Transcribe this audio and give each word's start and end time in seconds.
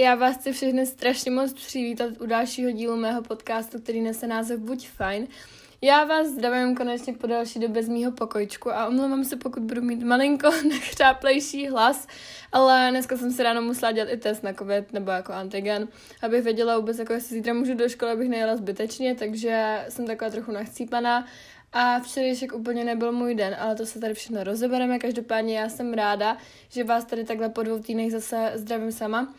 Já 0.00 0.14
vás 0.14 0.36
chci 0.36 0.52
všechny 0.52 0.86
strašně 0.86 1.30
moc 1.30 1.52
přivítat 1.52 2.10
u 2.20 2.26
dalšího 2.26 2.70
dílu 2.70 2.96
mého 2.96 3.22
podcastu, 3.22 3.80
který 3.80 4.00
nese 4.00 4.26
název 4.26 4.60
Buď 4.60 4.88
fajn. 4.88 5.26
Já 5.80 6.04
vás 6.04 6.26
zdravím 6.26 6.76
konečně 6.76 7.12
po 7.12 7.26
další 7.26 7.58
době 7.58 7.82
z 7.82 7.88
mýho 7.88 8.12
pokojčku 8.12 8.70
a 8.70 8.86
omlouvám 8.86 9.24
se, 9.24 9.36
pokud 9.36 9.62
budu 9.62 9.82
mít 9.82 10.02
malinko 10.02 10.50
nechřáplejší 10.68 11.68
hlas, 11.68 12.06
ale 12.52 12.88
dneska 12.90 13.16
jsem 13.16 13.32
si 13.32 13.42
ráno 13.42 13.62
musela 13.62 13.92
dělat 13.92 14.08
i 14.12 14.16
test 14.16 14.42
na 14.42 14.52
covid 14.52 14.92
nebo 14.92 15.10
jako 15.10 15.32
antigen, 15.32 15.88
abych 16.22 16.44
věděla 16.44 16.78
vůbec, 16.78 16.98
jako 16.98 17.12
jestli 17.12 17.36
zítra 17.36 17.54
můžu 17.54 17.74
do 17.74 17.88
školy, 17.88 18.10
abych 18.10 18.28
nejela 18.28 18.56
zbytečně, 18.56 19.14
takže 19.14 19.84
jsem 19.88 20.06
taková 20.06 20.30
trochu 20.30 20.52
nachcípaná 20.52 21.26
a 21.72 22.00
včerejšek 22.00 22.52
úplně 22.52 22.84
nebyl 22.84 23.12
můj 23.12 23.34
den, 23.34 23.56
ale 23.58 23.74
to 23.74 23.86
se 23.86 24.00
tady 24.00 24.14
všechno 24.14 24.44
rozebereme. 24.44 24.98
Každopádně 24.98 25.58
já 25.58 25.68
jsem 25.68 25.94
ráda, 25.94 26.36
že 26.68 26.84
vás 26.84 27.04
tady 27.04 27.24
takhle 27.24 27.48
po 27.48 27.62
dvou 27.62 27.78
týdnech 27.78 28.12
zase 28.12 28.52
zdravím 28.54 28.92
sama. 28.92 29.34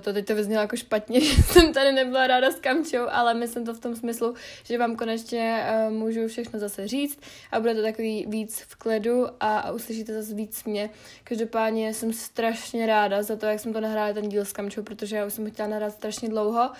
To 0.00 0.12
teď 0.12 0.26
to 0.26 0.34
vyznělo 0.34 0.60
jako 0.60 0.76
špatně, 0.76 1.20
že 1.24 1.42
jsem 1.42 1.72
tady 1.72 1.92
nebyla 1.92 2.26
ráda 2.26 2.50
s 2.50 2.60
Kamčou, 2.60 3.06
ale 3.10 3.34
myslím 3.34 3.66
to 3.66 3.74
v 3.74 3.80
tom 3.80 3.96
smyslu, 3.96 4.34
že 4.64 4.78
vám 4.78 4.96
konečně 4.96 5.66
uh, 5.86 5.92
můžu 5.92 6.28
všechno 6.28 6.58
zase 6.58 6.88
říct 6.88 7.20
a 7.52 7.60
bude 7.60 7.74
to 7.74 7.82
takový 7.82 8.26
víc 8.28 8.60
v 8.60 8.76
klidu 8.76 9.26
a, 9.40 9.58
a 9.58 9.72
uslyšíte 9.72 10.22
zase 10.22 10.34
víc 10.34 10.64
mě. 10.64 10.90
Každopádně 11.24 11.94
jsem 11.94 12.12
strašně 12.12 12.86
ráda 12.86 13.22
za 13.22 13.36
to, 13.36 13.46
jak 13.46 13.60
jsem 13.60 13.72
to 13.72 13.80
nahrála 13.80 14.12
ten 14.12 14.28
díl 14.28 14.44
s 14.44 14.52
Kamčou, 14.52 14.82
protože 14.82 15.16
já 15.16 15.26
už 15.26 15.32
jsem 15.32 15.50
chtěla 15.50 15.68
nahrát 15.68 15.92
strašně 15.92 16.28
dlouho 16.28 16.70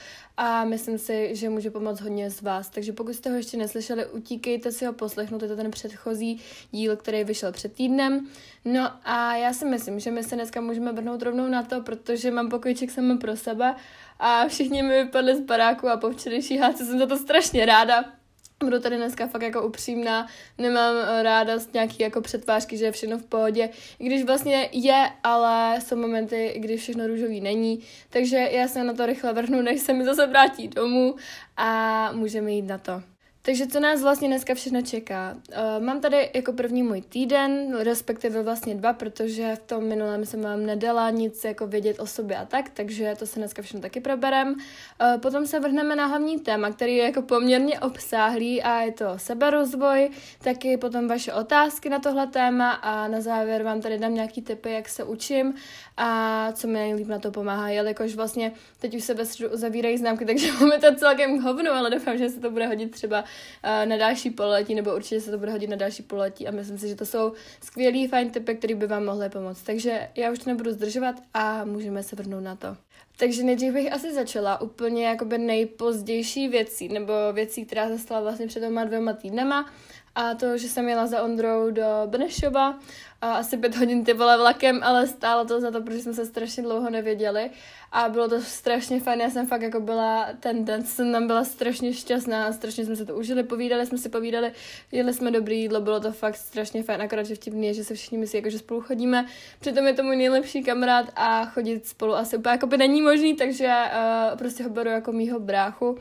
a 0.43 0.65
myslím 0.65 0.99
si, 0.99 1.37
že 1.37 1.49
může 1.49 1.71
pomoct 1.71 2.01
hodně 2.01 2.31
z 2.31 2.43
vás. 2.43 2.69
Takže 2.69 2.93
pokud 2.93 3.15
jste 3.15 3.31
ho 3.31 3.37
ještě 3.37 3.57
neslyšeli, 3.57 4.07
utíkejte 4.07 4.73
si 4.73 4.85
ho 4.85 4.93
poslechnout, 4.93 5.43
je 5.43 5.49
to 5.49 5.57
ten 5.57 5.71
předchozí 5.71 6.41
díl, 6.71 6.97
který 6.97 7.25
vyšel 7.25 7.53
před 7.53 7.73
týdnem. 7.73 8.29
No 8.65 8.91
a 9.05 9.37
já 9.37 9.53
si 9.53 9.65
myslím, 9.65 10.01
že 10.01 10.11
my 10.11 10.25
se 10.25 10.35
dneska 10.35 10.61
můžeme 10.61 10.93
vrhnout 10.93 11.23
rovnou 11.23 11.49
na 11.49 11.63
to, 11.63 11.81
protože 11.81 12.31
mám 12.31 12.49
pokojček 12.49 12.91
sama 12.91 13.17
pro 13.17 13.37
sebe 13.37 13.75
a 14.19 14.49
všichni 14.49 14.83
mi 14.83 15.05
vypadli 15.05 15.37
z 15.37 15.41
baráku 15.41 15.89
a 15.89 15.97
po 15.97 16.11
včerejší 16.11 16.59
hádce 16.59 16.85
jsem 16.85 16.99
za 16.99 17.07
to 17.07 17.17
strašně 17.17 17.67
ráda. 17.67 18.20
Budu 18.65 18.81
tady 18.81 18.97
dneska 18.97 19.27
fakt 19.27 19.43
jako 19.43 19.63
upřímná, 19.63 20.27
nemám 20.59 20.95
ráda 21.23 21.53
nějaký 21.75 22.03
jako 22.03 22.21
přetvářky, 22.21 22.77
že 22.77 22.85
je 22.85 22.93
všechno 22.93 23.19
v 23.19 23.27
pohodě, 23.27 23.71
i 23.99 24.07
když 24.07 24.25
vlastně 24.25 24.69
je, 24.73 25.11
ale 25.25 25.79
jsou 25.81 25.97
momenty, 25.97 26.55
kdy 26.57 26.77
všechno 26.77 27.07
růžový 27.07 27.41
není, 27.41 27.85
takže 28.11 28.37
já 28.37 28.69
se 28.69 28.85
na 28.85 28.93
to 28.93 29.07
rychle 29.07 29.33
vrhnu, 29.33 29.63
než 29.63 29.81
se 29.81 29.93
mi 29.93 30.05
zase 30.05 30.27
vrátí 30.27 30.69
domů 30.69 31.17
a 31.57 32.13
můžeme 32.13 32.53
jít 32.53 32.63
na 32.63 32.79
to. 32.79 33.03
Takže 33.43 33.67
co 33.67 33.81
nás 33.81 34.03
vlastně 34.03 34.29
dneska 34.29 34.55
všechno 34.55 34.83
čeká? 34.83 35.37
Uh, 35.49 35.85
mám 35.85 36.01
tady 36.01 36.31
jako 36.35 36.53
první 36.53 36.83
můj 36.83 37.03
týden, 37.03 37.77
respektive 37.79 38.43
vlastně 38.43 38.75
dva, 38.75 38.93
protože 38.93 39.57
v 39.57 39.59
tom 39.59 39.85
minulém 39.85 40.27
jsem 40.27 40.43
vám 40.43 40.67
nedala 40.67 41.11
nic 41.11 41.45
jako 41.45 41.67
vědět 41.67 42.01
o 42.01 42.07
sobě 42.07 42.37
a 42.37 42.45
tak, 42.45 42.71
takže 42.71 43.15
to 43.19 43.27
se 43.27 43.39
dneska 43.39 43.63
všechno 43.63 43.81
taky 43.81 44.01
proberem. 44.01 44.49
Uh, 44.49 45.21
potom 45.21 45.47
se 45.47 45.61
vrhneme 45.61 45.97
na 45.97 46.07
hlavní 46.07 46.41
téma, 46.41 46.71
který 46.71 46.97
je 46.97 47.05
jako 47.05 47.23
poměrně 47.23 47.81
obsáhlý 47.81 48.63
a 48.63 48.81
je 48.81 48.93
to 48.93 49.07
seberozvoj, 49.17 50.11
taky 50.39 50.77
potom 50.77 51.09
vaše 51.09 51.33
otázky 51.33 51.89
na 51.89 51.99
tohle 51.99 52.27
téma 52.27 52.71
a 52.73 53.09
na 53.09 53.21
závěr 53.21 53.63
vám 53.63 53.81
tady 53.81 53.99
dám 53.99 54.15
nějaký 54.15 54.43
tipy, 54.43 54.73
jak 54.73 54.89
se 54.89 55.05
učím 55.05 55.55
a 55.97 56.53
co 56.53 56.67
mi 56.67 56.73
nejlíp 56.73 57.09
na 57.09 57.19
to 57.19 57.31
pomáhá, 57.31 57.69
jelikož 57.69 58.15
vlastně 58.15 58.53
teď 58.79 58.97
už 58.97 59.05
se 59.05 59.15
ve 59.15 59.27
středu 59.27 59.51
uzavírají 59.51 59.99
známky, 59.99 60.25
takže 60.27 60.53
máme 60.53 60.79
to 60.79 60.95
celkem 60.95 61.43
hovno, 61.43 61.73
ale 61.73 61.91
doufám, 61.91 62.19
že 62.19 62.29
se 62.29 62.41
to 62.41 62.51
bude 62.51 62.67
hodit 62.67 62.91
třeba 62.91 63.21
uh, 63.21 63.89
na 63.89 63.97
další 63.97 64.31
pololetí, 64.31 64.75
nebo 64.75 64.95
určitě 64.95 65.21
se 65.21 65.31
to 65.31 65.39
bude 65.39 65.53
hodit 65.53 65.71
na 65.71 65.77
další 65.77 66.03
pololetí 66.03 66.49
a 66.49 66.51
myslím 66.51 66.79
si, 66.79 66.89
že 66.89 66.97
to 66.97 67.07
jsou 67.07 67.33
skvělý, 67.63 68.09
fajn 68.09 68.31
typy, 68.31 68.55
které 68.55 68.75
by 68.75 68.87
vám 68.87 69.05
mohly 69.05 69.29
pomoct. 69.29 69.63
Takže 69.63 70.09
já 70.17 70.31
už 70.31 70.39
to 70.39 70.51
nebudu 70.51 70.73
zdržovat 70.73 71.17
a 71.35 71.65
můžeme 71.65 72.03
se 72.03 72.17
vrhnout 72.17 72.43
na 72.43 72.57
to. 72.57 72.77
Takže 73.21 73.43
nejdřív 73.43 73.73
bych 73.73 73.93
asi 73.93 74.15
začala 74.15 74.61
úplně 74.61 75.07
jakoby 75.07 75.39
nejpozdější 75.39 76.49
věcí, 76.49 76.89
nebo 76.89 77.13
věcí, 77.33 77.67
která 77.67 77.89
se 77.89 77.99
stala 77.99 78.21
vlastně 78.21 78.47
před 78.47 78.61
dvěma 78.61 78.85
dvěma 78.85 79.13
týdnama 79.13 79.71
a 80.15 80.35
to, 80.35 80.59
že 80.59 80.69
jsem 80.69 80.89
jela 80.89 81.07
za 81.07 81.23
Ondrou 81.23 81.71
do 81.71 81.85
Benešova 82.07 82.79
a 83.21 83.33
asi 83.33 83.57
pět 83.57 83.77
hodin 83.77 84.05
ty 84.05 84.13
vole 84.13 84.39
vlakem, 84.39 84.81
ale 84.83 85.07
stálo 85.07 85.45
to 85.45 85.61
za 85.61 85.71
to, 85.71 85.83
protože 85.83 86.01
jsme 86.01 86.15
se 86.15 86.27
strašně 86.27 86.63
dlouho 86.63 86.91
nevěděli. 86.91 87.51
A 87.93 88.09
bylo 88.09 88.29
to 88.29 88.41
strašně 88.41 89.01
fajn, 89.01 89.21
já 89.21 89.31
jsem 89.31 89.47
fakt 89.47 89.63
jako 89.63 89.81
byla, 89.81 90.29
ten 90.41 90.65
den 90.65 90.85
jsem 90.85 91.13
tam 91.13 91.27
byla 91.27 91.45
strašně 91.45 91.93
šťastná, 91.93 92.53
strašně 92.53 92.85
jsme 92.85 92.97
se 92.97 93.07
to 93.07 93.15
užili, 93.15 93.43
povídali 93.43 93.87
jsme 93.87 93.99
si, 93.99 94.09
povídali, 94.09 94.53
jedli 94.93 95.15
jsme 95.15 95.31
dobrý 95.31 95.61
jídlo, 95.61 95.81
bylo 95.81 96.01
to 96.01 96.13
fakt 96.13 96.37
strašně 96.37 96.83
fajn, 96.83 97.03
akorát, 97.03 97.27
že 97.27 97.35
vtipný 97.35 97.67
je, 97.67 97.75
že 97.75 97.85
se 97.85 97.95
všichni 97.95 98.19
myslí, 98.19 98.37
jako, 98.37 98.51
že 98.51 98.59
spolu 98.59 98.81
chodíme, 98.81 99.27
přitom 99.61 99.87
je 99.87 99.95
to 99.95 100.03
můj 100.03 100.17
nejlepší 100.17 100.65
kamarád 100.65 101.07
a 101.17 101.45
chodit 101.45 101.87
spolu 101.87 102.15
asi 102.15 102.37
úplně 102.37 102.53
jako 102.53 102.67
by 102.67 102.79
není 102.79 103.03
možný, 103.03 103.37
takže 103.37 103.67
uh, 103.69 104.39
prostě 104.39 104.65
ho 104.65 104.71
beru 104.71 104.91
jako 104.91 105.13
mýho 105.13 105.41
bráchu. 105.41 105.99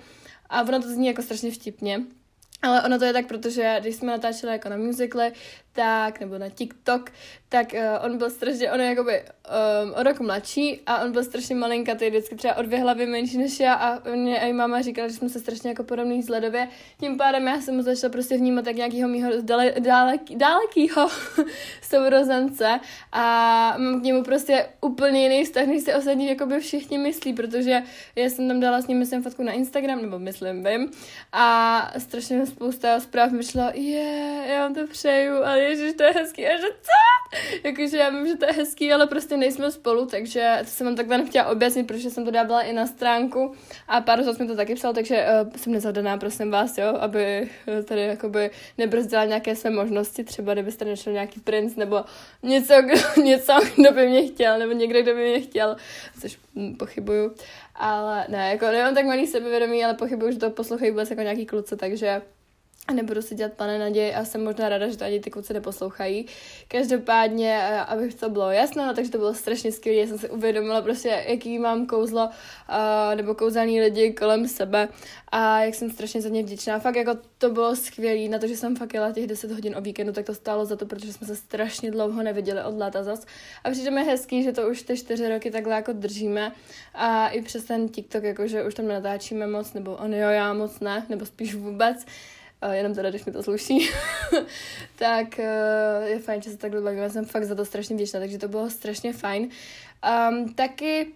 A 0.50 0.62
ono 0.62 0.82
to 0.82 0.88
zní 0.88 1.08
jako 1.08 1.22
strašně 1.22 1.52
vtipně. 1.52 2.02
Ale 2.62 2.82
ono 2.82 3.00
to 3.00 3.06
je 3.06 3.14
tak, 3.14 3.28
protože 3.28 3.78
když 3.80 3.96
jsme 3.96 4.12
natáčeli 4.12 4.54
jako 4.54 4.70
na 4.70 4.78
musicale, 4.78 5.32
tak, 5.74 6.20
nebo 6.20 6.38
na 6.38 6.50
TikTok, 6.50 7.12
tak 7.50 7.74
uh, 7.74 8.06
on 8.06 8.18
byl 8.18 8.30
strašně, 8.30 8.72
on 8.72 8.80
je 8.80 8.86
jakoby 8.86 9.22
um, 9.22 9.94
o 9.94 10.04
rok 10.04 10.20
mladší 10.20 10.82
a 10.86 11.04
on 11.04 11.12
byl 11.12 11.24
strašně 11.24 11.56
malinkatý, 11.56 12.10
vždycky 12.10 12.36
třeba 12.36 12.56
o 12.56 12.62
dvě 12.62 12.80
hlavy 12.80 13.06
menší 13.06 13.38
než 13.38 13.60
já 13.60 13.74
a 13.74 14.10
mě 14.10 14.40
i 14.40 14.54
máma 14.54 14.82
říkala, 14.82 15.08
že 15.08 15.14
jsme 15.14 15.30
se 15.30 15.40
strašně 15.40 15.70
jako 15.70 15.84
podobný 15.84 16.20
vzhledově. 16.20 16.68
Tím 17.00 17.18
pádem 17.18 17.48
já 17.48 17.62
jsem 17.62 17.76
mu 17.76 17.82
začala 17.82 18.12
prostě 18.12 18.38
vnímat 18.38 18.66
tak 18.66 18.76
nějakýho 18.76 19.10
mýho 19.10 19.42
dale, 19.42 19.74
daleký, 19.80 20.36
dalekýho 20.36 21.10
sourozence 21.82 22.80
a 23.12 23.76
mám 23.78 24.02
k 24.02 24.04
němu 24.04 24.24
prostě 24.24 24.66
úplně 24.82 25.24
jiný 25.24 25.46
vztah, 25.46 25.66
než 25.66 25.84
si 25.84 25.94
ostatní 25.94 26.28
jakoby 26.28 26.60
všichni 26.60 26.98
myslí, 26.98 27.34
protože 27.34 27.84
já 28.16 28.30
jsem 28.30 28.48
tam 28.48 28.60
dala 28.60 28.82
s 28.82 28.88
ním 28.88 28.98
myslím 28.98 29.24
fotku 29.24 29.44
na 29.44 29.52
Instagram, 29.52 30.02
nebo 30.02 30.20
myslím, 30.20 30.64
vím, 30.64 30.92
a 31.34 31.92
strašně 31.98 32.46
spousta 32.46 33.00
zpráv 33.00 33.32
mi 33.32 33.44
šlo, 33.44 33.64
je, 33.74 33.82
yeah, 33.82 34.50
já 34.50 34.62
vám 34.62 34.74
to 34.74 34.88
přeju, 34.88 35.36
ale 35.44 35.69
ježiš, 35.70 35.94
to 35.94 36.04
je 36.04 36.12
hezký, 36.12 36.48
a 36.48 36.58
že 36.58 36.68
co? 36.82 37.00
Jakože 37.64 37.98
já 37.98 38.10
vím, 38.10 38.28
že 38.28 38.36
to 38.36 38.46
je 38.46 38.52
hezký, 38.54 38.94
ale 38.94 39.08
prostě 39.08 39.38
nejsme 39.38 39.72
spolu, 39.72 40.06
takže 40.06 40.58
to 40.60 40.70
jsem 40.70 40.88
vám 40.88 40.96
takhle 40.96 41.18
nechtěla 41.18 41.48
objasnit, 41.48 41.88
protože 41.88 42.10
jsem 42.10 42.26
to 42.26 42.32
dávala 42.32 42.62
i 42.62 42.74
na 42.74 42.88
stránku 42.88 43.56
a 43.88 44.02
pár 44.02 44.24
z 44.24 44.40
mi 44.40 44.48
to 44.48 44.56
taky 44.56 44.76
psal, 44.76 44.94
takže 44.94 45.26
uh, 45.44 45.52
jsem 45.56 45.74
nezadaná, 45.74 46.18
prosím 46.18 46.52
vás, 46.52 46.78
jo, 46.78 46.98
aby 47.00 47.50
uh, 47.68 47.84
tady 47.84 48.02
jakoby 48.02 48.52
nebrzdila 48.78 49.26
nějaké 49.26 49.56
své 49.56 49.70
možnosti, 49.70 50.24
třeba 50.24 50.54
kdybyste 50.54 50.86
našel 50.86 51.14
nějaký 51.14 51.40
princ 51.40 51.76
nebo 51.76 52.04
něco, 52.44 52.74
něco, 53.22 53.54
kdo 53.76 53.92
by 53.92 54.08
mě 54.08 54.28
chtěl, 54.28 54.60
nebo 54.60 54.72
někdo, 54.72 55.02
kdo 55.02 55.14
by 55.14 55.30
mě 55.30 55.42
chtěl, 55.42 55.76
což 56.22 56.38
hm, 56.56 56.76
pochybuju, 56.76 57.36
ale 57.76 58.26
ne, 58.30 58.50
jako 58.50 58.66
nemám 58.66 58.96
tak 58.96 59.06
malý 59.06 59.28
sebevědomí, 59.28 59.86
ale 59.86 59.94
pochybuju, 59.94 60.32
že 60.32 60.40
to 60.40 60.50
poslouchají 60.50 60.92
vůbec 60.92 61.10
jako 61.10 61.22
nějaký 61.22 61.46
kluci, 61.46 61.78
takže 61.78 62.22
a 62.90 62.94
nebudu 62.94 63.22
si 63.22 63.36
dělat 63.36 63.54
pane 63.54 63.80
naději 63.80 64.14
a 64.14 64.26
jsem 64.26 64.44
možná 64.44 64.70
ráda, 64.70 64.90
že 64.90 64.98
to 64.98 65.06
ani 65.06 65.20
ty 65.20 65.30
kluci 65.30 65.54
neposlouchají. 65.54 66.26
Každopádně, 66.68 67.60
eh, 67.62 67.80
aby 67.80 68.14
to 68.14 68.30
bylo 68.30 68.52
jasno, 68.52 68.86
no, 68.86 68.94
takže 68.94 69.12
to 69.12 69.18
bylo 69.18 69.34
strašně 69.34 69.72
skvělé, 69.72 70.00
já 70.00 70.08
jsem 70.08 70.20
si 70.20 70.30
uvědomila 70.30 70.82
prostě, 70.82 71.24
jaký 71.28 71.60
mám 71.60 71.86
kouzlo 71.86 72.26
uh, 72.26 73.16
nebo 73.16 73.36
kouzelný 73.36 73.82
lidi 73.82 74.14
kolem 74.14 74.48
sebe 74.48 74.88
a 75.32 75.62
jak 75.62 75.76
jsem 75.76 75.90
strašně 75.90 76.22
za 76.22 76.30
ně 76.30 76.44
vděčná. 76.44 76.80
Fakt 76.80 76.96
jako 76.96 77.18
to 77.38 77.50
bylo 77.50 77.76
skvělé, 77.76 78.30
na 78.30 78.40
to, 78.40 78.48
že 78.48 78.58
jsem 78.58 78.76
fakt 78.76 78.94
jela 78.94 79.12
těch 79.12 79.28
10 79.28 79.52
hodin 79.52 79.76
o 79.78 79.82
víkendu, 79.82 80.14
tak 80.14 80.26
to 80.26 80.34
stálo 80.34 80.66
za 80.66 80.76
to, 80.76 80.86
protože 80.86 81.14
jsme 81.14 81.28
se 81.28 81.36
strašně 81.36 81.92
dlouho 81.92 82.24
neviděli 82.24 82.64
od 82.64 82.78
léta 82.78 83.04
zas. 83.04 83.26
A 83.64 83.70
přitom 83.70 83.98
je 83.98 84.04
hezký, 84.04 84.44
že 84.44 84.52
to 84.52 84.70
už 84.70 84.82
ty 84.82 84.98
čtyři 84.98 85.30
roky 85.30 85.52
takhle 85.52 85.76
jako 85.76 85.94
držíme 85.94 86.52
a 86.94 87.28
i 87.28 87.42
přes 87.42 87.64
ten 87.64 87.90
TikTok, 87.90 88.24
jakože 88.24 88.64
už 88.64 88.74
tam 88.74 88.88
nenatáčíme 88.88 89.48
moc, 89.48 89.74
nebo 89.74 89.96
on 89.96 90.14
jo, 90.14 90.30
já 90.30 90.54
moc 90.54 90.80
ne, 90.80 91.06
nebo 91.10 91.26
spíš 91.26 91.56
vůbec, 91.56 92.06
jenom 92.72 92.94
teda, 92.94 93.10
když 93.10 93.26
mi 93.26 93.32
to 93.32 93.44
sluší, 93.44 93.90
tak 94.96 95.28
uh, 95.40 96.08
je 96.08 96.20
fajn, 96.20 96.42
že 96.42 96.50
se 96.50 96.58
takhle 96.58 96.82
bavíme, 96.82 97.10
jsem 97.10 97.26
fakt 97.26 97.44
za 97.44 97.56
to 97.56 97.66
strašně 97.66 97.96
vděčná, 97.96 98.20
takže 98.20 98.38
to 98.38 98.48
bylo 98.48 98.70
strašně 98.70 99.14
fajn. 99.14 99.50
Um, 100.30 100.54
taky 100.54 101.08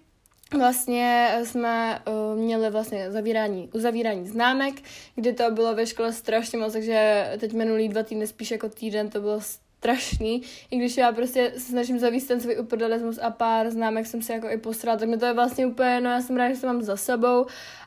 vlastně 0.58 1.38
jsme 1.44 2.02
uh, 2.08 2.40
měli 2.40 2.70
vlastně 2.70 3.12
zavírání, 3.12 3.70
uzavírání 3.74 4.28
známek, 4.28 4.74
kdy 5.16 5.34
to 5.34 5.52
bylo 5.52 5.76
ve 5.76 5.88
škole 5.88 6.14
strašně 6.14 6.58
moc, 6.58 6.74
takže 6.74 7.28
teď 7.40 7.54
minulý 7.54 7.90
dva 7.90 8.04
týdny, 8.04 8.28
spíš 8.28 8.52
jako 8.52 8.70
týden, 8.70 9.10
to 9.10 9.22
bylo 9.22 9.42
strašný, 9.42 10.42
i 10.72 10.78
když 10.78 10.98
já 10.98 11.12
prostě 11.12 11.52
se 11.54 11.60
snažím 11.60 12.00
zavíst 12.00 12.28
ten 12.28 12.42
svůj 12.42 12.60
uprdalismus 12.60 13.20
a 13.22 13.30
pár 13.30 13.72
známek 13.72 14.08
jsem 14.08 14.22
si 14.22 14.32
jako 14.32 14.50
i 14.50 14.58
posrala, 14.58 14.98
tak 15.00 15.10
mi 15.10 15.18
to 15.18 15.26
je 15.26 15.34
vlastně 15.34 15.66
úplně, 15.66 16.02
no 16.02 16.10
já 16.10 16.22
jsem 16.22 16.38
ráda, 16.38 16.54
že 16.54 16.62
to 16.62 16.68
mám 16.68 16.82
za 16.82 16.98
sebou. 16.98 17.46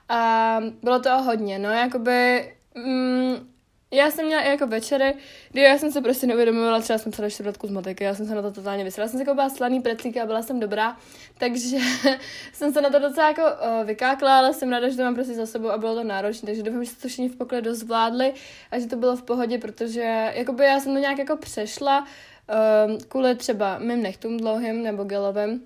A 0.08 0.60
bylo 0.82 1.00
to 1.00 1.22
hodně, 1.22 1.58
no 1.58 1.70
jakoby 1.70 2.44
Mm, 2.76 3.56
já 3.90 4.10
jsem 4.10 4.26
měla 4.26 4.42
i 4.42 4.48
jako 4.48 4.66
večery, 4.66 5.14
kdy 5.50 5.60
já 5.60 5.78
jsem 5.78 5.92
se 5.92 6.00
prostě 6.00 6.26
neuvědomovala, 6.26 6.80
třeba 6.80 6.98
jsem 6.98 7.12
psala 7.12 7.30
čtvrtku 7.30 7.66
z 7.66 7.70
moteky, 7.70 8.04
já 8.04 8.14
jsem 8.14 8.26
se 8.26 8.34
na 8.34 8.42
to 8.42 8.52
totálně 8.52 8.84
vysrala. 8.84 9.08
Jsem 9.08 9.18
se 9.18 9.24
koupila 9.24 9.50
slaný 9.50 9.80
precíky 9.80 10.20
a 10.20 10.26
byla 10.26 10.42
jsem 10.42 10.60
dobrá, 10.60 10.96
takže 11.38 11.76
jsem 12.52 12.72
se 12.72 12.80
na 12.80 12.90
to 12.90 12.98
docela 12.98 13.28
jako 13.28 13.42
uh, 13.42 13.86
vykákla, 13.86 14.38
ale 14.38 14.54
jsem 14.54 14.70
ráda, 14.70 14.88
že 14.88 14.96
to 14.96 15.02
mám 15.02 15.14
prostě 15.14 15.34
za 15.34 15.46
sebou 15.46 15.70
a 15.70 15.78
bylo 15.78 15.94
to 15.94 16.04
náročné, 16.04 16.46
takže 16.46 16.62
doufám, 16.62 16.84
že 16.84 16.90
se 16.90 17.00
to 17.00 17.08
všichni 17.08 17.28
v 17.28 17.36
pokledu 17.36 17.74
zvládli 17.74 18.34
a 18.70 18.78
že 18.78 18.86
to 18.86 18.96
bylo 18.96 19.16
v 19.16 19.22
pohodě, 19.22 19.58
protože 19.58 20.32
jakoby 20.34 20.64
já 20.64 20.80
jsem 20.80 20.92
to 20.92 20.98
nějak 20.98 21.18
jako 21.18 21.36
přešla 21.36 22.00
uh, 22.00 22.98
kvůli 23.08 23.34
třeba 23.34 23.78
mým 23.78 24.02
nechtům 24.02 24.36
dlouhým 24.36 24.82
nebo 24.82 25.04
gelovým, 25.04 25.62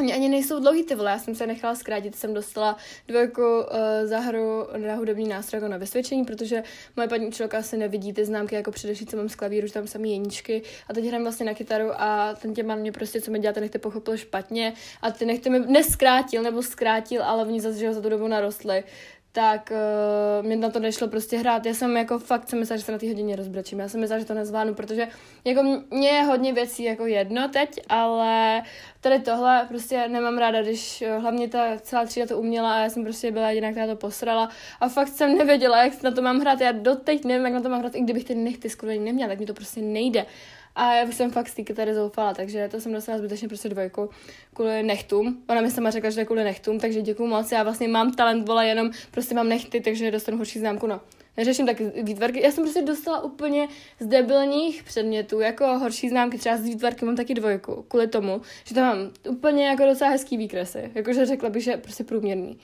Oni 0.00 0.14
ani 0.14 0.28
nejsou 0.28 0.60
dlouhý 0.60 0.84
ty 0.84 0.94
vole, 0.94 1.10
já 1.10 1.18
jsem 1.18 1.34
se 1.34 1.46
nechala 1.46 1.74
zkrátit, 1.74 2.16
jsem 2.16 2.34
dostala 2.34 2.76
dvojku 3.08 3.42
uh, 3.42 3.66
za 4.04 4.18
hru 4.18 4.66
na 4.76 4.94
hudební 4.94 5.28
nástroj 5.28 5.62
jako 5.62 5.68
na 5.68 5.76
vysvědčení, 5.76 6.24
protože 6.24 6.62
moje 6.96 7.08
paní 7.08 7.26
učitelka 7.26 7.58
asi 7.58 7.76
nevidí 7.76 8.12
ty 8.12 8.24
známky 8.24 8.54
jako 8.54 8.70
především, 8.70 9.06
co 9.06 9.16
mám 9.16 9.28
z 9.28 9.34
klavíru, 9.34 9.66
že 9.66 9.72
tam 9.72 9.86
samý 9.86 10.10
jeníčky. 10.10 10.62
A 10.88 10.94
teď 10.94 11.04
hrám 11.04 11.22
vlastně 11.22 11.46
na 11.46 11.54
kytaru 11.54 11.90
a 11.92 12.34
ten 12.34 12.54
tě 12.54 12.62
mě 12.62 12.92
prostě, 12.92 13.20
co 13.20 13.30
mi 13.30 13.38
děláte, 13.38 13.60
nechte 13.60 13.78
pochopil 13.78 14.16
špatně. 14.16 14.72
A 15.02 15.10
ty 15.10 15.24
nechte 15.24 15.50
mi 15.50 15.58
neskrátil 15.58 16.42
nebo 16.42 16.62
zkrátil, 16.62 17.22
ale 17.22 17.44
oni 17.44 17.60
zase, 17.60 17.78
že 17.78 17.94
za 17.94 18.00
tu 18.00 18.08
dobu 18.08 18.28
narostly, 18.28 18.84
tak 19.32 19.72
uh, 19.72 20.46
mě 20.46 20.56
na 20.56 20.70
to 20.70 20.78
nešlo 20.78 21.08
prostě 21.08 21.38
hrát. 21.38 21.66
Já 21.66 21.74
jsem 21.74 21.96
jako 21.96 22.18
fakt 22.18 22.48
jsem 22.48 22.58
myslela, 22.58 22.78
že 22.78 22.84
se 22.84 22.92
na 22.92 22.98
té 22.98 23.08
hodině 23.08 23.36
rozbrečím. 23.36 23.80
Já 23.80 23.88
jsem 23.88 24.00
myslela, 24.00 24.20
že 24.20 24.26
to 24.26 24.34
nezvládnu, 24.34 24.74
protože 24.74 25.08
jako 25.44 25.62
mě 25.90 26.08
je 26.08 26.22
hodně 26.22 26.52
věcí 26.52 26.82
jako 26.84 27.06
jedno 27.06 27.48
teď, 27.48 27.80
ale 27.88 28.62
tady 29.00 29.18
tohle 29.18 29.66
prostě 29.68 30.08
nemám 30.08 30.38
ráda, 30.38 30.62
když 30.62 31.04
uh, 31.06 31.22
hlavně 31.22 31.48
ta 31.48 31.64
celá 31.82 32.04
třída 32.04 32.26
to 32.26 32.38
uměla 32.38 32.74
a 32.74 32.78
já 32.78 32.90
jsem 32.90 33.04
prostě 33.04 33.30
byla 33.30 33.48
jediná, 33.48 33.70
která 33.70 33.86
to 33.86 33.96
posrala 33.96 34.48
a 34.80 34.88
fakt 34.88 35.08
jsem 35.08 35.38
nevěděla, 35.38 35.84
jak 35.84 36.02
na 36.02 36.10
to 36.10 36.22
mám 36.22 36.40
hrát. 36.40 36.60
Já 36.60 36.72
doteď 36.72 37.24
nevím, 37.24 37.44
jak 37.44 37.54
na 37.54 37.60
to 37.60 37.68
mám 37.68 37.80
hrát, 37.80 37.94
i 37.94 38.00
kdybych 38.00 38.24
ty 38.24 38.34
nechty 38.34 38.70
skoro 38.70 38.92
neměla, 38.92 39.28
tak 39.28 39.38
mi 39.38 39.46
to 39.46 39.54
prostě 39.54 39.80
nejde. 39.80 40.26
A 40.74 40.94
já 40.94 41.06
jsem 41.06 41.30
fakt 41.30 41.48
z 41.48 41.54
kytary 41.54 41.94
zoufala, 41.94 42.34
takže 42.34 42.68
to 42.68 42.80
jsem 42.80 42.92
dostala 42.92 43.18
zbytečně 43.18 43.48
prostě 43.48 43.68
dvojku 43.68 44.10
kvůli 44.54 44.82
nechtům. 44.82 45.42
Ona 45.48 45.60
mi 45.60 45.70
sama 45.70 45.90
řekla, 45.90 46.10
že 46.10 46.14
to 46.16 46.20
je 46.20 46.26
kvůli 46.26 46.44
nechtům, 46.44 46.80
takže 46.80 47.02
děkuju 47.02 47.28
moc. 47.28 47.52
Já 47.52 47.62
vlastně 47.62 47.88
mám 47.88 48.12
talent, 48.12 48.48
vole, 48.48 48.66
jenom 48.66 48.90
prostě 49.10 49.34
mám 49.34 49.48
nechty, 49.48 49.80
takže 49.80 50.10
dostanu 50.10 50.38
horší 50.38 50.58
známku, 50.58 50.86
no. 50.86 51.00
Neřeším 51.36 51.66
tak 51.66 51.80
výtvarky. 51.80 52.42
Já 52.42 52.52
jsem 52.52 52.64
prostě 52.64 52.82
dostala 52.82 53.22
úplně 53.22 53.68
z 54.00 54.06
debilních 54.06 54.82
předmětů, 54.82 55.40
jako 55.40 55.78
horší 55.78 56.08
známky, 56.08 56.38
třeba 56.38 56.56
z 56.56 56.62
výtvarky 56.62 57.04
mám 57.04 57.16
taky 57.16 57.34
dvojku, 57.34 57.84
kvůli 57.88 58.06
tomu, 58.06 58.40
že 58.64 58.74
tam 58.74 58.98
mám 58.98 59.10
úplně 59.28 59.66
jako 59.66 59.84
docela 59.84 60.10
hezký 60.10 60.36
výkresy. 60.36 60.90
Jakože 60.94 61.26
řekla 61.26 61.50
bych, 61.50 61.64
že 61.64 61.76
prostě 61.76 62.04
průměrný. 62.04 62.58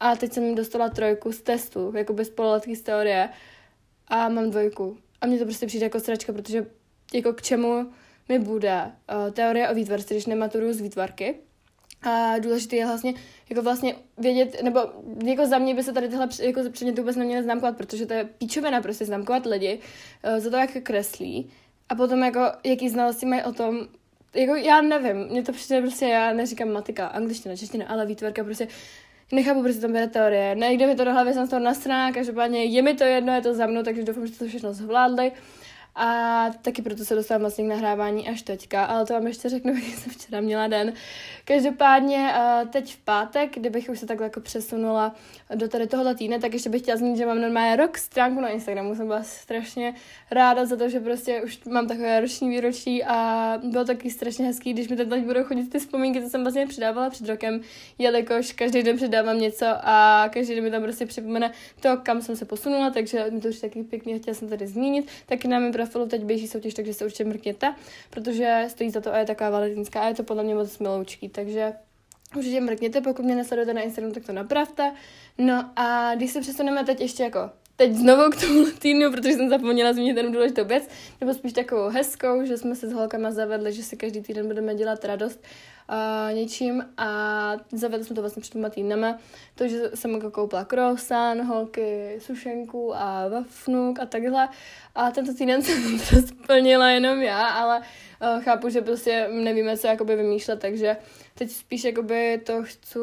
A 0.00 0.16
teď 0.16 0.32
jsem 0.32 0.54
dostala 0.54 0.88
trojku 0.88 1.32
z 1.32 1.40
testu, 1.40 1.92
jako 1.96 2.12
bez 2.12 2.32
z 2.74 2.80
teorie 2.82 3.28
a 4.08 4.28
mám 4.28 4.50
dvojku. 4.50 4.96
A 5.20 5.26
mně 5.26 5.38
to 5.38 5.44
prostě 5.44 5.66
přijde 5.66 5.86
jako 5.86 6.00
sračka, 6.00 6.32
protože 6.32 6.66
jako 7.14 7.32
k 7.32 7.42
čemu 7.42 7.86
mi 8.28 8.38
bude 8.38 8.82
uh, 8.82 9.30
teorie 9.30 9.68
o 9.68 9.74
výtvarce, 9.74 10.14
když 10.14 10.26
nematuru 10.26 10.72
z 10.72 10.80
výtvarky. 10.80 11.34
A 12.02 12.38
důležité 12.38 12.76
je 12.76 12.86
vlastně, 12.86 13.14
jako 13.50 13.62
vlastně 13.62 13.94
vědět, 14.18 14.62
nebo 14.62 14.80
jako 15.24 15.46
za 15.46 15.58
mě 15.58 15.74
by 15.74 15.82
se 15.82 15.92
tady 15.92 16.08
tyhle 16.08 16.28
jako 16.42 16.60
předměty 16.70 17.00
vůbec 17.00 17.16
neměly 17.16 17.42
známkovat, 17.42 17.76
protože 17.76 18.06
to 18.06 18.12
je 18.12 18.24
píčovina 18.24 18.80
prostě 18.80 19.04
známkovat 19.04 19.46
lidi 19.46 19.78
uh, 19.78 20.38
za 20.38 20.50
to, 20.50 20.56
jak 20.56 20.70
kreslí. 20.82 21.50
A 21.88 21.94
potom 21.94 22.22
jako, 22.22 22.40
jaký 22.64 22.88
znalosti 22.88 23.26
mají 23.26 23.42
o 23.42 23.52
tom, 23.52 23.88
jako 24.34 24.54
já 24.54 24.80
nevím, 24.80 25.16
mě 25.16 25.42
to 25.42 25.52
přijde 25.52 25.80
prostě, 25.80 26.06
já 26.06 26.32
neříkám 26.32 26.72
matika, 26.72 27.06
angličtina, 27.06 27.56
čeština, 27.56 27.86
ale 27.88 28.06
výtvarka 28.06 28.44
prostě 28.44 28.68
nechápu, 29.32 29.62
proč 29.62 29.76
tam 29.76 29.92
bere 29.92 30.06
teorie. 30.06 30.54
Nejde 30.54 30.86
mi 30.86 30.94
to 30.94 31.04
do 31.04 31.12
hlavy, 31.12 31.34
jsem 31.34 31.46
z 31.46 31.50
toho 31.50 31.60
nasraná, 31.60 32.12
každopádně 32.12 32.64
je 32.64 32.82
mi 32.82 32.94
to 32.94 33.04
jedno, 33.04 33.34
je 33.34 33.40
to 33.40 33.54
za 33.54 33.66
mnou, 33.66 33.82
takže 33.82 34.02
doufám, 34.02 34.26
že 34.26 34.38
to 34.38 34.46
všechno 34.46 34.72
zvládli. 34.72 35.32
A 35.98 36.50
taky 36.62 36.82
proto 36.82 37.04
se 37.04 37.14
dostávám 37.14 37.40
vlastně 37.40 37.64
k 37.64 37.68
nahrávání 37.68 38.28
až 38.28 38.42
teďka, 38.42 38.84
ale 38.84 39.06
to 39.06 39.12
vám 39.12 39.26
ještě 39.26 39.48
řeknu, 39.48 39.74
jak 39.88 39.98
jsem 39.98 40.12
včera 40.12 40.40
měla 40.40 40.66
den. 40.66 40.92
Každopádně 41.44 42.32
teď 42.72 42.94
v 42.94 42.98
pátek, 42.98 43.54
kdybych 43.54 43.88
už 43.88 43.98
se 43.98 44.06
takhle 44.06 44.26
jako 44.26 44.40
přesunula 44.40 45.14
do 45.54 45.68
tady 45.68 45.86
tohohle 45.86 46.14
týdne, 46.14 46.38
tak 46.38 46.52
ještě 46.52 46.70
bych 46.70 46.82
chtěla 46.82 46.96
zmínit, 46.96 47.16
že 47.16 47.26
mám 47.26 47.40
normálně 47.40 47.76
rok 47.76 47.98
stránku 47.98 48.40
na 48.40 48.48
Instagramu. 48.48 48.94
Jsem 48.94 49.06
byla 49.06 49.22
strašně 49.22 49.94
ráda 50.30 50.66
za 50.66 50.76
to, 50.76 50.88
že 50.88 51.00
prostě 51.00 51.42
už 51.42 51.64
mám 51.64 51.88
takové 51.88 52.20
roční 52.20 52.48
výročí 52.48 53.04
a 53.04 53.52
bylo 53.64 53.84
taky 53.84 54.10
strašně 54.10 54.46
hezký, 54.46 54.72
když 54.72 54.88
mi 54.88 54.96
teď 54.96 55.08
budou 55.08 55.44
chodit 55.44 55.70
ty 55.70 55.78
vzpomínky, 55.78 56.22
co 56.22 56.28
jsem 56.28 56.42
vlastně 56.42 56.66
přidávala 56.66 57.10
před 57.10 57.28
rokem, 57.28 57.60
jelikož 57.98 58.52
každý 58.52 58.82
den 58.82 58.96
přidávám 58.96 59.38
něco 59.38 59.66
a 59.82 60.28
každý 60.32 60.54
den 60.54 60.64
mi 60.64 60.70
tam 60.70 60.82
prostě 60.82 61.06
připomene 61.06 61.52
to, 61.80 61.96
kam 62.02 62.22
jsem 62.22 62.36
se 62.36 62.44
posunula, 62.44 62.90
takže 62.90 63.26
mi 63.30 63.40
to 63.40 63.48
už 63.48 63.60
taky 63.60 63.82
pěkně 63.82 64.18
chtěla 64.18 64.34
jsem 64.34 64.48
tady 64.48 64.66
zmínit. 64.66 65.08
Taky 65.26 65.48
na 65.48 65.58
mém 65.58 65.72
profilu 65.88 66.08
teď 66.08 66.24
běží 66.24 66.48
soutěž, 66.48 66.74
takže 66.74 66.94
se 66.94 67.04
určitě 67.04 67.24
mrkněte, 67.24 67.74
protože 68.10 68.64
stojí 68.68 68.90
za 68.90 69.00
to 69.00 69.14
a 69.14 69.18
je 69.18 69.26
taková 69.26 69.50
valentinská 69.50 70.00
a 70.00 70.08
je 70.08 70.14
to 70.14 70.22
podle 70.22 70.42
mě 70.42 70.54
moc 70.54 70.78
miloučký, 70.78 71.28
takže 71.28 71.72
určitě 72.36 72.60
mrkněte, 72.60 73.00
pokud 73.00 73.24
mě 73.24 73.36
nesledujete 73.36 73.74
na 73.74 73.80
Instagramu, 73.80 74.14
tak 74.14 74.26
to 74.26 74.32
napravte. 74.32 74.92
No 75.38 75.70
a 75.76 76.14
když 76.14 76.30
se 76.30 76.40
přesuneme 76.40 76.84
teď 76.84 77.00
ještě 77.00 77.22
jako 77.22 77.50
teď 77.78 77.94
znovu 77.94 78.30
k 78.30 78.40
tomu 78.40 78.66
týdnu, 78.78 79.10
protože 79.10 79.32
jsem 79.32 79.48
zapomněla 79.48 79.92
zmínit 79.92 80.16
jednu 80.16 80.32
důležitou 80.32 80.64
věc, 80.64 80.88
nebo 81.20 81.34
spíš 81.34 81.52
takovou 81.52 81.88
hezkou, 81.88 82.44
že 82.44 82.58
jsme 82.58 82.74
se 82.74 82.88
s 82.88 82.92
holkama 82.92 83.30
zavedli, 83.30 83.72
že 83.72 83.82
si 83.82 83.96
každý 83.96 84.22
týden 84.22 84.46
budeme 84.46 84.74
dělat 84.74 85.04
radost 85.04 85.44
uh, 85.90 86.34
něčím. 86.34 86.84
A 86.96 87.56
zavedli 87.72 88.06
jsme 88.06 88.16
to 88.16 88.20
vlastně 88.20 88.40
před 88.40 88.52
dvěma 88.52 88.68
týdnama, 88.68 89.18
to, 89.54 89.68
že 89.68 89.90
jsem 89.94 90.10
jako 90.10 90.30
koupila 90.30 90.64
croissant, 90.64 91.44
holky, 91.44 92.16
sušenku 92.18 92.96
a 92.96 93.28
vafnuk 93.28 94.00
a 94.00 94.06
takhle. 94.06 94.48
A 94.94 95.10
tento 95.10 95.34
týden 95.34 95.62
jsem 95.62 95.98
to 95.98 96.26
splnila 96.26 96.90
jenom 96.90 97.22
já, 97.22 97.46
ale 97.46 97.78
uh, 97.78 98.42
chápu, 98.42 98.68
že 98.68 98.80
prostě 98.80 99.28
nevíme, 99.32 99.76
co 99.76 99.86
jakoby 99.86 100.16
vymýšlet, 100.16 100.60
takže 100.60 100.96
teď 101.38 101.50
spíš 101.50 101.84
jakoby 101.84 102.40
to 102.46 102.62
chci 102.62 102.98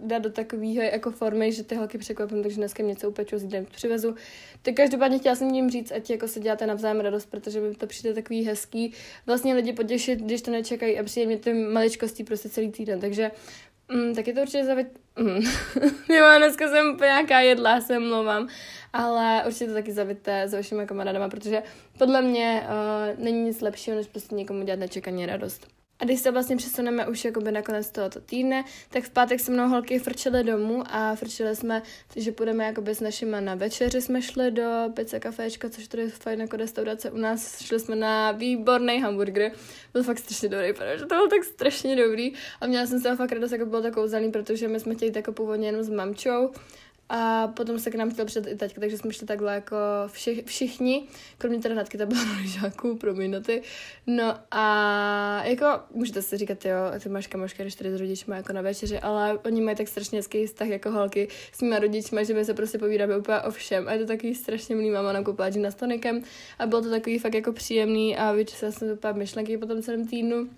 dát 0.00 0.18
do 0.18 0.30
takového 0.30 0.82
jako 0.82 1.10
formy, 1.10 1.52
že 1.52 1.64
ty 1.64 1.74
holky 1.74 1.98
překvapím, 1.98 2.42
takže 2.42 2.56
dneska 2.56 2.82
něco 2.82 3.08
upeču, 3.08 3.38
zítra 3.38 3.60
přivezu. 3.70 4.14
Tak 4.62 4.74
každopádně 4.74 5.18
chtěla 5.18 5.34
jsem 5.34 5.48
jim 5.48 5.70
říct, 5.70 5.92
ať 5.92 6.10
jako 6.10 6.28
se 6.28 6.40
děláte 6.40 6.66
navzájem 6.66 7.00
radost, 7.00 7.26
protože 7.26 7.60
by 7.60 7.74
to 7.74 7.86
přijde 7.86 8.14
takový 8.14 8.44
hezký. 8.44 8.92
Vlastně 9.26 9.54
lidi 9.54 9.72
potěšit, 9.72 10.18
když 10.18 10.42
to 10.42 10.50
nečekají 10.50 10.98
a 10.98 11.02
přijde 11.02 11.26
mě 11.26 11.38
ty 11.38 11.54
maličkosti 11.54 12.24
prostě 12.24 12.48
celý 12.48 12.70
týden. 12.70 13.00
Takže 13.00 13.30
Mm, 13.88 14.14
tak 14.14 14.26
je 14.26 14.34
to 14.34 14.40
určitě 14.40 14.64
zavit... 14.64 14.86
Mm. 15.18 15.40
jo, 16.16 16.26
dneska 16.38 16.68
jsem 16.68 16.96
nějaká 17.00 17.40
jedla, 17.40 17.80
se 17.80 17.98
mluvám. 17.98 18.48
Ale 18.92 19.42
určitě 19.46 19.66
to 19.66 19.72
taky 19.72 19.92
zavité 19.92 20.42
s 20.48 20.54
vašimi 20.54 20.86
kamarádama, 20.86 21.28
protože 21.28 21.62
podle 21.98 22.22
mě 22.22 22.62
uh, 22.62 23.24
není 23.24 23.42
nic 23.42 23.60
lepšího, 23.60 23.96
než 23.96 24.06
prostě 24.06 24.34
někomu 24.34 24.64
dělat 24.64 24.78
nečekaně 24.78 25.26
radost. 25.26 25.81
A 26.02 26.04
když 26.04 26.20
se 26.20 26.30
vlastně 26.30 26.56
přesuneme 26.56 27.06
už 27.06 27.24
jakoby 27.24 27.52
na 27.52 27.62
konec 27.62 27.90
tohoto 27.90 28.20
týdne, 28.20 28.64
tak 28.90 29.04
v 29.04 29.10
pátek 29.10 29.40
se 29.40 29.52
mnou 29.52 29.68
holky 29.68 29.98
frčely 29.98 30.44
domů 30.44 30.82
a 30.86 31.14
frčeli 31.14 31.56
jsme, 31.56 31.82
že 32.16 32.32
půjdeme 32.32 32.64
jakoby 32.64 32.94
s 32.94 33.00
našima 33.00 33.40
na 33.40 33.54
večeři 33.54 34.00
jsme 34.00 34.22
šli 34.22 34.50
do 34.50 34.90
Pizza 34.94 35.18
Caféčka, 35.18 35.70
což 35.70 35.88
tady 35.88 36.02
je 36.02 36.08
fajn 36.08 36.40
jako 36.40 36.56
restaurace 36.56 37.10
u 37.10 37.16
nás. 37.16 37.62
Šli 37.62 37.80
jsme 37.80 37.96
na 37.96 38.32
výborný 38.32 39.00
hamburger. 39.00 39.52
Byl 39.92 40.02
fakt 40.02 40.18
strašně 40.18 40.48
dobrý, 40.48 40.72
protože 40.72 40.98
to 40.98 41.06
bylo 41.06 41.28
tak 41.28 41.44
strašně 41.44 41.96
dobrý. 41.96 42.32
A 42.60 42.66
měla 42.66 42.86
jsem 42.86 43.00
se 43.00 43.16
fakt 43.16 43.32
radost, 43.32 43.52
jako 43.52 43.66
bylo 43.66 43.82
to 43.82 43.92
kouzelný, 43.92 44.30
protože 44.30 44.68
my 44.68 44.80
jsme 44.80 44.94
chtěli 44.94 45.12
jako 45.16 45.32
původně 45.32 45.68
jenom 45.68 45.82
s 45.82 45.88
mamčou 45.88 46.50
a 47.14 47.48
potom 47.48 47.78
se 47.78 47.90
k 47.90 47.94
nám 47.94 48.10
chtěl 48.10 48.24
přidat 48.24 48.50
i 48.50 48.56
teďka, 48.56 48.80
takže 48.80 48.98
jsme 48.98 49.12
šli 49.12 49.26
takhle 49.26 49.54
jako 49.54 49.76
všich, 50.06 50.44
všichni, 50.44 51.08
kromě 51.38 51.58
teda 51.58 51.74
Natky, 51.74 51.98
ta 51.98 52.06
byla 52.06 52.24
na 52.62 52.94
pro 52.98 53.14
na 53.28 53.40
ty. 53.40 53.62
No 54.06 54.34
a 54.50 55.44
jako, 55.44 55.66
můžete 55.94 56.22
si 56.22 56.36
říkat, 56.36 56.64
jo, 56.64 56.76
ty 57.02 57.08
máš 57.08 57.26
kamoška, 57.26 57.62
když 57.62 57.74
tady 57.74 57.96
s 57.96 58.00
rodičima 58.00 58.36
jako 58.36 58.52
na 58.52 58.62
večeři, 58.62 58.98
ale 58.98 59.38
oni 59.38 59.60
mají 59.60 59.76
tak 59.76 59.88
strašně 59.88 60.18
hezký 60.18 60.46
vztah 60.46 60.68
jako 60.68 60.90
holky 60.90 61.28
s 61.52 61.62
mýma 61.62 61.78
rodičima, 61.78 62.22
že 62.22 62.34
my 62.34 62.44
se 62.44 62.54
prostě 62.54 62.78
povídáme 62.78 63.16
úplně 63.16 63.40
o 63.40 63.50
všem. 63.50 63.88
A 63.88 63.92
je 63.92 63.98
to 63.98 64.06
takový 64.06 64.34
strašně 64.34 64.76
milý, 64.76 64.90
máma 64.90 65.12
nám 65.12 65.24
koupila 65.24 65.48
na 65.48 65.70
stonikem 65.70 66.22
a 66.58 66.66
bylo 66.66 66.82
to 66.82 66.90
takový 66.90 67.18
fakt 67.18 67.34
jako 67.34 67.52
příjemný 67.52 68.16
a 68.16 68.32
vyčesala 68.32 68.72
jsem 68.72 68.90
úplně 68.90 69.12
myšlenky 69.12 69.58
po 69.58 69.66
tom 69.66 69.82
celém 69.82 70.06
týdnu. 70.06 70.48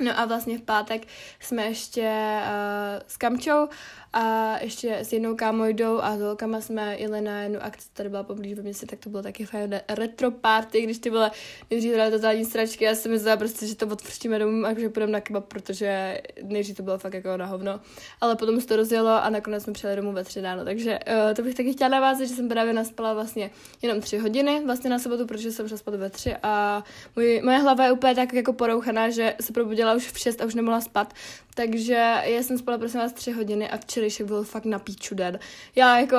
No 0.00 0.18
a 0.18 0.24
vlastně 0.24 0.58
v 0.58 0.62
pátek 0.62 1.06
jsme 1.40 1.66
ještě 1.66 2.40
uh, 2.42 3.02
s 3.06 3.16
Kamčou 3.16 3.68
a 4.12 4.56
ještě 4.60 4.98
s 4.98 5.12
jednou 5.12 5.36
kámojdou 5.36 6.00
a 6.00 6.16
s 6.16 6.20
holkama 6.20 6.60
jsme 6.60 6.96
jeli 6.98 7.20
na 7.20 7.42
jednu 7.42 7.62
akci, 7.62 7.88
tady 7.92 8.08
byla 8.08 8.22
poblíž 8.22 8.54
ve 8.54 8.62
městě, 8.62 8.86
tak 8.86 8.98
to 8.98 9.10
bylo 9.10 9.22
taky 9.22 9.44
fajn 9.44 9.80
retro 9.88 10.30
party, 10.30 10.82
když 10.82 10.98
ty 10.98 11.10
byla 11.10 11.30
nejdřív 11.70 11.94
hrály 11.94 12.10
totální 12.10 12.44
stračky, 12.44 12.84
já 12.84 12.94
jsem 12.94 13.12
myslela 13.12 13.36
prostě, 13.36 13.66
že 13.66 13.76
to 13.76 13.86
odfrštíme 13.86 14.38
domů 14.38 14.66
a 14.66 14.78
že 14.78 14.88
půjdeme 14.88 15.12
na 15.12 15.20
kebab, 15.20 15.44
protože 15.44 16.20
nejdřív 16.42 16.76
to 16.76 16.82
bylo 16.82 16.98
fakt 16.98 17.14
jako 17.14 17.36
na 17.36 17.46
hovno, 17.46 17.80
ale 18.20 18.36
potom 18.36 18.60
se 18.60 18.66
to 18.66 18.76
rozjelo 18.76 19.10
a 19.10 19.30
nakonec 19.30 19.62
jsme 19.62 19.72
přijeli 19.72 19.96
domů 19.96 20.12
ve 20.12 20.24
tři 20.24 20.40
ráno, 20.40 20.64
takže 20.64 20.98
uh, 21.08 21.34
to 21.34 21.42
bych 21.42 21.54
taky 21.54 21.72
chtěla 21.72 21.88
navázat, 21.88 22.28
že 22.28 22.34
jsem 22.34 22.48
právě 22.48 22.72
naspala 22.72 23.14
vlastně 23.14 23.50
jenom 23.82 24.00
tři 24.00 24.18
hodiny 24.18 24.62
vlastně 24.66 24.90
na 24.90 24.98
sobotu, 24.98 25.26
protože 25.26 25.52
jsem 25.52 25.68
šla 25.68 25.76
spát 25.76 25.94
ve 25.94 26.10
tři 26.10 26.36
a 26.42 26.84
můj, 27.16 27.40
moje 27.44 27.58
hlava 27.58 27.84
je 27.84 27.92
úplně 27.92 28.14
tak 28.14 28.32
jako 28.32 28.52
porouchaná, 28.52 29.10
že 29.10 29.34
se 29.40 29.52
probudila 29.52 29.83
už 29.92 30.12
v 30.12 30.18
šest 30.18 30.40
a 30.40 30.44
už 30.44 30.54
nemohla 30.54 30.80
spát, 30.80 31.14
takže 31.54 32.14
já 32.24 32.42
jsem 32.42 32.58
spala 32.58 32.78
prosím 32.78 33.00
vás 33.00 33.12
tři 33.12 33.32
hodiny 33.32 33.70
a 33.70 33.76
včerejšek 33.76 34.26
byl 34.26 34.44
fakt 34.44 34.64
na 34.64 34.78
píču 34.78 35.14
den. 35.14 35.38
Já 35.76 35.98
jako, 35.98 36.16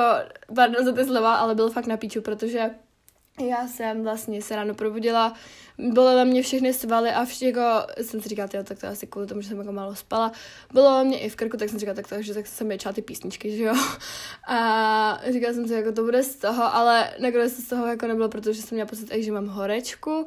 pardon 0.54 0.84
za 0.84 0.92
ty 0.92 1.04
slova, 1.04 1.34
ale 1.34 1.54
byl 1.54 1.70
fakt 1.70 1.86
na 1.86 1.96
píču, 1.96 2.22
protože 2.22 2.70
já 3.48 3.68
jsem 3.68 4.02
vlastně 4.02 4.42
se 4.42 4.56
ráno 4.56 4.74
probudila, 4.74 5.34
bylo 5.78 6.14
ve 6.14 6.24
mě 6.24 6.42
všechny 6.42 6.74
svaly 6.74 7.10
a 7.10 7.24
vše, 7.24 7.46
jako 7.46 7.62
jsem 8.02 8.20
si 8.20 8.28
říkala, 8.28 8.48
tak 8.48 8.78
to 8.78 8.86
asi 8.86 9.06
kvůli 9.06 9.26
tomu, 9.26 9.40
že 9.40 9.48
jsem 9.48 9.58
jako 9.58 9.72
málo 9.72 9.94
spala. 9.94 10.32
Bylo 10.72 11.04
mě 11.04 11.18
i 11.18 11.28
v 11.28 11.36
krku, 11.36 11.56
tak 11.56 11.68
jsem 11.68 11.78
říkala, 11.78 11.94
tak 11.94 12.08
to, 12.08 12.22
že 12.22 12.34
tak 12.34 12.46
jsem 12.46 12.70
ječala 12.70 12.92
ty 12.92 13.02
písničky, 13.02 13.56
že 13.56 13.64
jo. 13.64 13.74
A 14.48 15.20
říkala 15.32 15.54
jsem 15.54 15.68
si, 15.68 15.74
jako 15.74 15.92
to 15.92 16.02
bude 16.02 16.22
z 16.22 16.36
toho, 16.36 16.74
ale 16.74 17.10
nakonec 17.18 17.56
to 17.56 17.62
z 17.62 17.66
toho 17.68 17.86
jako 17.86 18.06
nebylo, 18.06 18.28
protože 18.28 18.62
jsem 18.62 18.76
měla 18.76 18.88
pocit, 18.88 19.22
že 19.22 19.32
mám 19.32 19.46
horečku. 19.46 20.26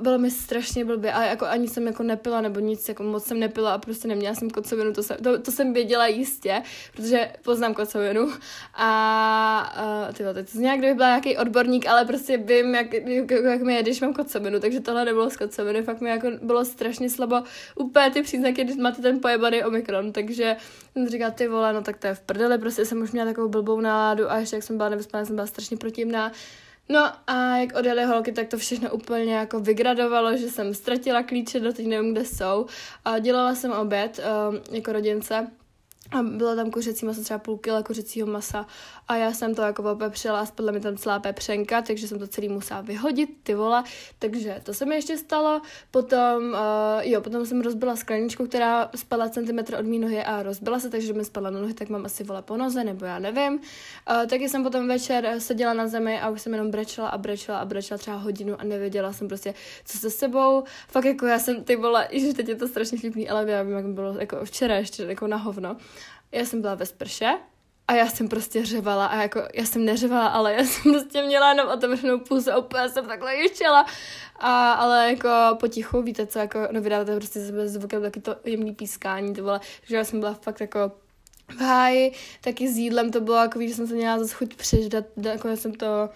Bylo 0.00 0.18
mi 0.18 0.30
strašně 0.30 0.84
blbě 0.84 1.12
a 1.12 1.24
jako 1.24 1.46
ani 1.46 1.68
jsem 1.68 1.86
jako 1.86 2.02
nepila 2.02 2.40
nebo 2.40 2.60
nic, 2.60 2.88
jako 2.88 3.02
moc 3.02 3.24
jsem 3.24 3.40
nepila 3.40 3.74
a 3.74 3.78
prostě 3.78 4.08
neměla 4.08 4.34
jsem 4.34 4.50
kocovinu, 4.50 4.92
to 4.92 5.02
jsem, 5.02 5.16
to, 5.16 5.38
to 5.38 5.52
jsem 5.52 5.72
věděla 5.72 6.06
jistě, 6.06 6.62
protože 6.92 7.32
poznám 7.42 7.74
kocovinu. 7.74 8.32
A 8.74 10.06
uh, 10.08 10.14
ty 10.14 10.24
to 10.24 10.30
zní, 10.46 10.78
kdyby 10.78 10.94
byla 10.94 11.08
nějaký 11.08 11.36
odborník, 11.36 11.86
ale 11.86 12.04
prostě 12.04 12.36
vím, 12.36 12.74
jak, 12.74 12.92
jak, 12.92 13.30
jak 13.30 13.62
mi 13.62 13.74
je, 13.74 13.82
když 13.82 14.00
mám 14.00 14.14
kocovinu, 14.14 14.60
takže 14.60 14.79
tohle 14.82 15.04
nebylo 15.04 15.30
z 15.30 15.36
kocoviny, 15.36 15.82
fakt 15.82 16.00
mi 16.00 16.10
jako 16.10 16.28
bylo 16.42 16.64
strašně 16.64 17.10
slabo. 17.10 17.42
Úplně 17.76 18.10
ty 18.10 18.22
příznaky, 18.22 18.64
když 18.64 18.76
máte 18.76 19.02
ten 19.02 19.20
pojebaný 19.20 19.64
omikron, 19.64 20.12
takže 20.12 20.56
jsem 20.92 21.08
říkala, 21.08 21.30
ty 21.30 21.48
vole, 21.48 21.72
no 21.72 21.82
tak 21.82 21.96
to 21.96 22.06
je 22.06 22.14
v 22.14 22.20
prdeli, 22.20 22.58
prostě 22.58 22.84
jsem 22.84 23.02
už 23.02 23.12
měla 23.12 23.28
takovou 23.28 23.48
blbou 23.48 23.80
náladu 23.80 24.30
a 24.30 24.38
ještě 24.38 24.56
jak 24.56 24.62
jsem 24.62 24.76
byla 24.76 24.88
nevyspaná, 24.88 25.24
jsem 25.24 25.34
byla 25.34 25.46
strašně 25.46 25.76
protivná. 25.76 26.32
No 26.88 27.12
a 27.26 27.56
jak 27.56 27.76
odjeli 27.76 28.04
holky, 28.04 28.32
tak 28.32 28.48
to 28.48 28.58
všechno 28.58 28.90
úplně 28.90 29.34
jako 29.34 29.60
vygradovalo, 29.60 30.36
že 30.36 30.48
jsem 30.48 30.74
ztratila 30.74 31.22
klíče, 31.22 31.60
do 31.60 31.72
teď 31.72 31.86
nevím, 31.86 32.12
kde 32.12 32.24
jsou. 32.24 32.66
A 33.04 33.18
dělala 33.18 33.54
jsem 33.54 33.72
oběd 33.72 34.20
um, 34.50 34.60
jako 34.76 34.92
rodince 34.92 35.46
a 36.12 36.22
bylo 36.22 36.56
tam 36.56 36.70
kuřecí 36.70 37.06
maso, 37.06 37.22
třeba 37.22 37.38
půl 37.38 37.58
kila 37.58 37.82
kuřecího 37.82 38.26
masa 38.26 38.66
a 39.08 39.16
já 39.16 39.32
jsem 39.32 39.54
to 39.54 39.62
jako 39.62 39.92
opepřila 39.92 40.40
a 40.40 40.46
spadla 40.46 40.72
mi 40.72 40.80
tam 40.80 40.96
celá 40.96 41.18
pepřenka, 41.18 41.82
takže 41.82 42.08
jsem 42.08 42.18
to 42.18 42.26
celý 42.26 42.48
musela 42.48 42.80
vyhodit, 42.80 43.30
ty 43.42 43.54
vole, 43.54 43.84
takže 44.18 44.60
to 44.62 44.74
se 44.74 44.86
mi 44.86 44.94
ještě 44.94 45.18
stalo, 45.18 45.60
potom, 45.90 46.44
uh, 46.52 46.58
jo, 47.00 47.20
potom 47.20 47.46
jsem 47.46 47.60
rozbila 47.60 47.96
skleničku, 47.96 48.46
která 48.46 48.90
spadla 48.96 49.28
centimetr 49.28 49.74
od 49.74 49.86
mý 49.86 49.98
nohy 49.98 50.24
a 50.24 50.42
rozbila 50.42 50.80
se, 50.80 50.90
takže 50.90 51.12
mi 51.12 51.24
spadla 51.24 51.50
na 51.50 51.60
nohy, 51.60 51.74
tak 51.74 51.88
mám 51.88 52.06
asi 52.06 52.24
vole 52.24 52.42
po 52.42 52.56
noze, 52.56 52.84
nebo 52.84 53.04
já 53.04 53.18
nevím. 53.18 53.52
Uh, 53.52 54.26
taky 54.26 54.48
jsem 54.48 54.62
potom 54.62 54.88
večer 54.88 55.34
seděla 55.38 55.72
na 55.72 55.88
zemi 55.88 56.20
a 56.20 56.30
už 56.30 56.40
jsem 56.40 56.52
jenom 56.52 56.70
brečela 56.70 57.08
a 57.08 57.18
brečela 57.18 57.58
a 57.58 57.64
brečela 57.64 57.98
třeba 57.98 58.16
hodinu 58.16 58.60
a 58.60 58.64
nevěděla 58.64 59.12
jsem 59.12 59.28
prostě, 59.28 59.54
co 59.84 59.98
se 59.98 60.10
sebou. 60.10 60.64
Fakt 60.88 61.04
jako 61.04 61.26
já 61.26 61.38
jsem 61.38 61.64
ty 61.64 61.76
vole, 61.76 62.08
že 62.12 62.34
teď 62.34 62.48
je 62.48 62.54
to 62.54 62.68
strašně 62.68 62.98
vtipný, 62.98 63.28
ale 63.28 63.50
já 63.50 63.62
vím, 63.62 63.72
jak 63.72 63.86
bylo 63.86 64.14
jako 64.18 64.44
včera 64.44 64.76
ještě 64.76 65.02
jako 65.02 65.26
na 65.26 65.36
hovno. 65.36 65.76
Já 66.32 66.44
jsem 66.44 66.60
byla 66.60 66.74
ve 66.74 66.86
sprše 66.86 67.38
a 67.88 67.94
já 67.94 68.06
jsem 68.06 68.28
prostě 68.28 68.64
řevala 68.64 69.06
a 69.06 69.22
jako, 69.22 69.42
já 69.54 69.64
jsem 69.64 69.84
neřevala, 69.84 70.26
ale 70.26 70.54
já 70.54 70.64
jsem 70.64 70.92
prostě 70.92 71.22
měla 71.22 71.48
jenom 71.48 71.68
otevřenou 71.68 72.18
pusu 72.18 72.50
a 72.50 72.58
úplně 72.58 72.88
jsem 72.88 73.06
takhle 73.06 73.36
jištěla. 73.36 73.86
A, 74.38 74.72
ale 74.72 75.10
jako 75.10 75.28
potichu, 75.60 76.02
víte 76.02 76.26
co, 76.26 76.38
jako, 76.38 76.58
no 76.70 76.80
vydáváte 76.80 77.16
prostě 77.16 77.46
sebe 77.46 77.68
zvukem 77.68 78.02
taky 78.02 78.20
to 78.20 78.36
jemný 78.44 78.74
pískání, 78.74 79.34
to 79.34 79.42
bylo, 79.42 79.60
že 79.82 79.96
já 79.96 80.04
jsem 80.04 80.20
byla 80.20 80.34
fakt 80.34 80.60
jako 80.60 80.92
v 81.48 81.60
háji, 81.60 82.12
taky 82.40 82.68
s 82.68 82.76
jídlem 82.76 83.10
to 83.10 83.20
bylo 83.20 83.36
jako, 83.36 83.60
že 83.62 83.68
jsem 83.68 83.86
se 83.86 83.94
měla 83.94 84.18
zase 84.18 84.34
chuť 84.34 84.54
přeždat, 84.54 85.04
jako 85.16 85.56
jsem 85.56 85.74
to 85.74 86.08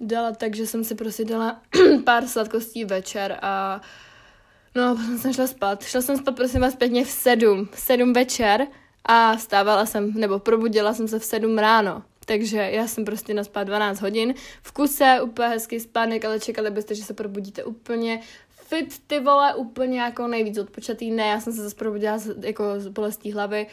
dala 0.00 0.32
tak, 0.32 0.56
že 0.56 0.66
jsem 0.66 0.84
si 0.84 0.94
prostě 0.94 1.24
dala 1.24 1.62
pár 2.04 2.26
sladkostí 2.26 2.84
večer 2.84 3.38
a 3.42 3.80
no, 4.74 4.96
potom 4.96 5.18
jsem 5.18 5.32
šla 5.32 5.46
spát. 5.46 5.84
Šla 5.84 6.00
jsem 6.00 6.16
spát, 6.16 6.36
prosím 6.36 6.60
vás, 6.60 6.76
pěkně 6.76 7.04
v 7.04 7.10
sedm, 7.10 7.68
v 7.72 7.80
sedm 7.80 8.12
večer 8.12 8.66
a 9.04 9.36
vstávala 9.36 9.86
jsem, 9.86 10.12
nebo 10.14 10.38
probudila 10.38 10.94
jsem 10.94 11.08
se 11.08 11.18
v 11.18 11.24
7 11.24 11.58
ráno. 11.58 12.02
Takže 12.26 12.58
já 12.58 12.86
jsem 12.86 13.04
prostě 13.04 13.34
naspala 13.34 13.64
12 13.64 14.00
hodin. 14.00 14.34
V 14.62 14.72
kuse, 14.72 15.20
úplně 15.22 15.48
hezký 15.48 15.80
spánek, 15.80 16.24
ale 16.24 16.40
čekali 16.40 16.70
byste, 16.70 16.94
že 16.94 17.04
se 17.04 17.14
probudíte 17.14 17.64
úplně 17.64 18.20
fit, 18.48 19.02
ty 19.06 19.20
vole, 19.20 19.54
úplně 19.54 20.00
jako 20.00 20.26
nejvíc 20.26 20.58
odpočatý. 20.58 21.10
Ne, 21.10 21.26
já 21.26 21.40
jsem 21.40 21.52
se 21.52 21.62
zase 21.62 21.76
probudila 21.76 22.18
jako 22.40 22.64
z 22.78 22.88
bolestí 22.88 23.32
hlavy. 23.32 23.66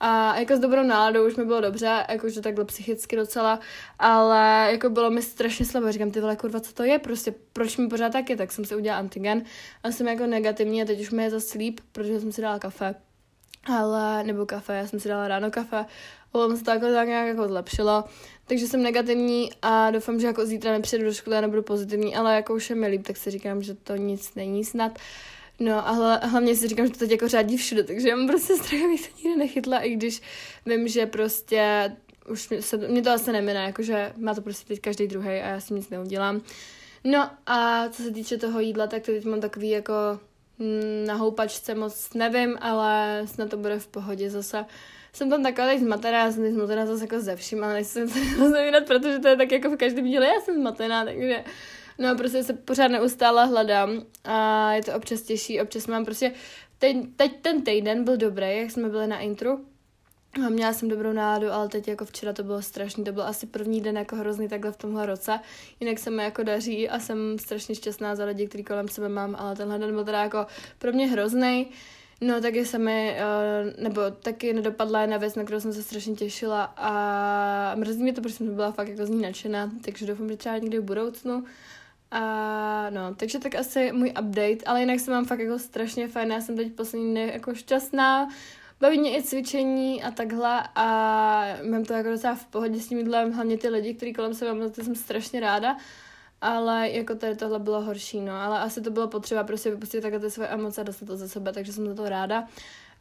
A 0.00 0.38
jako 0.38 0.56
s 0.56 0.58
dobrou 0.58 0.82
náladou 0.82 1.26
už 1.26 1.36
mi 1.36 1.44
bylo 1.44 1.60
dobře, 1.60 2.04
jakože 2.08 2.40
takhle 2.40 2.64
psychicky 2.64 3.16
docela, 3.16 3.60
ale 3.98 4.68
jako 4.70 4.90
bylo 4.90 5.10
mi 5.10 5.22
strašně 5.22 5.66
slabo, 5.66 5.92
říkám, 5.92 6.10
ty 6.10 6.20
vole, 6.20 6.36
kurva, 6.36 6.60
co 6.60 6.72
to 6.72 6.82
je, 6.82 6.98
prostě 6.98 7.34
proč 7.52 7.76
mi 7.76 7.88
pořád 7.88 8.12
taky, 8.12 8.36
tak 8.36 8.52
jsem 8.52 8.64
si 8.64 8.76
udělala 8.76 9.00
antigen 9.00 9.44
a 9.82 9.90
jsem 9.90 10.08
jako 10.08 10.26
negativní 10.26 10.82
a 10.82 10.84
teď 10.84 11.00
už 11.00 11.10
mi 11.10 11.22
je 11.22 11.30
zase 11.30 11.58
líp, 11.58 11.80
protože 11.92 12.20
jsem 12.20 12.32
si 12.32 12.42
dala 12.42 12.58
kafe 12.58 12.94
ale, 13.66 14.24
nebo 14.24 14.46
kafe, 14.46 14.76
já 14.76 14.86
jsem 14.86 15.00
si 15.00 15.08
dala 15.08 15.28
ráno 15.28 15.50
kafe, 15.50 15.86
potom 16.32 16.56
se 16.56 16.64
to 16.64 16.70
jako 16.70 16.86
tak 16.92 17.08
nějak 17.08 17.28
jako 17.28 17.48
zlepšilo, 17.48 18.04
takže 18.46 18.66
jsem 18.66 18.82
negativní 18.82 19.50
a 19.62 19.90
doufám, 19.90 20.20
že 20.20 20.26
jako 20.26 20.46
zítra 20.46 20.72
nepřijdu 20.72 21.04
do 21.04 21.12
školy 21.12 21.36
a 21.36 21.40
nebudu 21.40 21.62
pozitivní, 21.62 22.16
ale 22.16 22.34
jako 22.34 22.54
už 22.54 22.70
je 22.70 22.76
mi 22.76 22.86
líp, 22.86 23.06
tak 23.06 23.16
si 23.16 23.30
říkám, 23.30 23.62
že 23.62 23.74
to 23.74 23.96
nic 23.96 24.34
není 24.34 24.64
snad. 24.64 24.98
No 25.60 25.88
a 25.88 25.90
hle, 25.92 26.20
hlavně 26.22 26.56
si 26.56 26.68
říkám, 26.68 26.86
že 26.86 26.92
to 26.92 26.98
teď 26.98 27.10
jako 27.10 27.28
řádí 27.28 27.56
všude, 27.56 27.82
takže 27.82 28.08
já 28.08 28.16
mám 28.16 28.26
prostě 28.26 28.56
strach, 28.56 28.82
abych 28.84 29.00
se 29.00 29.10
nikdy 29.16 29.38
nechytla, 29.38 29.78
i 29.78 29.90
když 29.90 30.22
vím, 30.66 30.88
že 30.88 31.06
prostě 31.06 31.92
už 32.28 32.48
mě, 32.48 32.62
se, 32.62 32.76
mě 32.76 33.02
to 33.02 33.10
asi 33.10 33.32
nemine, 33.32 33.62
jakože 33.64 34.12
má 34.16 34.34
to 34.34 34.40
prostě 34.40 34.68
teď 34.68 34.80
každý 34.80 35.06
druhý 35.06 35.28
a 35.28 35.48
já 35.48 35.60
si 35.60 35.74
nic 35.74 35.90
neudělám. 35.90 36.40
No 37.04 37.30
a 37.46 37.88
co 37.88 38.02
se 38.02 38.10
týče 38.10 38.36
toho 38.36 38.60
jídla, 38.60 38.86
tak 38.86 39.02
to 39.02 39.12
teď 39.12 39.24
mám 39.24 39.40
takový 39.40 39.70
jako 39.70 39.92
na 41.06 41.14
houpačce 41.14 41.74
moc 41.74 42.14
nevím, 42.14 42.58
ale 42.60 43.22
snad 43.24 43.50
to 43.50 43.56
bude 43.56 43.78
v 43.78 43.86
pohodě 43.86 44.30
zase. 44.30 44.64
Jsem 45.12 45.30
tam 45.30 45.42
taková 45.42 45.66
teď 45.66 45.80
zmatená, 45.80 46.18
já 46.18 46.32
jsem 46.32 46.52
zmatená 46.54 46.86
zase 46.86 47.04
jako 47.04 47.20
ze 47.20 47.36
vším, 47.36 47.64
ale 47.64 47.72
nechci 47.72 48.08
se 48.36 48.50
zavírat, 48.50 48.86
protože 48.86 49.18
to 49.18 49.28
je 49.28 49.36
tak 49.36 49.52
jako 49.52 49.70
v 49.70 49.76
každém 49.76 50.04
díle, 50.04 50.26
já 50.26 50.40
jsem 50.40 50.54
zmatená, 50.54 51.04
takže 51.04 51.44
no 51.98 52.16
prostě 52.16 52.44
se 52.44 52.52
pořád 52.52 52.88
neustále 52.88 53.46
hledám 53.46 54.02
a 54.24 54.72
je 54.72 54.82
to 54.82 54.94
občas 54.94 55.22
těžší, 55.22 55.60
občas 55.60 55.86
mám 55.86 56.04
prostě, 56.04 56.32
teď, 56.78 56.96
teď 57.16 57.32
ten 57.42 57.62
týden 57.62 58.04
byl 58.04 58.16
dobrý, 58.16 58.56
jak 58.56 58.70
jsme 58.70 58.88
byli 58.88 59.06
na 59.06 59.18
intru, 59.18 59.64
měla 60.38 60.72
jsem 60.72 60.88
dobrou 60.88 61.12
náladu, 61.12 61.52
ale 61.52 61.68
teď 61.68 61.88
jako 61.88 62.04
včera 62.04 62.32
to 62.32 62.42
bylo 62.42 62.62
strašný, 62.62 63.04
to 63.04 63.12
byl 63.12 63.22
asi 63.22 63.46
první 63.46 63.80
den 63.80 63.96
jako 63.96 64.16
hrozný 64.16 64.48
takhle 64.48 64.72
v 64.72 64.76
tomhle 64.76 65.06
roce. 65.06 65.40
Jinak 65.80 65.98
se 65.98 66.10
mi 66.10 66.22
jako 66.22 66.42
daří 66.42 66.88
a 66.88 66.98
jsem 66.98 67.38
strašně 67.38 67.74
šťastná 67.74 68.14
za 68.14 68.24
lidi, 68.24 68.46
který 68.46 68.64
kolem 68.64 68.88
sebe 68.88 69.08
mám, 69.08 69.36
ale 69.38 69.56
tenhle 69.56 69.78
den 69.78 69.92
byl 69.92 70.04
teda 70.04 70.22
jako 70.22 70.46
pro 70.78 70.92
mě 70.92 71.06
hrozný. 71.06 71.66
No 72.20 72.40
taky 72.40 72.66
se 72.66 72.78
mi, 72.78 73.16
uh, 73.16 73.82
nebo 73.82 74.00
taky 74.10 74.52
nedopadla 74.52 75.00
jedna 75.00 75.16
věc, 75.16 75.34
na 75.34 75.44
kterou 75.44 75.60
jsem 75.60 75.72
se 75.72 75.82
strašně 75.82 76.14
těšila 76.14 76.64
a 76.76 77.74
mrzí 77.74 78.02
mě 78.02 78.12
to, 78.12 78.20
protože 78.20 78.34
jsem 78.34 78.54
byla 78.54 78.72
fakt 78.72 78.88
jako 78.88 79.06
z 79.06 79.10
ní 79.10 79.22
nadšená, 79.22 79.70
takže 79.84 80.06
doufám, 80.06 80.28
že 80.28 80.36
třeba 80.36 80.58
někdy 80.58 80.78
v 80.78 80.84
budoucnu. 80.84 81.44
A 82.10 82.90
no, 82.90 83.14
takže 83.14 83.38
tak 83.38 83.54
asi 83.54 83.92
můj 83.92 84.10
update, 84.10 84.64
ale 84.66 84.80
jinak 84.80 85.00
se 85.00 85.10
mám 85.10 85.24
fakt 85.24 85.38
jako 85.38 85.58
strašně 85.58 86.08
fajn, 86.08 86.32
já 86.32 86.40
jsem 86.40 86.56
teď 86.56 86.72
poslední 86.72 87.28
jako 87.32 87.54
šťastná, 87.54 88.28
baví 88.84 88.98
mě 88.98 89.18
i 89.18 89.22
cvičení 89.22 90.02
a 90.02 90.10
takhle 90.10 90.62
a 90.74 91.56
mám 91.70 91.84
to 91.84 91.92
jako 91.92 92.10
docela 92.10 92.34
v 92.34 92.46
pohodě 92.46 92.80
s 92.80 92.88
tím 92.88 92.98
jídlem, 92.98 93.32
hlavně 93.32 93.58
ty 93.58 93.68
lidi, 93.68 93.94
kteří 93.94 94.12
kolem 94.12 94.34
sebe 94.34 94.54
mám, 94.54 94.70
to 94.70 94.84
jsem 94.84 94.94
strašně 94.94 95.40
ráda, 95.40 95.76
ale 96.40 96.90
jako 96.90 97.14
tady 97.14 97.36
tohle 97.36 97.58
bylo 97.58 97.80
horší, 97.80 98.20
no, 98.20 98.32
ale 98.32 98.60
asi 98.60 98.80
to 98.80 98.90
bylo 98.90 99.08
potřeba 99.08 99.44
prostě 99.44 99.70
vypustit 99.70 100.00
takhle 100.00 100.20
ty 100.20 100.30
své 100.30 100.48
emoce 100.48 100.80
a 100.80 100.84
dostat 100.84 101.06
to 101.06 101.16
ze 101.16 101.28
sebe, 101.28 101.52
takže 101.52 101.72
jsem 101.72 101.86
za 101.86 101.94
to 101.94 102.08
ráda. 102.08 102.48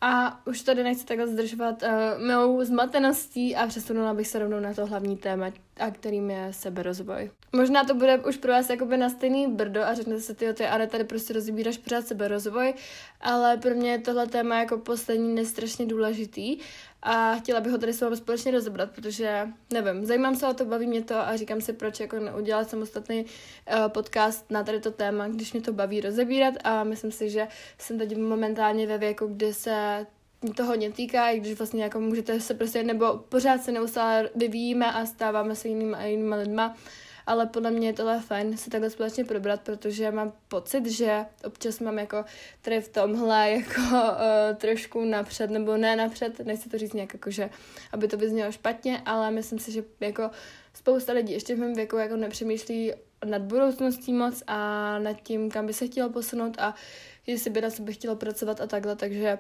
A 0.06 0.40
už 0.48 0.62
tady 0.62 0.84
nechci 0.84 1.06
takhle 1.06 1.28
zdržovat 1.28 1.84
uh, 1.84 2.28
mou 2.28 2.64
zmateností 2.64 3.56
a 3.56 3.68
přesunula 3.68 4.14
bych 4.14 4.28
se 4.28 4.40
rovnou 4.40 4.60
na 4.60 4.74
to 4.74 4.86
hlavní 4.86 5.18
téma, 5.18 5.52
a 5.80 5.92
kterým 5.92 6.30
je 6.30 6.48
seberozvoj. 6.52 7.32
Možná 7.56 7.84
to 7.84 7.94
bude 7.94 8.18
už 8.18 8.38
pro 8.38 8.52
vás 8.52 8.70
jakoby 8.70 8.98
na 8.98 9.10
stejný 9.10 9.48
brdo 9.48 9.84
a 9.84 9.94
řeknete 9.94 10.22
si, 10.22 10.36
ty, 10.36 10.54
ty 10.54 10.66
ale 10.66 10.88
tady 10.88 11.04
prostě 11.04 11.34
rozbíráš 11.34 11.78
pořád 11.78 12.08
seberozvoj, 12.08 12.74
ale 13.22 13.58
pro 13.58 13.76
mě 13.76 13.92
je 13.92 14.00
tohle 14.00 14.28
téma 14.28 14.60
jako 14.60 14.78
poslední 14.78 15.36
nestrašně 15.36 15.86
důležitý 15.86 16.60
a 17.04 17.36
chtěla 17.36 17.60
bych 17.60 17.72
ho 17.72 17.78
tady 17.78 17.94
s 17.94 18.02
vámi 18.02 18.18
společně 18.18 18.52
rozebrat, 18.52 18.92
protože 18.92 19.48
nevím, 19.74 20.06
zajímám 20.06 20.36
se 20.36 20.48
o 20.48 20.54
to, 20.54 20.66
baví 20.66 20.88
mě 20.88 21.02
to 21.02 21.16
a 21.16 21.36
říkám 21.36 21.62
si, 21.62 21.74
proč 21.74 22.00
jako 22.00 22.20
neudělat 22.20 22.70
samostatný 22.70 23.26
uh, 23.26 23.88
podcast 23.88 24.52
na 24.52 24.64
tady 24.64 24.80
to 24.80 24.92
téma, 24.92 25.28
když 25.28 25.54
mě 25.54 25.62
to 25.62 25.74
baví 25.74 26.02
rozebírat. 26.02 26.54
A 26.64 26.84
myslím 26.84 27.12
si, 27.12 27.30
že 27.30 27.48
jsem 27.78 27.98
teď 27.98 28.18
momentálně 28.18 28.88
ve 28.88 28.98
věku, 28.98 29.28
kdy 29.28 29.54
se 29.54 30.06
to 30.56 30.66
hodně 30.66 30.92
týká, 30.92 31.30
i 31.30 31.40
když 31.40 31.58
vlastně 31.58 31.84
jako 31.84 32.00
můžete 32.00 32.40
se 32.40 32.54
prostě, 32.54 32.84
nebo 32.84 33.18
pořád 33.18 33.64
se 33.64 33.72
neustále 33.72 34.30
vyvíjíme 34.36 34.92
a 34.92 35.06
stáváme 35.06 35.56
se 35.56 35.68
jinými 35.68 35.96
a 35.96 36.04
jinými 36.04 36.36
lidma, 36.36 36.76
ale 37.26 37.46
podle 37.46 37.72
mě 37.72 37.88
je 37.88 37.94
tohle 37.94 38.20
fajn 38.20 38.58
se 38.58 38.70
takhle 38.70 38.90
společně 38.90 39.26
probrat, 39.26 39.62
protože 39.62 40.12
mám 40.12 40.34
pocit, 40.48 40.86
že 40.86 41.26
občas 41.46 41.80
mám 41.80 42.00
jako 42.00 42.26
tady 42.62 42.82
v 42.82 42.90
tomhle 42.90 43.52
jako 43.52 43.82
uh, 43.82 44.56
trošku 44.58 45.06
napřed, 45.06 45.52
nebo 45.52 45.78
ne 45.78 45.96
napřed, 45.96 46.40
nechci 46.40 46.70
to 46.70 46.78
říct 46.78 46.94
nějak 46.94 47.14
jako, 47.14 47.32
že 47.32 47.50
aby 47.92 48.08
to 48.08 48.18
vyznělo 48.18 48.52
špatně, 48.52 49.02
ale 49.06 49.32
myslím 49.32 49.60
si, 49.60 49.72
že 49.72 49.84
jako 50.00 50.30
spousta 50.74 51.14
lidí 51.14 51.34
ještě 51.34 51.56
v 51.56 51.60
mém 51.60 51.74
věku 51.74 51.98
jako 51.98 52.16
nepřemýšlí 52.16 52.94
nad 53.26 53.42
budoucností 53.42 54.14
moc 54.14 54.44
a 54.48 55.00
nad 55.00 55.22
tím, 55.22 55.52
kam 55.52 55.66
by 55.66 55.74
se 55.74 55.88
chtělo 55.88 56.10
posunout 56.10 56.56
a 56.60 56.76
jestli 57.28 57.50
by 57.50 57.62
na 57.62 57.70
sebe 57.70 57.92
chtělo 57.92 58.16
pracovat 58.16 58.62
a 58.62 58.68
takhle, 58.68 58.96
takže 58.96 59.38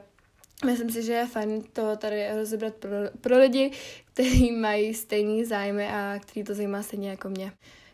Myslím 0.65 0.89
si, 0.89 1.03
že 1.03 1.13
je 1.13 1.27
fajn 1.27 1.63
to 1.73 1.97
tady 1.97 2.35
rozebrat 2.35 2.75
pro, 2.75 2.89
pro 3.21 3.37
lidi, 3.37 3.71
kteří 4.05 4.51
mají 4.51 4.93
stejný 4.93 5.45
zájmy 5.45 5.87
a 5.87 6.19
který 6.19 6.43
to 6.43 6.53
zajímá 6.53 6.83
stejně 6.83 7.09
jako 7.09 7.29
mě. 7.29 7.51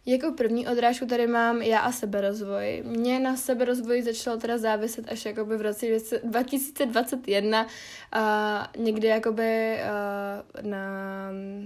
Jako 0.10 0.32
první 0.32 0.68
odrážku 0.68 1.06
tady 1.06 1.28
mám 1.28 1.62
já 1.62 1.80
a 1.80 1.92
seberozvoj. 1.92 2.84
Mě 2.86 3.20
na 3.20 3.36
seberozvoji 3.36 4.04
začalo 4.04 4.38
teda 4.38 4.58
záviset 4.58 5.12
až 5.12 5.26
jakoby 5.26 5.58
v 5.58 5.62
roce 5.62 5.86
2021, 6.24 7.68
a 8.12 8.72
někdy 8.78 9.08
jakoby 9.08 9.78
uh, 9.78 10.70
na 10.70 10.88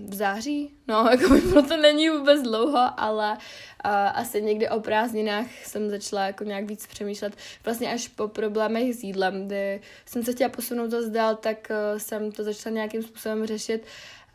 v 0.05 0.15
září, 0.15 0.73
no 0.87 1.07
jakoby 1.11 1.41
proto 1.41 1.77
není 1.77 2.09
vůbec 2.09 2.41
dlouho, 2.41 2.79
ale 2.97 3.31
uh, 3.31 3.91
asi 4.13 4.41
někdy 4.41 4.69
o 4.69 4.79
prázdninách 4.79 5.47
jsem 5.65 5.89
začala 5.89 6.25
jako 6.25 6.43
nějak 6.43 6.65
víc 6.65 6.87
přemýšlet. 6.87 7.33
Vlastně 7.65 7.93
až 7.93 8.07
po 8.07 8.27
problémech 8.27 8.95
s 8.95 9.03
jídlem, 9.03 9.47
kdy 9.47 9.81
jsem 10.05 10.23
se 10.23 10.33
chtěla 10.33 10.49
posunout 10.49 10.91
dost 10.91 11.09
dál, 11.09 11.35
tak 11.35 11.71
jsem 11.97 12.31
to 12.31 12.43
začala 12.43 12.73
nějakým 12.73 13.03
způsobem 13.03 13.45
řešit 13.45 13.85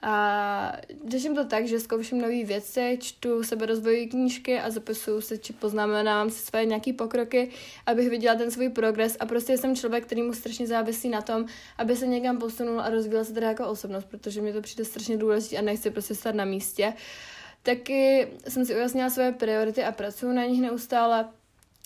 a 0.03 0.73
řeším 1.09 1.35
to 1.35 1.45
tak, 1.45 1.67
že 1.67 1.81
zkouším 1.81 2.21
nové 2.21 2.45
věci, 2.45 2.99
čtu 3.01 3.43
seberozvojové 3.43 4.07
knížky 4.07 4.61
a 4.61 4.71
zapisuju 4.71 5.21
se, 5.21 5.39
či 5.39 5.53
poznamenám 5.53 6.31
si 6.31 6.47
své 6.47 6.65
nějaký 6.65 6.93
pokroky, 6.93 7.51
abych 7.87 8.11
viděla 8.11 8.35
ten 8.35 8.51
svůj 8.51 8.69
progres 8.69 9.17
a 9.21 9.27
prostě 9.27 9.59
jsem 9.59 9.77
člověk, 9.77 10.07
který 10.07 10.23
mu 10.23 10.33
strašně 10.33 10.67
závisí 10.67 11.09
na 11.09 11.23
tom, 11.23 11.47
aby 11.79 11.97
se 11.97 12.07
někam 12.07 12.39
posunul 12.39 12.81
a 12.81 12.91
rozvíjel 12.91 13.25
se 13.25 13.33
teda 13.33 13.49
jako 13.49 13.67
osobnost, 13.67 14.05
protože 14.05 14.41
mi 14.41 14.53
to 14.53 14.61
přijde 14.61 14.85
strašně 14.85 15.17
důležité 15.17 15.57
a 15.57 15.63
nechci 15.63 15.91
prostě 15.91 16.15
stát 16.15 16.35
na 16.35 16.45
místě. 16.45 16.93
Taky 17.63 18.29
jsem 18.49 18.65
si 18.65 18.75
ujasnila 18.75 19.11
své 19.11 19.33
priority 19.33 19.85
a 19.85 19.93
pracuji 19.93 20.33
na 20.33 20.45
nich 20.45 20.61
neustále. 20.61 21.29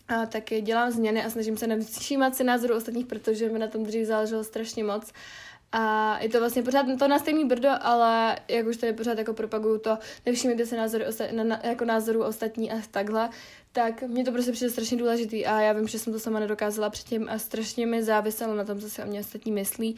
A 0.08 0.26
taky 0.26 0.60
dělám 0.60 0.90
změny 0.90 1.24
a 1.24 1.30
snažím 1.30 1.56
se 1.56 1.66
nevšímat 1.66 2.36
si 2.36 2.44
názoru 2.44 2.76
ostatních, 2.76 3.06
protože 3.06 3.48
mi 3.48 3.58
na 3.58 3.66
tom 3.66 3.84
dřív 3.84 4.06
záleželo 4.06 4.44
strašně 4.44 4.84
moc. 4.84 5.12
A 5.72 6.18
je 6.20 6.28
to 6.28 6.38
vlastně 6.38 6.62
pořád 6.62 6.86
to 6.98 7.08
na 7.08 7.18
stejný 7.18 7.44
brdo, 7.44 7.68
ale 7.80 8.38
jak 8.48 8.66
už 8.66 8.76
tady 8.76 8.92
pořád 8.92 9.18
jako 9.18 9.34
propaguju 9.34 9.78
to, 9.78 9.98
nevšimněte 10.26 10.66
se 10.66 10.76
názory 10.76 11.06
osta- 11.06 11.32
na, 11.34 11.44
na, 11.44 11.60
jako 11.62 11.84
názoru 11.84 12.24
ostatní 12.24 12.72
a 12.72 12.74
takhle, 12.90 13.30
tak 13.72 14.02
mě 14.02 14.24
to 14.24 14.32
prostě 14.32 14.52
přijde 14.52 14.70
strašně 14.70 14.96
důležitý 14.96 15.46
a 15.46 15.60
já 15.60 15.72
vím, 15.72 15.88
že 15.88 15.98
jsem 15.98 16.12
to 16.12 16.20
sama 16.20 16.40
nedokázala 16.40 16.90
předtím 16.90 17.28
a 17.28 17.38
strašně 17.38 17.86
mi 17.86 18.02
záviselo 18.02 18.54
na 18.54 18.64
tom, 18.64 18.80
co 18.80 18.90
si 18.90 19.02
o 19.02 19.06
mě 19.06 19.20
ostatní 19.20 19.52
myslí. 19.52 19.96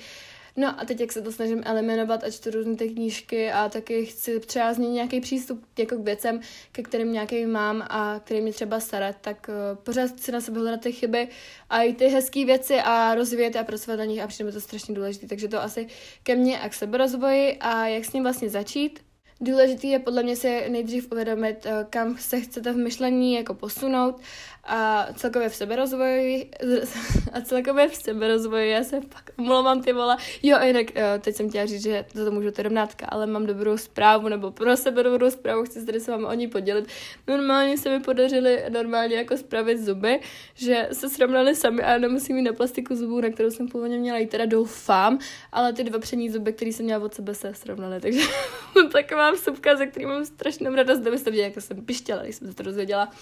No 0.57 0.81
a 0.81 0.85
teď, 0.85 1.01
jak 1.01 1.13
se 1.13 1.23
to 1.23 1.33
snažím 1.33 1.63
eliminovat 1.65 2.25
a 2.25 2.31
čtu 2.31 2.51
různé 2.51 2.77
ty 2.77 2.89
knížky 2.89 3.53
a 3.53 3.69
taky 3.69 4.07
chci 4.07 4.41
třeba 4.41 4.75
změnit 4.75 4.95
nějaký 4.95 5.21
přístup 5.21 5.65
jako 5.79 5.97
k 5.97 6.05
věcem, 6.05 6.41
ke 6.73 6.83
kterým 6.83 7.13
nějaký 7.13 7.47
mám 7.47 7.83
a 7.91 8.21
který 8.25 8.41
mě 8.41 8.53
třeba 8.53 8.81
starat, 8.81 9.17
tak 9.21 9.49
uh, 9.49 9.79
pořád 9.79 10.21
si 10.21 10.33
na 10.33 10.41
sebe 10.41 10.61
hledat 10.61 10.81
ty 10.81 10.93
chyby 10.93 11.29
a 11.71 11.83
i 11.83 11.95
ty 11.95 12.09
hezké 12.09 12.45
věci 12.45 12.75
a 12.75 13.15
rozvíjet 13.15 13.57
a 13.57 13.65
pracovat 13.65 13.97
na 13.97 14.05
nich 14.05 14.21
a 14.21 14.27
přijde 14.27 14.45
mi 14.45 14.53
to 14.53 14.61
strašně 14.61 14.95
důležité. 14.95 15.27
Takže 15.27 15.49
to 15.49 15.63
asi 15.63 15.87
ke 16.23 16.37
mně 16.37 16.61
a 16.61 16.69
k 16.69 16.75
seberozvoji 16.75 17.57
a 17.61 17.87
jak 17.87 18.05
s 18.05 18.13
ním 18.13 18.23
vlastně 18.23 18.51
začít. 18.51 19.01
Důležité 19.41 19.87
je 19.87 19.99
podle 19.99 20.23
mě 20.23 20.37
si 20.37 20.69
nejdřív 20.69 21.13
uvědomit, 21.13 21.67
eh, 21.67 21.87
kam 21.91 22.19
se 22.19 22.41
chcete 22.41 22.73
v 22.73 22.77
myšlení 22.77 23.35
jako 23.35 23.55
posunout 23.55 24.21
a 24.65 25.07
celkově 25.15 25.49
v 25.49 25.55
seberozvoji 25.55 26.51
a 27.33 27.41
celkově 27.41 27.89
v 27.89 27.95
seberozvoji, 27.95 28.71
já 28.71 28.85
se 28.85 29.01
fakt 29.01 29.33
omlouvám 29.39 29.83
ty 29.83 29.93
vole. 29.93 30.17
Jo, 30.43 30.57
a 30.57 30.65
jinak 30.65 30.87
eh, 30.95 31.19
teď 31.19 31.37
jsem 31.37 31.49
chtěla 31.49 31.67
říct, 31.67 31.83
že 31.83 32.05
to, 32.13 32.25
to 32.25 32.31
můžu 32.31 32.51
to 32.51 32.63
rovnátka, 32.63 33.07
ale 33.07 33.27
mám 33.27 33.47
dobrou 33.47 33.77
zprávu, 33.77 34.29
nebo 34.29 34.51
pro 34.51 34.77
sebe 34.77 35.03
dobrou 35.03 35.31
zprávu, 35.31 35.65
chci 35.65 35.81
se 35.81 35.87
tady 35.87 36.01
s 36.01 36.09
vámi 36.09 36.25
o 36.25 36.35
ní 36.35 36.49
podělit. 36.49 36.87
Normálně 37.29 37.79
se 37.79 37.91
mi 37.91 38.01
podařili 38.01 38.65
normálně 38.69 39.17
jako 39.17 39.37
spravit 39.37 39.79
zuby, 39.79 40.21
že 40.55 40.89
se 40.93 41.09
srovnali 41.09 41.57
sami 41.57 41.83
a 41.83 41.99
nemusím 41.99 42.37
mít 42.37 42.43
na 42.43 42.53
plastiku 42.53 42.95
zubů, 42.95 43.21
na 43.21 43.31
kterou 43.31 43.51
jsem 43.51 43.69
původně 43.69 43.99
měla 43.99 44.19
jít, 44.19 44.31
teda 44.31 44.47
doufám, 44.47 45.19
ale 45.53 45.73
ty 45.73 45.85
dva 45.85 45.99
přední 45.99 46.31
zuby, 46.31 46.53
které 46.53 46.73
jsem 46.73 46.85
měla 46.85 47.05
od 47.05 47.15
sebe, 47.15 47.35
se 47.35 47.55
srovnaly, 47.55 48.01
takže 48.01 48.21
taková 48.93 49.24
vsupka, 49.33 49.77
ze 49.77 49.87
který 49.87 50.07
mám 50.07 50.25
strašnou 50.25 50.75
radost, 50.75 50.99
kdybyste 50.99 51.31
viděli, 51.31 51.53
jak 51.55 51.65
jsem 51.65 51.85
pištěla, 51.85 52.23
když 52.23 52.37
jsem 52.37 52.49
se 52.49 52.55
to 52.55 52.63
dozvěděla 52.63 53.13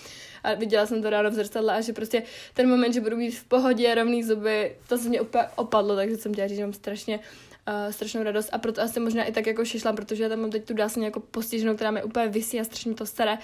a 0.45 0.55
viděla 0.55 0.87
jsem 0.87 1.03
to 1.03 1.11
ráno 1.11 1.31
v 1.31 1.35
zrcadle 1.35 1.75
a 1.75 1.81
že 1.81 1.93
prostě 1.93 2.23
ten 2.55 2.69
moment, 2.69 2.93
že 2.93 3.01
budu 3.01 3.17
mít 3.17 3.31
v 3.31 3.45
pohodě 3.45 3.95
rovný 3.95 4.23
zuby, 4.23 4.77
to 4.89 4.99
se 4.99 5.09
mě 5.09 5.21
úplně 5.21 5.45
opadlo, 5.57 5.97
takže 5.97 6.17
jsem 6.17 6.33
chtěla 6.33 6.49
říct, 6.49 6.57
že 6.57 6.63
mám 6.63 6.73
strašně 6.73 7.19
uh, 7.19 7.93
strašnou 7.93 8.23
radost 8.23 8.51
a 8.53 8.59
proto 8.59 8.83
asi 8.83 9.01
možná 9.01 9.25
i 9.25 9.33
tak 9.33 9.47
jako 9.47 9.65
šišla, 9.65 9.93
protože 9.93 10.23
já 10.23 10.29
tam 10.29 10.41
mám 10.41 10.51
teď 10.51 10.65
tu 10.65 10.75
dásně 10.75 11.05
jako 11.05 11.21
postiženou, 11.21 11.75
která 11.75 11.91
mi 11.91 12.03
úplně 12.03 12.29
vysí 12.29 12.61
a 12.61 12.65
strašně 12.65 12.95
to 12.95 13.07
staré. 13.07 13.39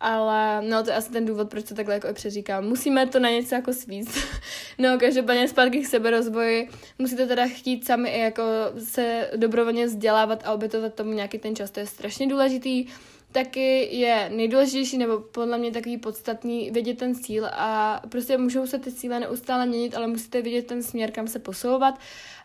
Ale 0.00 0.62
no, 0.62 0.82
to 0.82 0.90
je 0.90 0.96
asi 0.96 1.12
ten 1.12 1.26
důvod, 1.26 1.50
proč 1.50 1.68
to 1.68 1.74
takhle 1.74 1.94
jako 1.94 2.08
i 2.08 2.12
přeříkám. 2.12 2.64
Musíme 2.64 3.06
to 3.06 3.18
na 3.18 3.30
něco 3.30 3.54
jako 3.54 3.72
svíct. 3.72 4.18
no, 4.78 4.98
každopádně 4.98 5.48
zpátky 5.48 5.80
k 5.80 5.86
seberozvoji. 5.86 6.68
Musíte 6.98 7.26
teda 7.26 7.46
chtít 7.46 7.86
sami 7.86 8.10
i 8.10 8.20
jako 8.20 8.42
se 8.78 9.30
dobrovolně 9.36 9.86
vzdělávat 9.86 10.42
a 10.44 10.52
obětovat 10.52 10.94
tomu 10.94 11.12
nějaký 11.12 11.38
ten 11.38 11.56
čas. 11.56 11.70
To 11.70 11.80
je 11.80 11.86
strašně 11.86 12.26
důležitý 12.26 12.86
taky 13.34 13.96
je 13.96 14.30
nejdůležitější, 14.34 14.98
nebo 14.98 15.20
podle 15.20 15.58
mě 15.58 15.70
takový 15.70 15.98
podstatný, 15.98 16.70
vědět 16.70 16.98
ten 16.98 17.14
cíl 17.14 17.46
a 17.52 18.02
prostě 18.08 18.38
můžou 18.38 18.66
se 18.66 18.78
ty 18.78 18.92
cíle 18.92 19.20
neustále 19.20 19.66
měnit, 19.66 19.96
ale 19.96 20.06
musíte 20.06 20.42
vědět 20.42 20.66
ten 20.66 20.82
směr, 20.82 21.10
kam 21.10 21.28
se 21.28 21.38
posouvat 21.38 21.98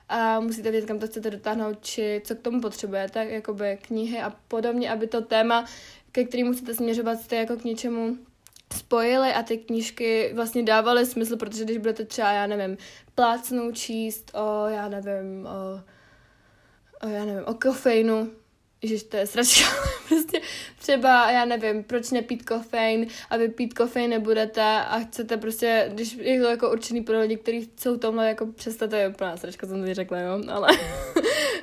a 0.10 0.40
musíte 0.40 0.72
vědět, 0.72 0.88
kam 0.88 1.00
to 1.00 1.08
chcete 1.08 1.30
dotáhnout, 1.30 1.78
či 1.82 2.22
co 2.26 2.36
k 2.36 2.40
tomu 2.40 2.62
potřebujete, 2.62 3.26
jakoby 3.26 3.78
knihy 3.82 4.20
a 4.20 4.34
podobně, 4.48 4.92
aby 4.92 5.08
to 5.08 5.22
téma, 5.22 5.66
ke 6.12 6.24
kterému 6.24 6.54
chcete 6.54 6.74
směřovat, 6.74 7.22
jste 7.22 7.36
jako 7.36 7.56
k 7.56 7.64
něčemu 7.64 8.18
spojili 8.78 9.34
a 9.34 9.44
ty 9.44 9.58
knížky 9.58 10.32
vlastně 10.34 10.64
dávaly 10.64 11.06
smysl, 11.06 11.38
protože 11.38 11.64
když 11.64 11.78
budete 11.78 12.06
třeba, 12.06 12.32
já 12.32 12.48
nevím, 12.48 12.78
plácnout 13.16 13.78
číst 13.78 14.32
o, 14.34 14.68
já 14.68 14.90
nevím, 14.90 15.46
o, 15.46 15.82
o 17.08 17.10
já 17.10 17.26
nevím, 17.26 17.44
o 17.46 17.54
kofeinu, 17.54 18.32
že 18.84 19.04
to 19.04 19.18
je 19.18 19.28
sračka, 19.28 19.70
prostě 20.08 20.42
třeba, 20.80 21.32
já 21.32 21.46
nevím, 21.46 21.84
proč 21.84 22.12
nepít 22.12 22.46
kofein 22.46 23.08
a 23.30 23.38
vy 23.38 23.50
pít 23.50 23.74
kofein 23.74 24.10
nebudete 24.10 24.62
a 24.62 25.00
chcete 25.00 25.38
prostě, 25.38 25.90
když 25.94 26.14
je 26.14 26.42
to 26.42 26.48
jako 26.48 26.72
určený 26.72 27.02
pro 27.02 27.20
lidi, 27.20 27.38
kteří 27.38 27.62
chcou 27.62 27.98
tomhle 27.98 28.28
jako 28.28 28.46
přestat, 28.46 28.90
to 28.90 28.96
je 28.96 29.10
úplná 29.10 29.38
sračka, 29.38 29.68
jsem 29.68 29.86
to 29.86 29.94
řekla, 29.94 30.20
jo, 30.20 30.44
ale, 30.50 30.68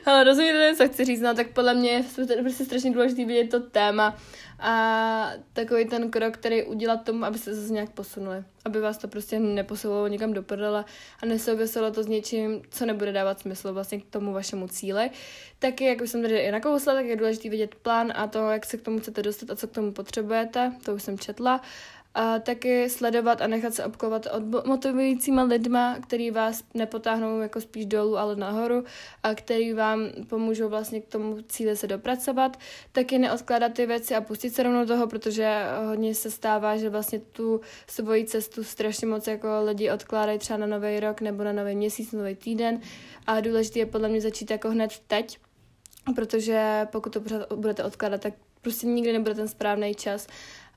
ale 0.06 0.24
rozumíte, 0.24 0.74
co 0.76 0.88
chci 0.88 1.04
říct, 1.04 1.20
no, 1.20 1.34
tak 1.34 1.48
podle 1.48 1.74
mě 1.74 1.90
je 1.90 2.04
prostě 2.40 2.64
strašně 2.64 2.90
důležité 2.90 3.24
vidět 3.24 3.50
to 3.50 3.60
téma 3.60 4.16
a 4.58 5.30
takový 5.52 5.84
ten 5.84 6.10
krok, 6.10 6.34
který 6.34 6.62
udělat 6.62 7.04
tomu, 7.04 7.24
aby 7.24 7.38
se 7.38 7.54
zase 7.54 7.72
nějak 7.72 7.90
posunuli. 7.90 8.44
Aby 8.64 8.80
vás 8.80 8.98
to 8.98 9.08
prostě 9.08 9.38
neposunulo 9.38 10.08
někam 10.08 10.32
do 10.32 10.42
prdele 10.42 10.84
a 11.22 11.26
nesouviselo 11.26 11.90
to 11.90 12.02
s 12.02 12.06
něčím, 12.06 12.62
co 12.70 12.86
nebude 12.86 13.12
dávat 13.12 13.40
smysl 13.40 13.72
vlastně 13.72 14.00
k 14.00 14.10
tomu 14.10 14.32
vašemu 14.32 14.68
cíli. 14.68 15.10
Taky, 15.58 15.84
jak 15.84 16.00
už 16.00 16.10
jsem 16.10 16.22
tady 16.22 16.38
i 16.38 16.50
nakousla, 16.50 16.94
tak 16.94 17.04
je 17.04 17.16
důležité 17.16 17.48
vidět 17.48 17.74
plán 17.74 18.12
a 18.16 18.26
to, 18.26 18.50
jak 18.50 18.66
se 18.66 18.76
k 18.76 18.82
tomu 18.82 18.98
chcete 18.98 19.22
dostat 19.22 19.50
a 19.50 19.56
co 19.56 19.68
k 19.68 19.72
tomu 19.72 19.92
potřebujete. 19.92 20.72
To 20.84 20.94
už 20.94 21.02
jsem 21.02 21.18
četla 21.18 21.60
a 22.16 22.38
taky 22.38 22.90
sledovat 22.90 23.40
a 23.40 23.46
nechat 23.46 23.74
se 23.74 23.84
obklovat 23.84 24.26
od 24.26 24.66
motivujícíma 24.66 25.42
lidma, 25.42 25.96
který 26.02 26.30
vás 26.30 26.64
nepotáhnou 26.74 27.40
jako 27.40 27.60
spíš 27.60 27.86
dolů, 27.86 28.18
ale 28.18 28.36
nahoru 28.36 28.84
a 29.22 29.34
který 29.34 29.72
vám 29.72 30.08
pomůžou 30.28 30.68
vlastně 30.68 31.00
k 31.00 31.06
tomu 31.06 31.38
cíli 31.48 31.76
se 31.76 31.86
dopracovat. 31.86 32.56
Taky 32.92 33.18
neodkládat 33.18 33.72
ty 33.72 33.86
věci 33.86 34.14
a 34.14 34.20
pustit 34.20 34.50
se 34.50 34.62
rovnou 34.62 34.86
toho, 34.86 35.06
protože 35.06 35.62
hodně 35.86 36.14
se 36.14 36.30
stává, 36.30 36.76
že 36.76 36.90
vlastně 36.90 37.18
tu 37.18 37.60
svoji 37.86 38.24
cestu 38.24 38.64
strašně 38.64 39.06
moc 39.06 39.26
jako 39.26 39.48
lidi 39.64 39.90
odkládají 39.90 40.38
třeba 40.38 40.56
na 40.56 40.66
nový 40.66 41.00
rok 41.00 41.20
nebo 41.20 41.44
na 41.44 41.52
nový 41.52 41.74
měsíc, 41.74 42.12
nový 42.12 42.34
týden 42.34 42.80
a 43.26 43.40
důležité 43.40 43.78
je 43.78 43.86
podle 43.86 44.08
mě 44.08 44.20
začít 44.20 44.50
jako 44.50 44.70
hned 44.70 44.90
teď, 45.06 45.38
protože 46.14 46.86
pokud 46.92 47.12
to 47.12 47.20
pořád 47.20 47.52
budete 47.52 47.84
odkládat, 47.84 48.20
tak 48.20 48.34
prostě 48.62 48.86
nikdy 48.86 49.12
nebude 49.12 49.34
ten 49.34 49.48
správný 49.48 49.94
čas 49.94 50.26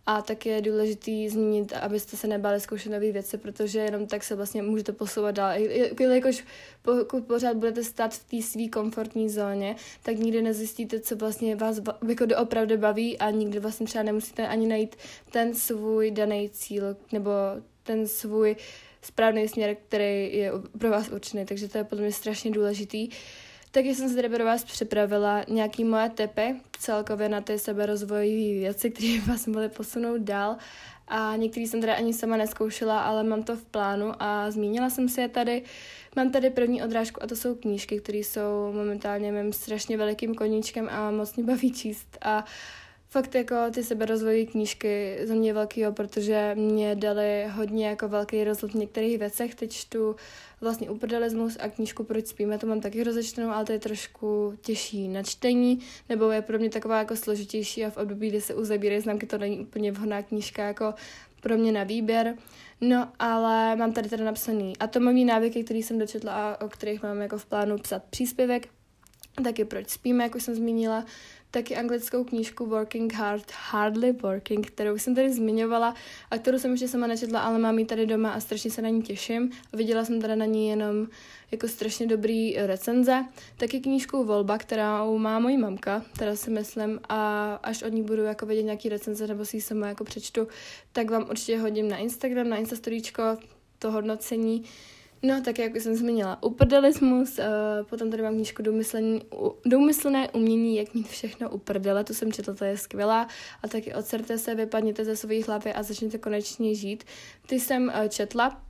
a 0.10 0.22
tak 0.22 0.45
je 0.45 0.62
důležitý 0.62 1.30
zmínit, 1.30 1.74
abyste 1.74 2.17
se 2.17 2.28
nebáli 2.28 2.60
zkoušet 2.60 2.89
nové 2.89 3.12
věci, 3.12 3.38
protože 3.38 3.80
jenom 3.80 4.08
tak 4.08 4.24
se 4.24 4.36
vlastně 4.36 4.62
můžete 4.62 4.91
posouvat 4.91 5.36
dál. 5.36 5.52
Jakož 6.00 6.43
pokud 6.82 7.26
pořád 7.26 7.58
budete 7.58 7.84
stát 7.84 8.13
v 8.13 8.24
té 8.30 8.41
své 8.41 8.67
komfortní 8.67 9.30
zóně, 9.30 9.76
tak 10.04 10.17
nikdy 10.17 10.41
nezjistíte, 10.41 11.00
co 11.00 11.15
vlastně 11.15 11.56
vás 11.56 11.80
jako 12.08 12.26
opravdu 12.41 12.78
baví 12.78 13.17
a 13.17 13.30
nikdy 13.30 13.60
vlastně 13.60 13.86
třeba 13.86 14.04
nemusíte 14.04 14.48
ani 14.48 14.67
najít 14.67 14.95
ten 15.32 15.56
svůj 15.56 16.12
daný 16.12 16.50
cíl 16.50 16.98
nebo 17.12 17.32
ten 17.84 18.08
svůj 18.08 18.56
správný 19.02 19.48
směr, 19.48 19.76
který 19.88 20.38
je 20.38 20.52
pro 20.80 20.89
vás 20.89 21.10
určený. 21.10 21.45
Takže 21.45 21.67
to 21.67 21.78
je 21.78 21.84
podle 21.84 22.02
mě 22.02 22.13
strašně 22.13 22.52
důležitý. 22.52 23.08
Uh, 23.08 23.13
Taky 23.71 23.95
jsem 23.95 24.10
se 24.10 24.15
tady 24.15 24.29
pro 24.29 24.45
vás 24.45 24.63
připravila 24.63 25.43
nějaký 25.47 25.84
moje 25.84 26.10
tipy 26.10 26.55
celkově 26.79 27.29
na 27.29 27.41
ty 27.41 27.60
seberozvojové 27.60 28.60
věci, 28.60 28.89
které 28.91 29.19
vás 29.27 29.47
mohly 29.47 29.69
posunout 29.69 30.21
dál. 30.21 30.58
A 31.08 31.36
některý 31.36 31.67
jsem 31.67 31.82
teda 31.82 31.95
ani 31.95 32.13
sama 32.13 32.38
neskoušela, 32.38 33.01
ale 33.01 33.23
mám 33.23 33.43
to 33.43 33.55
v 33.55 33.63
plánu 33.63 34.12
a 34.19 34.51
zmínila 34.51 34.89
jsem 34.89 35.10
si 35.10 35.21
je 35.21 35.27
tady. 35.27 35.63
Mám 36.15 36.32
tady 36.32 36.49
první 36.49 36.84
odrážku 36.84 37.23
a 37.23 37.27
to 37.27 37.36
jsou 37.36 37.55
knížky, 37.55 37.99
které 37.99 38.17
jsou 38.17 38.71
momentálně 38.73 39.32
mým 39.32 39.53
strašně 39.53 39.97
velikým 39.97 40.36
koníčkem 40.36 40.89
a 40.91 41.12
moc 41.12 41.36
mě 41.36 41.45
baví 41.45 41.73
číst. 41.73 42.17
A 42.21 42.45
fakt 43.10 43.36
jako 43.36 43.56
ty 43.74 43.84
seberozvojové 43.84 44.45
knížky 44.45 45.17
za 45.24 45.34
mě 45.34 45.54
velký, 45.54 45.82
jo, 45.82 45.91
protože 45.91 46.56
mě 46.56 46.95
dali 46.95 47.48
hodně 47.52 47.88
jako 47.88 48.08
velký 48.08 48.43
rozhled 48.43 48.72
v 48.72 48.76
některých 48.76 49.17
věcech. 49.19 49.56
Teď 49.56 49.72
čtu 49.72 50.15
vlastně 50.62 50.89
uprdalismus 50.89 51.58
a 51.60 51.69
knížku 51.69 52.04
Proč 52.04 52.28
spíme, 52.28 52.58
to 52.58 52.67
mám 52.67 52.82
taky 52.82 53.04
rozečtenou, 53.04 53.50
ale 53.50 53.65
to 53.65 53.72
je 53.72 53.80
trošku 53.80 54.54
těžší 54.62 55.08
na 55.08 55.24
čtení, 55.24 55.80
nebo 56.10 56.32
je 56.32 56.41
pro 56.41 56.60
mě 56.60 56.69
taková 56.69 56.98
jako 56.98 57.15
složitější 57.15 57.86
a 57.86 57.89
v 57.89 57.98
období, 57.98 58.30
kdy 58.30 58.41
se 58.41 58.56
uzabírají 58.56 59.02
známky, 59.02 59.26
to 59.26 59.38
není 59.38 59.60
úplně 59.60 59.91
vhodná 59.91 60.24
knížka 60.24 60.63
jako 60.63 60.93
pro 61.41 61.58
mě 61.58 61.72
na 61.72 61.84
výběr. 61.84 62.36
No, 62.82 63.12
ale 63.19 63.76
mám 63.76 63.93
tady 63.93 64.10
teda 64.10 64.26
napsaný 64.26 64.78
atomový 64.78 65.26
návyky, 65.26 65.63
který 65.63 65.84
jsem 65.84 66.00
dočetla 66.00 66.34
a 66.34 66.62
o 66.65 66.69
kterých 66.69 67.04
mám 67.04 67.22
jako 67.22 67.38
v 67.38 67.45
plánu 67.45 67.78
psat 67.78 68.04
příspěvek. 68.10 68.67
Taky 69.43 69.65
proč 69.65 69.89
spíme, 69.89 70.24
jako 70.24 70.39
jsem 70.39 70.56
zmínila 70.56 71.06
taky 71.52 71.76
anglickou 71.76 72.24
knížku 72.24 72.66
Working 72.66 73.14
Hard, 73.14 73.52
Hardly 73.70 74.12
Working, 74.12 74.68
kterou 74.68 74.98
jsem 74.98 75.16
tady 75.16 75.34
zmiňovala 75.34 75.96
a 76.32 76.38
kterou 76.38 76.60
jsem 76.60 76.72
ještě 76.72 76.88
sama 76.88 77.08
nečetla, 77.08 77.40
ale 77.40 77.60
mám 77.60 77.80
ji 77.80 77.86
tady 77.86 78.06
doma 78.06 78.32
a 78.32 78.40
strašně 78.40 78.72
se 78.72 78.82
na 78.82 78.90
ní 78.90 79.02
těším. 79.02 79.52
A 79.74 79.78
viděla 79.78 80.06
jsem 80.06 80.22
tady 80.22 80.36
na 80.36 80.46
ní 80.46 80.68
jenom 80.68 81.08
jako 81.52 81.68
strašně 81.68 82.08
dobrý 82.08 82.58
recenze. 82.58 83.26
Taky 83.58 83.80
knížku 83.80 84.24
Volba, 84.24 84.58
kterou 84.58 85.18
má 85.18 85.40
mojí 85.40 85.58
mamka, 85.58 86.06
teda 86.18 86.36
si 86.36 86.50
myslím, 86.50 87.00
a 87.10 87.54
až 87.64 87.84
od 87.84 87.94
ní 87.94 88.04
budu 88.04 88.24
jako 88.24 88.46
vidět 88.46 88.64
nějaký 88.64 88.90
recenze 88.90 89.28
nebo 89.28 89.46
si 89.46 89.58
ji 89.58 89.62
sama 89.62 89.88
jako 89.88 90.04
přečtu, 90.04 90.48
tak 90.92 91.10
vám 91.10 91.28
určitě 91.30 91.60
hodím 91.60 91.90
na 91.90 91.98
Instagram, 91.98 92.50
na 92.50 92.58
Instastoríčko 92.58 93.24
to 93.80 93.92
hodnocení. 93.92 94.64
No, 95.21 95.41
tak 95.41 95.60
jak 95.60 95.75
jsem 95.75 95.95
zmínila, 95.95 96.43
uprdelismus, 96.43 97.39
uh, 97.39 97.45
potom 97.89 98.12
tady 98.12 98.23
mám 98.23 98.34
knížku 98.34 98.63
Doumyslné 99.65 100.29
umění, 100.34 100.75
jak 100.75 100.93
mít 100.93 101.08
všechno 101.08 101.49
uprdele, 101.49 102.03
tu 102.03 102.13
jsem 102.13 102.32
četla, 102.32 102.53
to 102.53 102.65
je 102.65 102.77
skvělá, 102.77 103.27
a 103.63 103.67
taky 103.67 103.93
odserte 103.93 104.38
se, 104.38 104.55
vypadněte 104.55 105.05
ze 105.05 105.15
svých 105.15 105.47
hlavy 105.47 105.73
a 105.73 105.84
začněte 105.84 106.17
konečně 106.17 106.75
žít. 106.75 107.03
Ty 107.47 107.60
jsem 107.60 107.84
uh, 107.84 108.08
četla, 108.08 108.62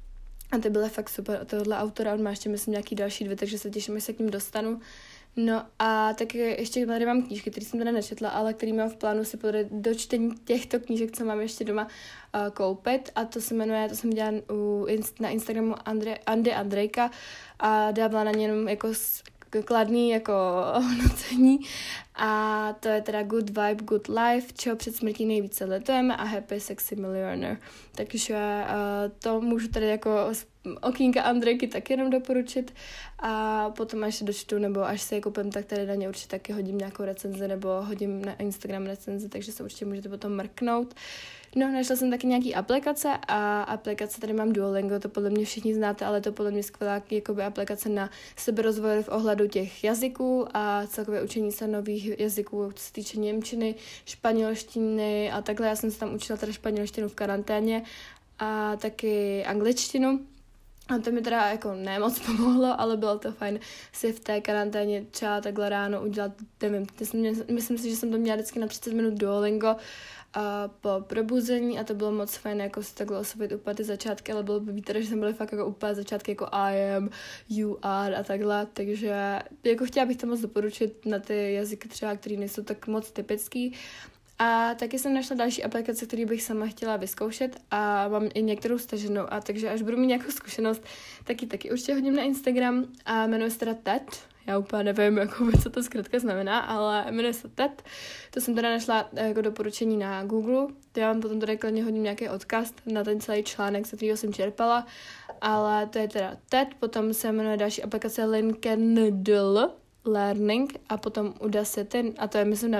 a 0.51 0.57
ty 0.57 0.69
byly 0.69 0.89
fakt 0.89 1.09
super 1.09 1.39
od 1.41 1.47
tohohle 1.47 1.77
autora, 1.77 2.13
on 2.13 2.23
má 2.23 2.29
ještě 2.29 2.49
myslím 2.49 2.71
nějaký 2.71 2.95
další 2.95 3.23
dvě, 3.23 3.35
takže 3.35 3.57
se 3.57 3.69
těším, 3.69 3.95
že 3.95 4.01
se 4.01 4.13
k 4.13 4.19
ním 4.19 4.29
dostanu. 4.29 4.79
No 5.45 5.65
a 5.79 6.13
taky 6.13 6.37
ještě 6.37 6.85
tady 6.85 7.05
mám 7.05 7.23
knížky, 7.23 7.51
které 7.51 7.65
jsem 7.65 7.79
teda 7.79 7.91
nečetla, 7.91 8.29
ale 8.29 8.53
který 8.53 8.73
mám 8.73 8.89
v 8.89 8.95
plánu 8.95 9.23
si 9.23 9.37
podat 9.37 9.67
do 9.71 9.95
čtení 9.95 10.35
těchto 10.45 10.79
knížek, 10.79 11.17
co 11.17 11.25
mám 11.25 11.41
ještě 11.41 11.63
doma 11.63 11.83
uh, 11.83 12.49
koupit. 12.49 13.11
A 13.15 13.25
to 13.25 13.41
se 13.41 13.53
jmenuje, 13.53 13.89
to 13.89 13.95
jsem 13.95 14.09
dělala 14.09 14.37
u, 14.51 14.87
na 15.19 15.29
Instagramu 15.29 15.75
Andre, 15.85 16.17
Andy 16.25 16.53
Andrejka 16.53 17.11
a 17.59 17.91
dávala 17.91 18.23
na 18.23 18.31
ně 18.31 18.45
jenom 18.45 18.67
jako 18.67 18.87
kladný 19.65 20.09
jako 20.09 20.33
hodnocení 20.73 21.59
a 22.15 22.73
to 22.79 22.87
je 22.87 23.01
teda 23.01 23.23
Good 23.23 23.49
Vibe, 23.49 23.83
Good 23.83 24.07
Life, 24.07 24.53
čeho 24.53 24.75
před 24.75 24.95
smrtí 24.95 25.25
nejvíce 25.25 25.65
letujeme 25.65 26.17
a 26.17 26.23
Happy 26.23 26.59
Sexy 26.59 26.95
Millionaire. 26.95 27.57
Takže 27.95 28.35
uh, 28.35 29.11
to 29.19 29.41
můžu 29.41 29.67
tady 29.67 29.87
jako 29.87 30.31
okýnka 30.81 31.21
Andrejky 31.21 31.67
tak 31.67 31.89
jenom 31.89 32.09
doporučit 32.09 32.73
a 33.19 33.69
potom 33.69 34.03
až 34.03 34.15
se 34.15 34.23
dočtu 34.23 34.59
nebo 34.59 34.83
až 34.83 35.01
se 35.01 35.15
je 35.15 35.21
koupím, 35.21 35.51
tak 35.51 35.65
tady 35.65 35.85
na 35.85 35.95
ně 35.95 36.09
určitě 36.09 36.27
taky 36.27 36.53
hodím 36.53 36.77
nějakou 36.77 37.03
recenzi 37.03 37.47
nebo 37.47 37.69
hodím 37.81 38.25
na 38.25 38.33
Instagram 38.33 38.85
recenzi, 38.85 39.29
takže 39.29 39.51
se 39.51 39.63
určitě 39.63 39.85
můžete 39.85 40.09
potom 40.09 40.35
mrknout. 40.35 40.93
No, 41.55 41.71
našla 41.71 41.95
jsem 41.95 42.11
taky 42.11 42.27
nějaký 42.27 42.55
aplikace 42.55 43.09
a 43.27 43.61
aplikace 43.61 44.21
tady 44.21 44.33
mám 44.33 44.53
Duolingo, 44.53 44.99
to 44.99 45.09
podle 45.09 45.29
mě 45.29 45.45
všichni 45.45 45.75
znáte, 45.75 46.05
ale 46.05 46.21
to 46.21 46.31
podle 46.31 46.51
mě 46.51 46.63
skvělá 46.63 47.01
jakoby 47.11 47.43
aplikace 47.43 47.89
na 47.89 48.09
seberozvoj 48.35 49.03
v 49.03 49.09
ohledu 49.09 49.47
těch 49.47 49.83
jazyků 49.83 50.47
a 50.53 50.87
celkově 50.87 51.23
učení 51.23 51.51
se 51.51 51.67
nových 51.67 52.08
jazyků, 52.17 52.71
co 52.75 52.83
se 52.83 52.93
týče 52.93 53.19
Němčiny, 53.19 53.75
španělštiny 54.05 55.31
a 55.31 55.41
takhle. 55.41 55.67
Já 55.67 55.75
jsem 55.75 55.91
se 55.91 55.99
tam 55.99 56.15
učila 56.15 56.37
teda 56.37 56.51
španělštinu 56.51 57.09
v 57.09 57.15
karanténě 57.15 57.83
a 58.39 58.75
taky 58.75 59.45
angličtinu. 59.45 60.19
A 60.89 60.97
to 60.97 61.11
mi 61.11 61.21
teda 61.21 61.47
jako 61.49 61.73
nemoc 61.73 62.19
pomohlo, 62.25 62.81
ale 62.81 62.97
bylo 62.97 63.19
to 63.19 63.31
fajn 63.31 63.59
si 63.91 64.13
v 64.13 64.19
té 64.19 64.41
karanténě 64.41 65.05
třeba 65.11 65.41
takhle 65.41 65.69
ráno 65.69 66.01
udělat, 66.01 66.31
nevím, 66.61 66.87
myslím 67.51 67.77
si, 67.77 67.89
že 67.89 67.95
jsem 67.95 68.11
to 68.11 68.17
měla 68.17 68.35
vždycky 68.35 68.59
na 68.59 68.67
30 68.67 68.93
minut 68.93 69.13
Duolingo 69.13 69.75
a 70.33 70.67
po 70.67 70.89
probuzení 71.07 71.79
a 71.79 71.83
to 71.83 71.93
bylo 71.93 72.11
moc 72.11 72.35
fajn 72.35 72.59
jako 72.59 72.83
si 72.83 72.95
takhle 72.95 73.19
osvojit 73.19 73.51
úplně 73.51 73.75
ty 73.75 73.83
začátky, 73.83 74.31
ale 74.31 74.43
bylo 74.43 74.59
by 74.59 74.71
víte, 74.71 75.01
že 75.01 75.09
jsem 75.09 75.19
byly 75.19 75.33
fakt 75.33 75.51
jako 75.51 75.65
úplně 75.65 75.95
začátky 75.95 76.31
jako 76.31 76.47
I 76.51 76.95
am, 76.95 77.09
you 77.49 77.77
are 77.81 78.15
a 78.15 78.23
takhle, 78.23 78.67
takže 78.73 79.39
jako 79.63 79.85
chtěla 79.85 80.05
bych 80.05 80.17
to 80.17 80.27
moc 80.27 80.39
doporučit 80.39 81.05
na 81.05 81.19
ty 81.19 81.53
jazyky 81.53 81.87
třeba, 81.87 82.15
které 82.15 82.37
nejsou 82.37 82.63
tak 82.63 82.87
moc 82.87 83.11
typický, 83.11 83.75
a 84.41 84.75
taky 84.75 84.99
jsem 84.99 85.13
našla 85.13 85.35
další 85.35 85.63
aplikace, 85.63 86.05
které 86.05 86.25
bych 86.25 86.43
sama 86.43 86.67
chtěla 86.67 86.97
vyzkoušet 86.97 87.61
a 87.71 88.07
mám 88.07 88.29
i 88.33 88.41
některou 88.41 88.77
staženou. 88.77 89.25
A 89.29 89.41
takže 89.41 89.69
až 89.69 89.81
budu 89.81 89.97
mít 89.97 90.07
nějakou 90.07 90.31
zkušenost, 90.31 90.83
taky 91.23 91.47
taky 91.47 91.71
určitě 91.71 91.93
hodím 91.93 92.15
na 92.15 92.23
Instagram 92.23 92.85
a 93.05 93.27
jmenuje 93.27 93.51
se 93.51 93.59
teda 93.59 93.73
TED, 93.73 94.28
já 94.49 94.57
úplně 94.57 94.83
nevím, 94.83 95.17
jako, 95.17 95.51
co 95.63 95.69
to 95.69 95.83
zkrátka 95.83 96.19
znamená, 96.19 96.59
ale 96.59 97.11
jmenuje 97.11 97.33
se 97.33 97.47
TED. 97.47 97.83
To 98.31 98.41
jsem 98.41 98.55
teda 98.55 98.69
našla 98.69 99.09
eh, 99.15 99.27
jako 99.27 99.41
doporučení 99.41 99.97
na 99.97 100.23
Google. 100.23 100.67
Já 100.97 101.07
vám 101.07 101.21
potom 101.21 101.39
tady 101.39 101.57
klidně 101.57 101.83
hodím 101.83 102.03
nějaký 102.03 102.29
odkaz 102.29 102.73
na 102.85 103.03
ten 103.03 103.19
celý 103.19 103.43
článek, 103.43 103.87
ze 103.87 103.97
kterého 103.97 104.17
jsem 104.17 104.33
čerpala, 104.33 104.85
ale 105.41 105.87
to 105.87 105.99
je 105.99 106.07
teda 106.07 106.37
TED, 106.49 106.67
potom 106.79 107.13
se 107.13 107.31
jmenuje 107.31 107.57
další 107.57 107.83
aplikace 107.83 108.25
Linkendl 108.25 109.69
Learning 110.05 110.73
a 110.89 110.97
potom 110.97 111.33
Udacity, 111.39 112.13
a 112.17 112.27
to 112.27 112.37
je 112.37 112.45
myslím 112.45 112.71
na, 112.71 112.79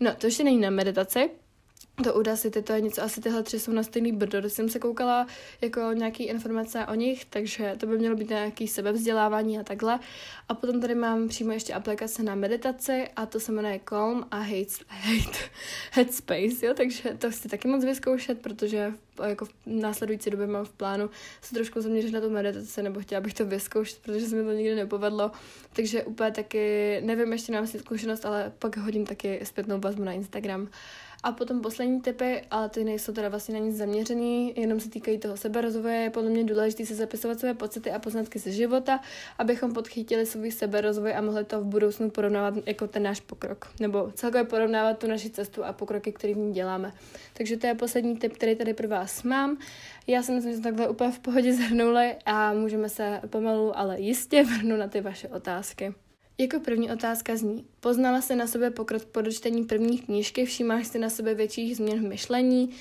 no 0.00 0.14
to 0.14 0.26
ještě 0.26 0.44
není 0.44 0.58
na 0.58 0.70
meditaci, 0.70 1.30
to 2.04 2.14
Udacity, 2.14 2.62
to 2.62 2.72
je 2.72 2.80
něco, 2.80 3.02
asi 3.02 3.20
tyhle 3.20 3.42
tři 3.42 3.60
jsou 3.60 3.72
na 3.72 3.82
stejný 3.82 4.12
brdo, 4.12 4.50
jsem 4.50 4.68
se 4.68 4.78
koukala 4.78 5.26
jako 5.60 5.80
nějaký 5.92 6.24
informace 6.24 6.86
o 6.86 6.94
nich, 6.94 7.24
takže 7.24 7.74
to 7.78 7.86
by 7.86 7.98
mělo 7.98 8.16
být 8.16 8.30
nějaký 8.30 8.68
sebevzdělávání 8.68 9.58
a 9.58 9.62
takhle. 9.62 9.98
A 10.48 10.54
potom 10.54 10.80
tady 10.80 10.94
mám 10.94 11.28
přímo 11.28 11.52
ještě 11.52 11.74
aplikace 11.74 12.22
na 12.22 12.34
meditaci 12.34 13.08
a 13.16 13.26
to 13.26 13.40
se 13.40 13.52
jmenuje 13.52 13.80
Calm 13.88 14.26
a 14.30 14.38
Hate, 14.38 14.84
hate, 14.88 15.38
Headspace, 15.92 16.66
jo, 16.66 16.74
takže 16.74 17.02
to 17.18 17.30
chci 17.30 17.48
taky 17.48 17.68
moc 17.68 17.84
vyzkoušet, 17.84 18.40
protože 18.40 18.92
jako 19.26 19.44
v 19.44 19.52
následující 19.66 20.30
době 20.30 20.46
mám 20.46 20.64
v 20.64 20.72
plánu 20.72 21.10
se 21.42 21.54
trošku 21.54 21.80
zaměřit 21.80 22.12
na 22.12 22.20
tu 22.20 22.30
meditaci, 22.30 22.82
nebo 22.82 23.00
chtěla 23.00 23.20
bych 23.20 23.34
to 23.34 23.46
vyzkoušet, 23.46 23.98
protože 24.02 24.26
se 24.26 24.36
mi 24.36 24.44
to 24.44 24.52
nikdy 24.52 24.74
nepovedlo, 24.74 25.30
takže 25.72 26.02
úplně 26.02 26.30
taky, 26.30 27.00
nevím, 27.04 27.32
ještě 27.32 27.52
nemám 27.52 27.66
si 27.66 27.78
zkušenost, 27.78 28.26
ale 28.26 28.52
pak 28.58 28.76
hodím 28.76 29.06
taky 29.06 29.40
zpětnou 29.44 29.80
vazbu 29.80 30.04
na 30.04 30.12
Instagram. 30.12 30.68
A 31.22 31.32
potom 31.32 31.60
poslední 31.60 32.00
typy, 32.00 32.42
ale 32.50 32.68
ty 32.68 32.84
nejsou 32.84 33.12
teda 33.12 33.28
vlastně 33.28 33.60
na 33.60 33.66
nic 33.66 33.76
zaměřený, 33.76 34.54
jenom 34.56 34.80
se 34.80 34.90
týkají 34.90 35.18
toho 35.18 35.36
seberozvoje. 35.36 35.96
Je 35.96 36.10
podle 36.10 36.30
mě 36.30 36.44
důležité 36.44 36.86
se 36.86 36.94
zapisovat 36.94 37.40
své 37.40 37.54
pocity 37.54 37.90
a 37.90 37.98
poznatky 37.98 38.38
ze 38.38 38.50
života, 38.50 39.00
abychom 39.38 39.72
podchytili 39.72 40.26
svůj 40.26 40.50
seberozvoj 40.50 41.14
a 41.14 41.20
mohli 41.20 41.44
to 41.44 41.60
v 41.60 41.64
budoucnu 41.64 42.10
porovnávat 42.10 42.54
jako 42.66 42.86
ten 42.86 43.02
náš 43.02 43.20
pokrok. 43.20 43.68
Nebo 43.80 44.12
celkově 44.14 44.44
porovnávat 44.44 44.98
tu 44.98 45.06
naši 45.06 45.30
cestu 45.30 45.64
a 45.64 45.72
pokroky, 45.72 46.12
které 46.12 46.34
v 46.34 46.38
ní 46.38 46.52
děláme. 46.52 46.92
Takže 47.32 47.56
to 47.56 47.66
je 47.66 47.74
poslední 47.74 48.16
tip, 48.16 48.32
který 48.32 48.56
tady 48.56 48.74
pro 48.74 48.88
vás 48.88 49.22
mám. 49.22 49.58
Já 50.06 50.22
si 50.22 50.32
myslím, 50.32 50.52
že 50.52 50.60
takhle 50.60 50.88
úplně 50.88 51.12
v 51.12 51.18
pohodě 51.18 51.52
zhrnuli 51.52 52.16
a 52.26 52.52
můžeme 52.52 52.88
se 52.88 53.20
pomalu, 53.30 53.78
ale 53.78 54.00
jistě 54.00 54.44
vrhnout 54.44 54.78
na 54.78 54.88
ty 54.88 55.00
vaše 55.00 55.28
otázky. 55.28 55.94
Jako 56.38 56.60
první 56.60 56.90
otázka 56.90 57.36
zní, 57.36 57.66
poznala 57.80 58.20
jsi 58.20 58.36
na 58.36 58.46
sebe 58.46 58.70
pokrok 58.70 59.04
po 59.04 59.20
dočtení 59.20 59.64
první 59.64 59.98
knížky, 59.98 60.44
všímáš 60.44 60.86
si 60.86 60.98
na 60.98 61.10
sebe 61.10 61.34
větších 61.34 61.76
změn 61.76 61.98
v 61.98 62.08
myšlení, 62.08 62.74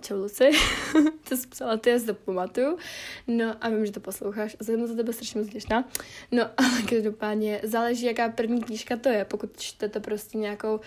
čau 0.00 0.16
Luci, 0.16 0.50
to 1.28 1.36
jsi 1.36 1.46
psala 1.46 1.76
ty, 1.76 1.90
já 1.90 1.98
si 1.98 2.06
to 2.06 2.14
pamatuju. 2.14 2.78
No 3.26 3.54
a 3.60 3.68
vím, 3.68 3.86
že 3.86 3.92
to 3.92 4.00
posloucháš 4.00 4.56
jsem 4.62 4.86
za 4.86 4.94
tebe 4.94 5.12
strašně 5.12 5.40
moc 5.40 5.50
těšná. 5.50 5.88
No 6.32 6.42
ale 6.56 6.82
každopádně 6.82 7.60
záleží, 7.62 8.06
jaká 8.06 8.28
první 8.28 8.62
knížka 8.62 8.96
to 8.96 9.08
je. 9.08 9.24
Pokud 9.24 9.60
čtete 9.60 10.00
prostě 10.00 10.38
nějakou 10.38 10.80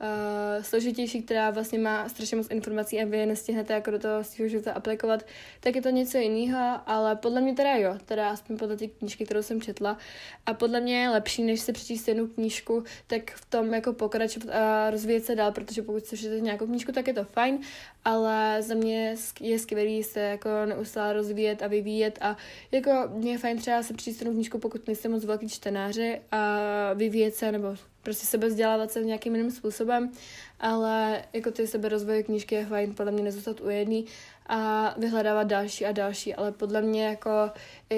uh, 0.00 0.62
složitější, 0.62 1.22
která 1.22 1.50
vlastně 1.50 1.78
má 1.78 2.08
strašně 2.08 2.36
moc 2.36 2.50
informací 2.50 3.00
a 3.00 3.04
vy 3.04 3.18
je 3.18 3.26
nestihnete 3.26 3.74
jako 3.74 3.90
do 3.90 3.98
toho 3.98 4.24
svého 4.24 4.48
života 4.48 4.72
aplikovat, 4.72 5.26
tak 5.60 5.76
je 5.76 5.82
to 5.82 5.90
něco 5.90 6.18
jiného, 6.18 6.80
ale 6.86 7.16
podle 7.16 7.40
mě 7.40 7.54
teda 7.54 7.74
jo, 7.74 7.98
teda 8.04 8.30
aspoň 8.30 8.56
podle 8.56 8.76
té 8.76 8.86
knížky, 8.86 9.24
kterou 9.24 9.42
jsem 9.42 9.60
četla. 9.60 9.98
A 10.46 10.54
podle 10.54 10.80
mě 10.80 11.02
je 11.02 11.10
lepší, 11.10 11.42
než 11.42 11.60
si 11.60 11.72
přečíst 11.72 12.08
jednu 12.08 12.26
knížku, 12.26 12.84
tak 13.06 13.30
v 13.30 13.44
tom 13.44 13.74
jako 13.74 13.92
pokračovat 13.92 14.54
a 14.54 14.90
rozvíjet 14.90 15.24
se 15.24 15.34
dál, 15.34 15.52
protože 15.52 15.82
pokud 15.82 16.00
si 16.00 16.16
přečtete 16.16 16.40
nějakou 16.40 16.66
knížku, 16.66 16.92
tak 16.92 17.06
je 17.06 17.14
to 17.14 17.24
fajn, 17.24 17.58
ale 18.04 18.62
za 18.62 18.74
mě 18.74 19.16
je 19.40 19.58
skvělý 19.58 20.02
se 20.02 20.20
jako 20.20 20.48
neustále 20.66 21.12
rozvíjet 21.12 21.62
a 21.62 21.66
vyvíjet 21.66 22.18
a 22.20 22.36
jako 22.72 22.90
mě 23.14 23.32
je 23.32 23.38
fajn 23.38 23.58
třeba 23.58 23.82
se 23.82 23.94
přečíst 23.94 24.20
jednu 24.20 24.34
knížku, 24.34 24.58
pokud 24.58 24.86
nejste 24.86 25.08
moc 25.08 25.24
velký 25.24 25.48
čtenáři 25.48 26.20
a 26.30 26.92
vyvíjet 26.94 27.34
se 27.34 27.52
nebo 27.52 27.76
prostě 28.06 28.26
sebe 28.26 28.46
vzdělávat 28.46 28.90
se 28.90 29.04
nějakým 29.04 29.36
jiným 29.36 29.50
způsobem, 29.50 30.12
ale 30.60 31.22
jako 31.32 31.50
ty 31.50 31.66
sebe 31.66 31.88
rozvoje 31.88 32.22
knížky 32.22 32.54
je 32.54 32.66
fajn 32.66 32.94
podle 32.94 33.12
mě 33.12 33.22
nezůstat 33.22 33.60
u 33.60 33.68
jedný 33.68 34.06
a 34.46 34.94
vyhledávat 34.98 35.46
další 35.46 35.86
a 35.86 35.92
další, 35.92 36.34
ale 36.34 36.52
podle 36.52 36.82
mě 36.82 37.06
jako, 37.06 37.30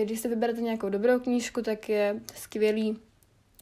když 0.04 0.20
si 0.20 0.28
vyberete 0.28 0.60
nějakou 0.60 0.88
dobrou 0.88 1.20
knížku, 1.20 1.62
tak 1.62 1.88
je 1.88 2.20
skvělý 2.34 2.98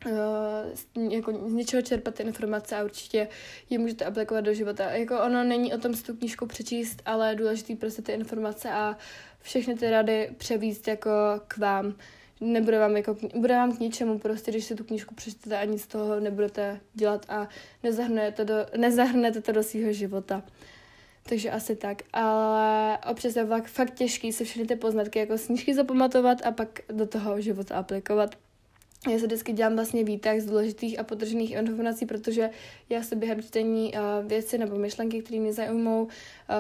uh, 0.07 1.13
jako 1.13 1.49
z 1.49 1.53
něčeho 1.53 1.83
čerpat 1.83 2.21
informace 2.21 2.77
a 2.77 2.85
určitě 2.85 3.29
je 3.71 3.79
můžete 3.79 4.05
aplikovat 4.05 4.41
do 4.41 4.55
života. 4.55 4.91
Jako 4.91 5.21
ono 5.21 5.45
není 5.45 5.75
o 5.75 5.79
tom 5.79 5.95
si 5.95 6.03
tu 6.03 6.17
knížku 6.17 6.47
přečíst, 6.47 7.03
ale 7.07 7.31
je 7.31 7.37
důležitý 7.37 7.77
prostě 7.77 8.03
ty 8.03 8.13
informace 8.13 8.71
a 8.71 8.97
všechny 9.41 9.75
ty 9.75 9.91
rady 9.91 10.31
převíst 10.39 10.89
jako 10.89 11.11
k 11.49 11.59
vám. 11.59 11.95
Nebude 12.41 12.79
vám, 12.79 12.97
jako, 12.97 13.17
bude 13.35 13.55
vám 13.55 13.77
k 13.77 13.81
ničemu, 13.81 14.19
prostě 14.19 14.51
když 14.51 14.65
si 14.65 14.75
tu 14.75 14.85
knížku 14.85 15.15
přečtete 15.15 15.59
a 15.59 15.65
nic 15.65 15.83
z 15.83 15.87
toho 15.87 16.21
nebudete 16.21 16.81
dělat 16.95 17.27
a 17.29 17.49
nezahrnete, 17.83 18.45
do, 18.45 18.55
nezahrnete 18.77 19.41
to 19.41 19.53
do 19.53 19.63
svého 19.63 19.93
života. 19.93 20.43
Takže 21.29 21.51
asi 21.51 21.77
tak, 21.77 22.03
ale 22.13 22.99
občas 23.11 23.37
je 23.37 23.47
fakt, 23.65 23.95
těžký 23.95 24.33
se 24.33 24.45
všechny 24.45 24.67
ty 24.67 24.77
poznatky 24.77 25.19
jako 25.19 25.39
snížky 25.39 25.75
zapamatovat 25.75 26.47
a 26.47 26.51
pak 26.51 26.81
do 26.93 27.07
toho 27.07 27.41
života 27.41 27.77
aplikovat. 27.77 28.35
Já 29.11 29.19
se 29.19 29.27
vždycky 29.27 29.53
dělám 29.53 29.75
vlastně 29.75 30.05
výtah 30.05 30.41
z 30.41 30.47
důležitých 30.47 30.99
a 30.99 31.03
potržených 31.03 31.51
informací, 31.51 32.07
protože 32.07 32.51
já 32.89 33.03
se 33.03 33.17
během 33.17 33.43
čtení 33.43 33.93
uh, 33.95 34.29
věci 34.29 34.59
nebo 34.59 34.77
myšlenky, 34.77 35.23
které 35.23 35.41
mě 35.41 35.53
zaujmou, 35.53 36.03
uh, 36.03 36.09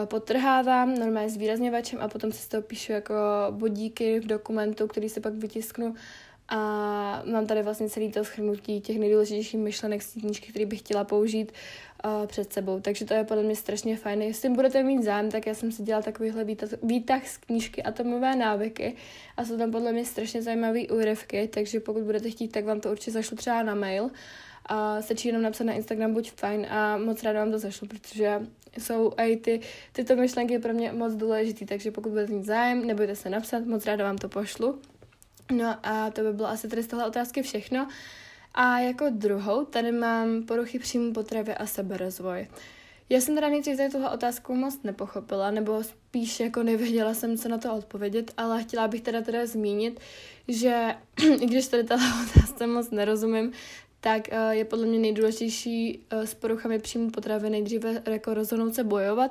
potrhávám 0.04 0.94
normálně 0.94 1.30
s 1.30 1.36
výrazněvačem 1.36 1.98
a 2.02 2.08
potom 2.08 2.32
si 2.32 2.42
z 2.42 2.48
toho 2.48 2.62
píšu 2.62 2.92
jako 2.92 3.14
bodíky 3.50 4.20
v 4.20 4.26
dokumentu, 4.26 4.86
který 4.86 5.08
se 5.08 5.20
pak 5.20 5.34
vytisknu. 5.34 5.94
A 6.48 7.22
mám 7.32 7.46
tady 7.46 7.62
vlastně 7.62 7.90
celý 7.90 8.12
to 8.12 8.24
schrnutí 8.24 8.80
těch 8.80 8.98
nejdůležitějších 8.98 9.60
myšlenek 9.60 10.02
z 10.02 10.12
knížky, 10.12 10.50
které 10.50 10.66
bych 10.66 10.78
chtěla 10.78 11.04
použít 11.04 11.52
před 12.26 12.52
sebou. 12.52 12.80
Takže 12.80 13.04
to 13.04 13.14
je 13.14 13.24
podle 13.24 13.42
mě 13.42 13.56
strašně 13.56 13.96
fajn. 13.96 14.22
Jestli 14.22 14.48
budete 14.48 14.82
mít 14.82 15.02
zájem, 15.02 15.30
tak 15.30 15.46
já 15.46 15.54
jsem 15.54 15.72
si 15.72 15.82
dělala 15.82 16.02
takovýhle 16.02 16.44
výtah, 16.44 16.68
výtah 16.82 17.28
z 17.28 17.36
knížky 17.36 17.82
Atomové 17.82 18.36
návyky 18.36 18.96
a 19.36 19.44
jsou 19.44 19.58
tam 19.58 19.70
podle 19.70 19.92
mě 19.92 20.04
strašně 20.04 20.42
zajímavé 20.42 20.80
úryvky, 20.80 21.48
takže 21.48 21.80
pokud 21.80 22.02
budete 22.02 22.30
chtít, 22.30 22.48
tak 22.48 22.64
vám 22.64 22.80
to 22.80 22.90
určitě 22.90 23.10
zašlu 23.10 23.36
třeba 23.36 23.62
na 23.62 23.74
mail. 23.74 24.10
A 24.66 25.02
stačí 25.02 25.28
jenom 25.28 25.42
napsat 25.42 25.64
na 25.64 25.72
Instagram 25.72 26.14
buď 26.14 26.32
fajn 26.32 26.66
a 26.70 26.96
moc 26.96 27.22
ráda 27.22 27.40
vám 27.40 27.50
to 27.50 27.58
zašlu, 27.58 27.88
protože 27.88 28.40
jsou 28.78 29.12
i 29.16 29.36
ty, 29.36 29.60
tyto 29.92 30.16
myšlenky 30.16 30.58
pro 30.58 30.72
mě 30.72 30.92
moc 30.92 31.14
důležité, 31.14 31.64
takže 31.64 31.90
pokud 31.90 32.08
budete 32.08 32.32
mít 32.32 32.44
zájem, 32.44 32.86
nebojte 32.86 33.16
se 33.16 33.30
napsat, 33.30 33.64
moc 33.64 33.86
ráda 33.86 34.04
vám 34.04 34.18
to 34.18 34.28
pošlu. 34.28 34.80
No 35.52 35.76
a 35.82 36.10
to 36.10 36.22
by 36.22 36.32
bylo 36.32 36.48
asi 36.48 36.68
tady 36.68 36.82
z 36.82 36.86
tohle 36.86 37.06
otázky 37.06 37.42
všechno. 37.42 37.88
A 38.56 38.78
jako 38.78 39.06
druhou 39.10 39.64
tady 39.64 39.92
mám 39.92 40.42
poruchy 40.42 40.78
příjmu 40.78 41.12
potravy 41.12 41.54
a 41.54 41.66
seberozvoj. 41.66 42.48
Já 43.08 43.20
jsem 43.20 43.34
teda 43.34 43.48
nejdřív 43.48 43.76
tady 43.76 43.90
tuhle 43.90 44.10
otázku 44.10 44.54
moc 44.54 44.82
nepochopila, 44.82 45.50
nebo 45.50 45.82
spíš 45.82 46.40
jako 46.40 46.62
nevěděla 46.62 47.14
jsem, 47.14 47.38
co 47.38 47.48
na 47.48 47.58
to 47.58 47.74
odpovědět, 47.74 48.32
ale 48.36 48.62
chtěla 48.62 48.88
bych 48.88 49.00
teda 49.00 49.22
teda 49.22 49.46
zmínit, 49.46 50.00
že 50.48 50.94
i 51.40 51.46
když 51.46 51.66
tady 51.66 51.84
tahle 51.84 52.08
otázka 52.30 52.66
moc 52.66 52.90
nerozumím, 52.90 53.52
tak 54.00 54.28
uh, 54.32 54.50
je 54.50 54.64
podle 54.64 54.86
mě 54.86 54.98
nejdůležitější 54.98 56.00
uh, 56.12 56.20
s 56.22 56.34
poruchami 56.34 56.78
příjmu 56.78 57.10
potravy 57.10 57.50
nejdříve 57.50 58.02
jako 58.06 58.34
rozhodnout 58.34 58.74
se 58.74 58.84
bojovat 58.84 59.30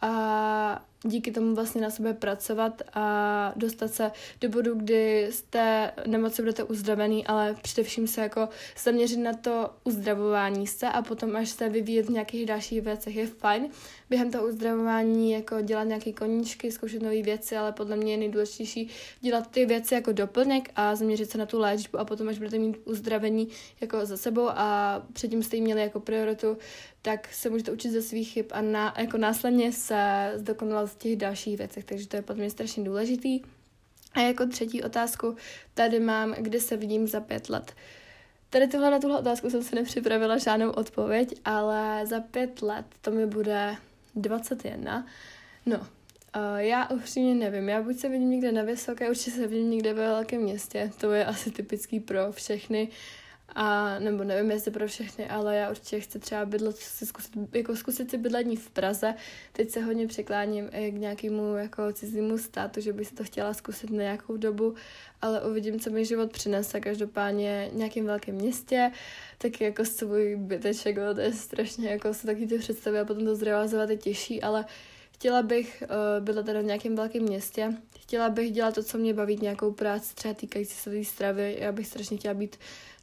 a 0.00 0.84
díky 1.04 1.30
tomu 1.30 1.54
vlastně 1.54 1.80
na 1.80 1.90
sebe 1.90 2.14
pracovat 2.14 2.82
a 2.94 3.52
dostat 3.56 3.94
se 3.94 4.10
do 4.40 4.48
bodu, 4.48 4.74
kdy 4.74 5.28
z 5.30 5.42
té 5.42 5.92
nemoci 6.06 6.42
budete 6.42 6.64
uzdravený, 6.64 7.26
ale 7.26 7.54
především 7.62 8.06
se 8.06 8.20
jako 8.20 8.48
zaměřit 8.84 9.16
na 9.16 9.32
to 9.32 9.70
uzdravování 9.84 10.66
se 10.66 10.88
a 10.88 11.02
potom 11.02 11.36
až 11.36 11.48
se 11.48 11.68
vyvíjet 11.68 12.06
v 12.06 12.10
nějakých 12.10 12.46
dalších 12.46 12.82
věcech 12.82 13.16
je 13.16 13.26
fajn. 13.26 13.68
Během 14.10 14.30
toho 14.30 14.48
uzdravování 14.48 15.32
jako 15.32 15.60
dělat 15.60 15.84
nějaké 15.84 16.12
koníčky, 16.12 16.72
zkoušet 16.72 17.02
nové 17.02 17.22
věci, 17.22 17.56
ale 17.56 17.72
podle 17.72 17.96
mě 17.96 18.12
je 18.12 18.16
nejdůležitější 18.16 18.88
dělat 19.20 19.50
ty 19.50 19.66
věci 19.66 19.94
jako 19.94 20.12
doplněk 20.12 20.70
a 20.76 20.94
zaměřit 20.94 21.30
se 21.30 21.38
na 21.38 21.46
tu 21.46 21.58
léčbu 21.58 21.98
a 21.98 22.04
potom 22.04 22.28
až 22.28 22.38
budete 22.38 22.58
mít 22.58 22.76
uzdravení 22.84 23.48
jako 23.80 24.06
za 24.06 24.16
sebou 24.16 24.48
a 24.48 25.02
předtím 25.12 25.42
jste 25.42 25.56
ji 25.56 25.62
měli 25.62 25.80
jako 25.80 26.00
prioritu, 26.00 26.56
tak 27.04 27.32
se 27.32 27.50
můžete 27.50 27.72
učit 27.72 27.90
ze 27.90 28.02
svých 28.02 28.32
chyb 28.32 28.46
a 28.50 28.62
na, 28.62 28.94
jako 28.98 29.18
následně 29.18 29.72
se 29.72 30.32
zdokonalat 30.34 30.90
v 30.90 30.96
těch 30.96 31.16
dalších 31.16 31.58
věcech, 31.58 31.84
takže 31.84 32.08
to 32.08 32.16
je 32.16 32.22
podle 32.22 32.40
mě 32.40 32.50
strašně 32.50 32.84
důležitý. 32.84 33.40
A 34.14 34.20
jako 34.20 34.46
třetí 34.46 34.82
otázku 34.82 35.36
tady 35.74 36.00
mám, 36.00 36.34
kde 36.38 36.60
se 36.60 36.76
vidím 36.76 37.08
za 37.08 37.20
pět 37.20 37.48
let. 37.48 37.72
Tady 38.50 38.68
tohle 38.68 38.90
na 38.90 38.98
tuhle 38.98 39.18
otázku 39.18 39.50
jsem 39.50 39.62
si 39.62 39.74
nepřipravila 39.74 40.38
žádnou 40.38 40.70
odpověď, 40.70 41.40
ale 41.44 42.06
za 42.06 42.20
pět 42.20 42.62
let 42.62 42.86
to 43.00 43.10
mi 43.10 43.26
bude 43.26 43.76
21. 44.14 45.06
No, 45.66 45.78
uh, 45.78 45.86
já 46.56 46.88
upřímně 46.90 47.34
nevím, 47.34 47.68
já 47.68 47.82
buď 47.82 47.98
se 47.98 48.08
vidím 48.08 48.30
někde 48.30 48.52
na 48.52 48.62
vysoké, 48.62 49.10
určitě 49.10 49.30
se 49.30 49.46
vidím 49.46 49.70
někde 49.70 49.94
ve 49.94 50.06
velkém 50.08 50.42
městě, 50.42 50.90
to 51.00 51.12
je 51.12 51.24
asi 51.24 51.50
typický 51.50 52.00
pro 52.00 52.32
všechny 52.32 52.88
a 53.54 53.98
nebo 53.98 54.24
nevím, 54.24 54.50
jestli 54.50 54.70
pro 54.70 54.86
všechny, 54.86 55.28
ale 55.28 55.56
já 55.56 55.70
určitě 55.70 56.00
chci 56.00 56.18
třeba 56.18 56.44
bydlet, 56.44 56.76
si 56.76 57.06
zkusit, 57.06 57.32
jako 57.52 57.76
zkusit 57.76 58.10
si 58.10 58.18
bydlení 58.18 58.56
v 58.56 58.70
Praze. 58.70 59.14
Teď 59.52 59.70
se 59.70 59.80
hodně 59.80 60.06
překláním 60.06 60.68
k 60.68 60.94
nějakému 60.94 61.56
jako 61.56 61.92
cizímu 61.92 62.38
státu, 62.38 62.80
že 62.80 62.92
bych 62.92 63.08
si 63.08 63.14
to 63.14 63.24
chtěla 63.24 63.54
zkusit 63.54 63.90
na 63.90 64.02
nějakou 64.02 64.36
dobu, 64.36 64.74
ale 65.22 65.44
uvidím, 65.44 65.80
co 65.80 65.90
mi 65.90 66.04
život 66.04 66.32
přinese. 66.32 66.80
Každopádně 66.80 67.70
nějakým 67.72 68.06
velkém 68.06 68.34
městě, 68.34 68.90
tak 69.38 69.60
jako 69.60 69.84
svůj 69.84 70.36
byteček, 70.36 70.96
to 71.14 71.20
je 71.20 71.32
strašně, 71.32 71.90
jako 71.90 72.14
se 72.14 72.26
taky 72.26 72.46
ty 72.46 72.58
představy 72.58 73.00
a 73.00 73.04
potom 73.04 73.24
to 73.24 73.36
zrealizovat 73.36 73.90
je 73.90 73.96
těžší, 73.96 74.42
ale 74.42 74.64
Chtěla 75.14 75.42
bych 75.42 75.82
uh, 75.82 76.24
bydlet 76.24 76.46
teda 76.46 76.60
v 76.60 76.64
nějakém 76.64 76.96
velkém 76.96 77.22
městě. 77.22 77.72
Chtěla 78.00 78.28
bych 78.28 78.52
dělat 78.52 78.74
to, 78.74 78.82
co 78.82 78.98
mě 78.98 79.14
baví, 79.14 79.38
nějakou 79.42 79.72
práci 79.72 80.14
třeba 80.14 80.34
týkající 80.34 80.74
se 80.74 81.04
stravy. 81.04 81.56
Já 81.58 81.72
bych 81.72 81.86
strašně 81.86 82.16
chtěla 82.16 82.34
být 82.34 82.56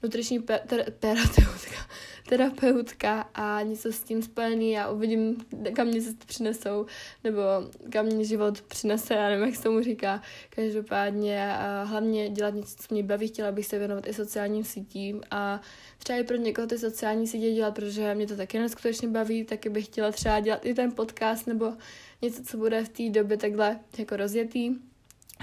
nutriční 0.03 0.39
pe- 0.39 0.59
ter- 0.67 0.91
terapeutka, 0.99 1.87
terapeutka 2.29 3.21
a 3.33 3.61
něco 3.61 3.91
s 3.91 4.03
tím 4.03 4.21
spojený. 4.21 4.71
Já 4.71 4.89
uvidím, 4.89 5.45
kam 5.75 5.87
mě 5.87 6.01
se 6.01 6.13
přinesou, 6.25 6.85
nebo 7.23 7.41
kam 7.89 8.05
mě 8.05 8.25
život 8.25 8.61
přinese, 8.61 9.13
já 9.13 9.29
nevím, 9.29 9.45
jak 9.45 9.55
se 9.55 9.63
tomu 9.63 9.81
říká. 9.81 10.21
Každopádně 10.49 11.53
a 11.53 11.83
hlavně 11.83 12.29
dělat 12.29 12.53
něco, 12.53 12.75
co 12.75 12.93
mě 12.93 13.03
baví. 13.03 13.27
Chtěla 13.27 13.51
bych 13.51 13.65
se 13.65 13.79
věnovat 13.79 14.07
i 14.07 14.13
sociálním 14.13 14.63
sítím 14.63 15.21
a 15.31 15.61
třeba 15.97 16.19
i 16.19 16.23
pro 16.23 16.37
někoho 16.37 16.67
ty 16.67 16.77
sociální 16.77 17.27
sítě 17.27 17.51
dělat, 17.51 17.75
protože 17.75 18.15
mě 18.15 18.27
to 18.27 18.35
taky 18.35 18.59
neskutečně 18.59 19.07
baví, 19.07 19.43
taky 19.43 19.69
bych 19.69 19.85
chtěla 19.85 20.11
třeba 20.11 20.39
dělat 20.39 20.65
i 20.65 20.73
ten 20.73 20.91
podcast 20.91 21.47
nebo 21.47 21.73
něco, 22.21 22.43
co 22.43 22.57
bude 22.57 22.83
v 22.83 22.89
té 22.89 23.09
době 23.09 23.37
takhle 23.37 23.79
jako 23.97 24.15
rozjetý. 24.15 24.75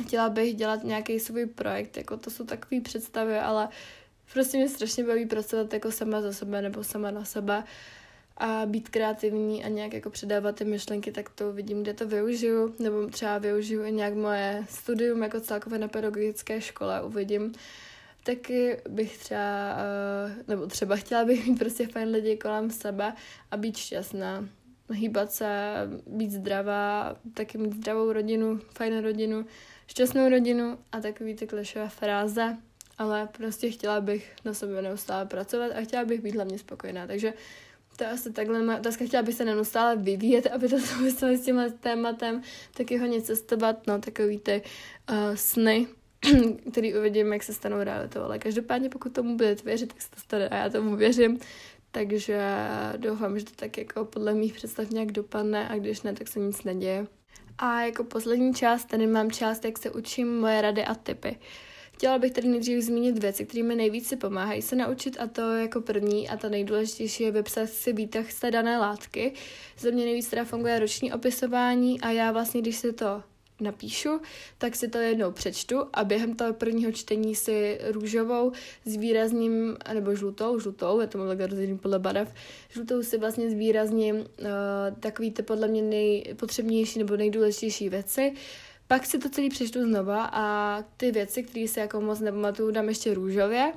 Chtěla 0.03 0.29
bych 0.29 0.55
dělat 0.55 0.85
nějaký 0.85 1.21
svůj 1.21 1.47
projekt, 1.47 1.97
jako 1.97 2.17
to 2.17 2.31
jsou 2.31 2.45
takové 2.45 2.81
představy, 2.81 3.39
ale 3.39 3.69
prostě 4.33 4.57
mě 4.57 4.69
strašně 4.69 5.05
baví 5.05 5.27
pracovat 5.27 5.73
jako 5.73 5.93
sama 5.93 6.21
za 6.21 6.33
sebe 6.33 6.63
nebo 6.63 6.85
sama 6.85 7.11
na 7.11 7.25
sebe 7.25 7.65
a 8.37 8.67
být 8.67 8.89
kreativní 8.89 9.65
a 9.65 9.69
nějak 9.69 9.93
jako 9.93 10.11
předávat 10.11 10.55
ty 10.57 10.65
myšlenky, 10.65 11.13
tak 11.13 11.31
to 11.31 11.53
vidím, 11.53 11.83
kde 11.83 11.95
to 11.95 12.09
využiju, 12.09 12.75
nebo 12.79 13.07
třeba 13.07 13.39
využiju 13.39 13.85
i 13.85 13.93
nějak 13.93 14.15
moje 14.15 14.65
studium 14.69 15.23
jako 15.23 15.41
celkově 15.41 15.79
na 15.79 15.89
pedagogické 15.89 16.61
škole, 16.61 17.03
uvidím. 17.03 17.53
Taky 18.25 18.77
bych 18.89 19.19
třeba, 19.19 19.77
eh, 19.77 20.45
nebo 20.49 20.67
třeba 20.67 20.97
chtěla 20.97 21.25
bych 21.25 21.47
mít 21.47 21.59
prostě 21.59 21.87
fajn 21.87 22.09
lidi 22.09 22.37
kolem 22.37 22.71
sebe 22.71 23.13
a 23.51 23.57
být 23.57 23.77
šťastná 23.77 24.49
hýbat 24.91 25.33
se, 25.33 25.75
být 26.07 26.31
zdravá, 26.31 27.17
taky 27.35 27.59
mít 27.59 27.73
zdravou 27.73 28.13
rodinu, 28.13 28.61
fajnou 28.75 29.01
rodinu, 29.01 29.47
šťastnou 29.87 30.29
rodinu 30.29 30.79
a 30.93 31.01
takový 31.01 31.35
ty 31.35 31.47
klišové 31.47 31.89
fráze, 31.89 32.57
ale 32.99 33.29
prostě 33.37 33.71
chtěla 33.71 34.01
bych 34.01 34.33
na 34.45 34.55
sebe 34.55 34.83
neustále 34.83 35.27
pracovat 35.27 35.73
a 35.77 35.81
chtěla 35.81 36.05
bych 36.05 36.21
být 36.21 36.35
hlavně 36.35 36.59
spokojená, 36.59 37.07
takže 37.07 37.33
to 37.97 38.05
je 38.05 38.11
asi 38.11 38.33
takhle 38.33 38.63
moje 38.63 38.79
otázka. 38.79 39.05
Chtěla 39.05 39.23
bych 39.23 39.35
se 39.35 39.45
neustále 39.45 39.97
vyvíjet, 39.97 40.47
aby 40.47 40.69
to 40.69 40.79
souviselo 40.87 41.33
s 41.33 41.45
tímhle 41.45 41.71
tématem, 41.71 42.43
taky 42.75 42.99
hodně 42.99 43.23
cestovat, 43.23 43.87
no 43.87 43.99
takový 43.99 44.39
ty 44.39 44.63
uh, 45.11 45.17
sny, 45.35 45.87
který 46.71 46.95
uvidím, 46.95 47.33
jak 47.33 47.43
se 47.43 47.55
stanou 47.55 47.83
realitou, 47.83 48.21
ale 48.21 48.39
každopádně 48.39 48.89
pokud 48.89 49.13
tomu 49.13 49.37
budete 49.37 49.63
věřit, 49.65 49.93
tak 49.93 50.03
se 50.03 50.11
to 50.11 50.21
stane 50.21 50.49
a 50.49 50.57
já 50.57 50.71
tomu 50.71 50.97
věřím, 50.97 51.39
takže 51.91 52.41
doufám, 52.97 53.39
že 53.39 53.45
to 53.45 53.53
tak 53.57 53.79
jako 53.79 54.05
podle 54.05 54.35
mých 54.35 54.55
představ 54.55 54.91
nějak 54.91 55.13
dopadne 55.13 55.69
a 55.69 55.77
když 55.77 56.03
ne, 56.03 56.13
tak 56.13 56.29
se 56.29 56.39
nic 56.41 56.65
neděje. 56.65 57.07
A 57.59 57.81
jako 57.83 58.05
poslední 58.05 58.55
část 58.55 58.85
tady 58.85 59.07
mám 59.07 59.31
část, 59.31 59.65
jak 59.65 59.79
se 59.79 59.91
učím 59.91 60.41
moje 60.41 60.61
rady 60.61 60.85
a 60.85 60.95
typy. 60.95 61.37
Chtěla 61.99 62.19
bych 62.19 62.33
tady 62.33 62.49
nejdřív 62.49 62.83
zmínit 62.83 63.19
věci, 63.19 63.47
které 63.47 63.63
mi 63.63 63.75
nejvíce 63.75 64.17
pomáhají 64.17 64.63
se 64.63 64.77
naučit 64.77 65.17
a 65.21 65.27
to 65.27 65.57
jako 65.57 65.81
první 65.81 66.29
a 66.29 66.37
ta 66.37 66.49
nejdůležitější 66.49 67.23
je 67.23 67.31
vypsat 67.31 67.69
si 67.69 67.93
výtah 67.93 68.31
z 68.31 68.41
té 68.41 68.51
dané 68.51 68.79
látky. 68.79 69.33
Za 69.79 69.91
mě 69.91 70.05
nejvíc 70.05 70.29
teda 70.29 70.45
funguje 70.45 70.79
roční 70.79 71.13
opisování 71.13 72.01
a 72.01 72.11
já 72.11 72.33
vlastně, 72.33 72.61
když 72.61 72.77
se 72.77 72.93
to 72.93 73.23
napíšu, 73.61 74.21
tak 74.59 74.77
si 74.77 74.89
to 74.89 74.99
jednou 74.99 75.33
přečtu 75.33 75.77
a 75.93 76.05
během 76.05 76.37
toho 76.37 76.53
prvního 76.53 76.93
čtení 76.93 77.35
si 77.35 77.79
růžovou 77.91 78.53
s 78.85 78.97
výrazním, 78.97 79.77
nebo 79.95 80.15
žlutou, 80.15 80.59
žlutou, 80.59 81.01
je 81.01 81.07
to 81.07 81.19
mám 81.19 81.29
rozdělený 81.29 81.79
podle 81.79 81.99
barev, 81.99 82.35
žlutou 82.69 83.03
si 83.03 83.19
vlastně 83.19 83.51
zvýrazním 83.51 84.17
uh, 84.17 84.25
takový 85.01 85.31
ty 85.31 85.43
podle 85.43 85.69
mě 85.69 85.83
nejpotřebnější 85.83 86.99
nebo 86.99 87.17
nejdůležitější 87.17 87.89
věci. 87.89 88.33
Pak 88.89 89.07
si 89.07 89.19
to 89.19 89.29
celý 89.29 89.49
přečtu 89.49 89.83
znova 89.83 90.31
a 90.33 90.83
ty 90.97 91.11
věci, 91.11 91.43
které 91.43 91.69
si 91.69 91.81
jako 91.81 92.01
moc 92.01 92.21
nepamatuju, 92.21 92.71
dám 92.71 92.89
ještě 92.89 93.15
růžově 93.15 93.73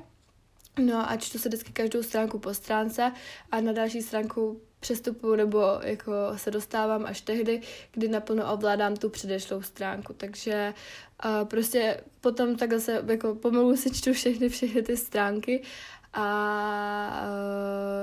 No 0.78 1.10
a 1.10 1.16
čtu 1.16 1.38
se 1.38 1.48
vždycky 1.48 1.72
každou 1.72 2.02
stránku 2.02 2.38
po 2.38 2.54
stránce 2.54 3.12
a 3.50 3.60
na 3.60 3.72
další 3.72 4.02
stránku 4.02 4.60
přestupuju 4.80 5.34
nebo 5.34 5.60
jako 5.82 6.12
se 6.36 6.50
dostávám 6.50 7.06
až 7.06 7.20
tehdy, 7.20 7.60
kdy 7.92 8.08
naplno 8.08 8.52
ovládám 8.52 8.96
tu 8.96 9.08
předešlou 9.08 9.62
stránku. 9.62 10.12
Takže 10.12 10.74
uh, 11.24 11.48
prostě 11.48 12.00
potom 12.20 12.56
takhle 12.56 12.80
se 12.80 13.04
jako 13.06 13.34
pomalu 13.34 13.76
si 13.76 13.90
čtu 13.90 14.12
všechny, 14.12 14.48
všechny 14.48 14.82
ty 14.82 14.96
stránky 14.96 15.62
a 16.12 16.26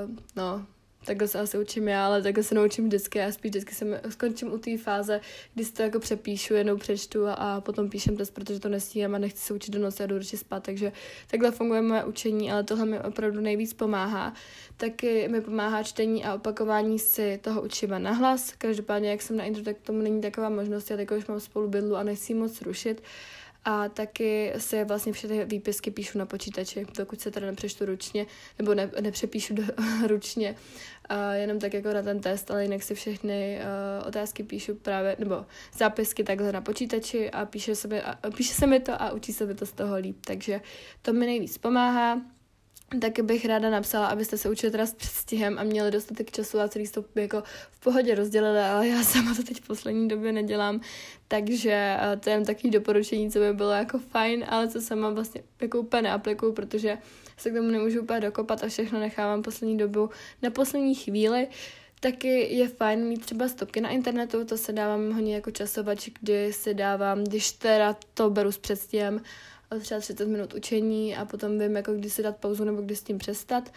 uh, 0.05 0.15
no, 0.35 0.65
takhle 1.09 1.27
se 1.27 1.39
asi 1.39 1.57
učím 1.57 1.87
já, 1.87 2.05
ale 2.05 2.21
takhle 2.21 2.43
se 2.43 2.55
naučím 2.55 2.85
vždycky. 2.85 3.19
Já 3.19 3.31
spíš 3.31 3.49
vždycky 3.49 3.75
se 3.75 4.01
skončím 4.09 4.53
u 4.53 4.57
té 4.57 4.77
fáze, 4.77 5.21
kdy 5.53 5.65
si 5.65 5.73
to 5.73 5.81
jako 5.81 5.99
přepíšu, 5.99 6.53
jednou 6.53 6.77
přečtu 6.77 7.27
a, 7.27 7.33
a 7.33 7.61
potom 7.61 7.89
píšem 7.89 8.17
test, 8.17 8.31
protože 8.31 8.59
to 8.59 8.69
nestíhám 8.69 9.15
a 9.15 9.17
nechci 9.17 9.41
se 9.41 9.53
učit 9.53 9.71
do 9.71 9.79
noci 9.79 10.03
a 10.03 10.05
jdu 10.05 10.15
určitě 10.15 10.37
spát. 10.37 10.63
Takže 10.63 10.91
takhle 11.27 11.51
funguje 11.51 11.81
moje 11.81 12.03
učení, 12.03 12.51
ale 12.51 12.63
tohle 12.63 12.85
mi 12.85 12.99
opravdu 12.99 13.41
nejvíc 13.41 13.73
pomáhá. 13.73 14.33
Taky 14.77 15.27
mi 15.27 15.41
pomáhá 15.41 15.83
čtení 15.83 16.25
a 16.25 16.33
opakování 16.33 16.99
si 16.99 17.39
toho 17.43 17.61
učiva 17.61 17.99
na 17.99 18.11
hlas. 18.11 18.53
Každopádně, 18.57 19.09
jak 19.09 19.21
jsem 19.21 19.37
na 19.37 19.43
intro, 19.43 19.63
tak 19.63 19.77
tomu 19.83 20.01
není 20.01 20.21
taková 20.21 20.49
možnost. 20.49 20.91
Já 20.91 20.97
takovou 20.97 21.19
už 21.19 21.27
mám 21.27 21.39
spolu 21.39 21.67
bydlu 21.67 21.95
a 21.95 22.03
nechci 22.03 22.33
moc 22.33 22.61
rušit 22.61 23.01
a 23.65 23.89
taky 23.89 24.53
se 24.57 24.85
vlastně 24.85 25.13
všechny 25.13 25.45
výpisky 25.45 25.91
píšu 25.91 26.17
na 26.17 26.25
počítači, 26.25 26.85
dokud 26.97 27.21
se 27.21 27.31
teda 27.31 27.47
nepřečtu 27.47 27.85
ručně, 27.85 28.25
nebo 28.59 28.73
ne, 28.73 28.91
nepřepíšu 29.01 29.53
do, 29.53 29.63
ručně, 30.07 30.55
a 31.09 31.33
jenom 31.33 31.59
tak 31.59 31.73
jako 31.73 31.93
na 31.93 32.01
ten 32.01 32.19
test, 32.19 32.51
ale 32.51 32.63
jinak 32.63 32.83
si 32.83 32.95
všechny 32.95 33.59
uh, 34.01 34.07
otázky 34.07 34.43
píšu 34.43 34.75
právě, 34.75 35.15
nebo 35.19 35.45
zápisky 35.77 36.23
takhle 36.23 36.51
na 36.51 36.61
počítači 36.61 37.31
a 37.31 37.45
píše 37.45 37.75
se, 37.75 37.87
mi, 37.87 38.01
a, 38.01 38.17
píše 38.37 38.53
se 38.53 38.67
mi 38.67 38.79
to 38.79 39.01
a 39.01 39.11
učí 39.11 39.33
se 39.33 39.45
mi 39.45 39.55
to 39.55 39.65
z 39.65 39.71
toho 39.71 39.95
líp, 39.95 40.17
takže 40.25 40.61
to 41.01 41.13
mi 41.13 41.25
nejvíc 41.25 41.57
pomáhá. 41.57 42.21
Taky 43.01 43.21
bych 43.21 43.45
ráda 43.45 43.69
napsala, 43.69 44.07
abyste 44.07 44.37
se 44.37 44.49
učili 44.49 44.71
teda 44.71 44.85
s 44.85 44.93
předstihem 44.93 45.59
a 45.59 45.63
měli 45.63 45.91
dostatek 45.91 46.31
času 46.31 46.59
a 46.59 46.67
celý 46.67 46.87
to 46.87 47.05
jako 47.15 47.43
v 47.71 47.79
pohodě 47.79 48.15
rozdělili, 48.15 48.59
ale 48.59 48.87
já 48.87 49.03
sama 49.03 49.35
to 49.35 49.43
teď 49.43 49.57
v 49.61 49.67
poslední 49.67 50.07
době 50.07 50.31
nedělám, 50.31 50.81
takže 51.27 51.97
eh, 51.99 52.17
to 52.17 52.29
je 52.29 52.35
jen 52.35 52.45
takový 52.45 52.69
doporučení, 52.69 53.31
co 53.31 53.39
by 53.39 53.53
bylo 53.53 53.71
jako 53.71 53.99
fajn, 53.99 54.45
ale 54.47 54.67
co 54.67 54.81
sama 54.81 55.09
vlastně 55.09 55.43
jako 55.61 55.79
úplně 55.79 56.01
neaplikuju, 56.01 56.53
protože 56.53 56.97
se 57.37 57.49
k 57.49 57.53
tomu 57.53 57.69
nemůžu 57.69 58.01
úplně 58.01 58.19
dokopat 58.19 58.63
a 58.63 58.67
všechno 58.67 58.99
nechávám 58.99 59.41
poslední 59.41 59.77
dobu 59.77 60.09
na 60.41 60.49
poslední 60.49 60.95
chvíli. 60.95 61.47
Taky 61.99 62.55
je 62.55 62.67
fajn 62.67 63.05
mít 63.05 63.25
třeba 63.25 63.47
stopky 63.47 63.81
na 63.81 63.89
internetu, 63.89 64.45
to 64.45 64.57
se 64.57 64.73
dávám 64.73 65.11
hodně 65.11 65.35
jako 65.35 65.51
časovač, 65.51 66.09
kdy 66.21 66.53
si 66.53 66.73
dávám, 66.73 67.23
když 67.23 67.51
teda 67.51 67.95
to 68.13 68.29
beru 68.29 68.51
s 68.51 68.57
předstihem, 68.57 69.21
třeba 69.79 69.99
30 69.99 70.27
minut 70.27 70.53
učení 70.53 71.15
a 71.15 71.25
potom 71.25 71.59
vím, 71.59 71.75
jako 71.75 71.93
kdy 71.93 72.09
si 72.09 72.23
dát 72.23 72.37
pauzu 72.37 72.63
nebo 72.63 72.81
kdy 72.81 72.95
s 72.95 73.03
tím 73.03 73.17
přestat. 73.17 73.71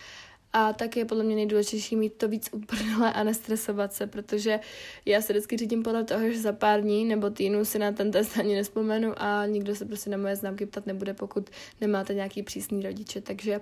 A 0.53 0.73
tak 0.73 0.97
je 0.97 1.05
podle 1.05 1.25
mě 1.25 1.35
nejdůležitější 1.35 1.97
mít 1.97 2.15
to 2.15 2.29
víc 2.29 2.49
uprdele 2.53 3.13
a 3.13 3.25
nestresovat 3.25 3.93
se, 3.93 4.07
protože 4.07 4.61
já 5.05 5.23
se 5.23 5.33
vždycky 5.33 5.57
řídím 5.57 5.83
podle 5.83 6.05
toho, 6.05 6.31
že 6.31 6.41
za 6.41 6.53
pár 6.53 6.81
dní 6.81 7.05
nebo 7.05 7.31
týdnů 7.31 7.65
si 7.65 7.79
na 7.79 7.93
ten 7.93 8.11
test 8.11 8.39
ani 8.39 8.55
nespomenu 8.55 9.13
a 9.17 9.47
nikdo 9.47 9.75
se 9.75 9.85
prostě 9.85 10.11
na 10.11 10.17
moje 10.17 10.37
známky 10.37 10.67
ptat 10.67 10.87
nebude, 10.87 11.15
pokud 11.15 11.51
nemáte 11.81 12.15
nějaký 12.15 12.43
přísný 12.43 12.83
rodiče. 12.83 13.21
Takže 13.21 13.61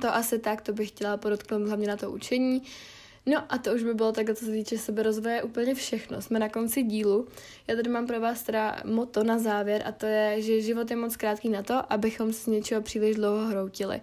to 0.00 0.14
asi 0.14 0.38
tak, 0.38 0.60
to 0.60 0.72
bych 0.72 0.88
chtěla 0.88 1.16
podotknout 1.16 1.66
hlavně 1.66 1.88
na 1.88 1.96
to 1.96 2.10
učení. 2.10 2.62
No 3.26 3.44
a 3.48 3.58
to 3.58 3.74
už 3.74 3.82
by 3.82 3.94
bylo 3.94 4.12
takhle, 4.12 4.34
co 4.34 4.44
se 4.44 4.50
týče 4.50 4.78
seberozvoje, 4.78 5.42
úplně 5.42 5.74
všechno. 5.74 6.22
Jsme 6.22 6.38
na 6.38 6.48
konci 6.48 6.82
dílu. 6.82 7.28
Já 7.66 7.76
tady 7.76 7.90
mám 7.90 8.06
pro 8.06 8.20
vás 8.20 8.42
teda 8.42 8.82
moto 8.84 9.24
na 9.24 9.38
závěr 9.38 9.82
a 9.86 9.92
to 9.92 10.06
je, 10.06 10.42
že 10.42 10.60
život 10.60 10.90
je 10.90 10.96
moc 10.96 11.16
krátký 11.16 11.48
na 11.48 11.62
to, 11.62 11.92
abychom 11.92 12.32
se 12.32 12.50
něčeho 12.50 12.82
příliš 12.82 13.16
dlouho 13.16 13.46
hroutili. 13.46 14.00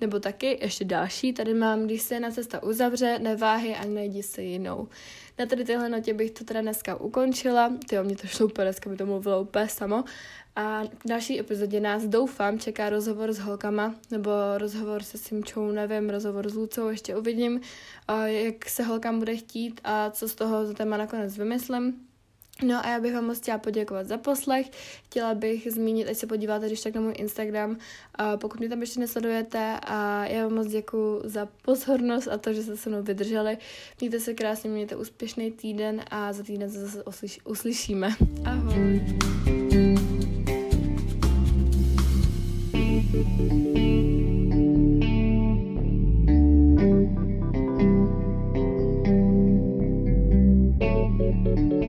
Nebo 0.00 0.20
taky 0.20 0.58
ještě 0.60 0.84
další, 0.84 1.32
tady 1.32 1.54
mám, 1.54 1.84
když 1.84 2.02
se 2.02 2.20
na 2.20 2.30
cesta 2.30 2.62
uzavře, 2.62 3.18
neváhy 3.18 3.74
a 3.74 3.84
najdi 3.84 4.22
se 4.22 4.42
jinou. 4.42 4.88
Na 5.38 5.46
tady 5.46 5.64
tyhle 5.64 5.88
notě 5.88 6.14
bych 6.14 6.30
to 6.30 6.44
teda 6.44 6.60
dneska 6.60 6.96
ukončila. 6.96 7.72
Ty 7.88 7.96
mě 8.02 8.16
to 8.16 8.26
šlo 8.26 8.46
úplně, 8.46 8.64
dneska 8.64 8.90
mi 8.90 8.96
to 8.96 9.06
mluvilo 9.06 9.42
úplně 9.42 9.68
samo. 9.68 10.04
A 10.56 10.84
v 10.84 11.08
další 11.08 11.40
epizodě 11.40 11.80
nás 11.80 12.04
doufám 12.04 12.58
čeká 12.58 12.90
rozhovor 12.90 13.32
s 13.32 13.38
holkama, 13.38 13.94
nebo 14.10 14.30
rozhovor 14.56 15.02
se 15.02 15.18
Simčou, 15.18 15.72
nevím, 15.72 16.10
rozhovor 16.10 16.50
s 16.50 16.54
Lucou, 16.54 16.88
ještě 16.88 17.16
uvidím, 17.16 17.60
jak 18.24 18.68
se 18.68 18.82
holkám 18.82 19.18
bude 19.18 19.36
chtít 19.36 19.80
a 19.84 20.10
co 20.10 20.28
z 20.28 20.34
toho 20.34 20.66
za 20.66 20.74
téma 20.74 20.96
nakonec 20.96 21.38
vymyslím. 21.38 21.94
No 22.66 22.86
a 22.86 22.88
já 22.88 23.00
bych 23.00 23.14
vám 23.14 23.26
moc 23.26 23.38
chtěla 23.38 23.58
poděkovat 23.58 24.06
za 24.06 24.18
poslech. 24.18 24.70
Chtěla 25.04 25.34
bych 25.34 25.72
zmínit, 25.72 26.08
ať 26.08 26.16
se 26.16 26.26
podíváte 26.26 26.66
když 26.66 26.80
tak 26.80 26.94
na 26.94 27.00
můj 27.00 27.14
Instagram, 27.16 27.76
pokud 28.36 28.60
mě 28.60 28.68
tam 28.68 28.80
ještě 28.80 29.00
nesledujete 29.00 29.78
a 29.82 30.26
já 30.26 30.42
vám 30.42 30.54
moc 30.54 30.66
děkuji 30.66 31.20
za 31.24 31.48
pozornost 31.62 32.28
a 32.28 32.38
to, 32.38 32.52
že 32.52 32.62
jste 32.62 32.76
se 32.76 32.90
mnou 32.90 33.02
vydrželi. 33.02 33.58
Mějte 34.00 34.20
se 34.20 34.34
krásně, 34.34 34.70
mějte 34.70 34.96
úspěšný 34.96 35.50
týden 35.50 36.02
a 36.10 36.32
za 36.32 36.42
týden 36.42 36.70
se 36.70 36.86
zase 36.86 37.02
uslyšíme. 37.44 38.10
Ahoj. 38.44 39.00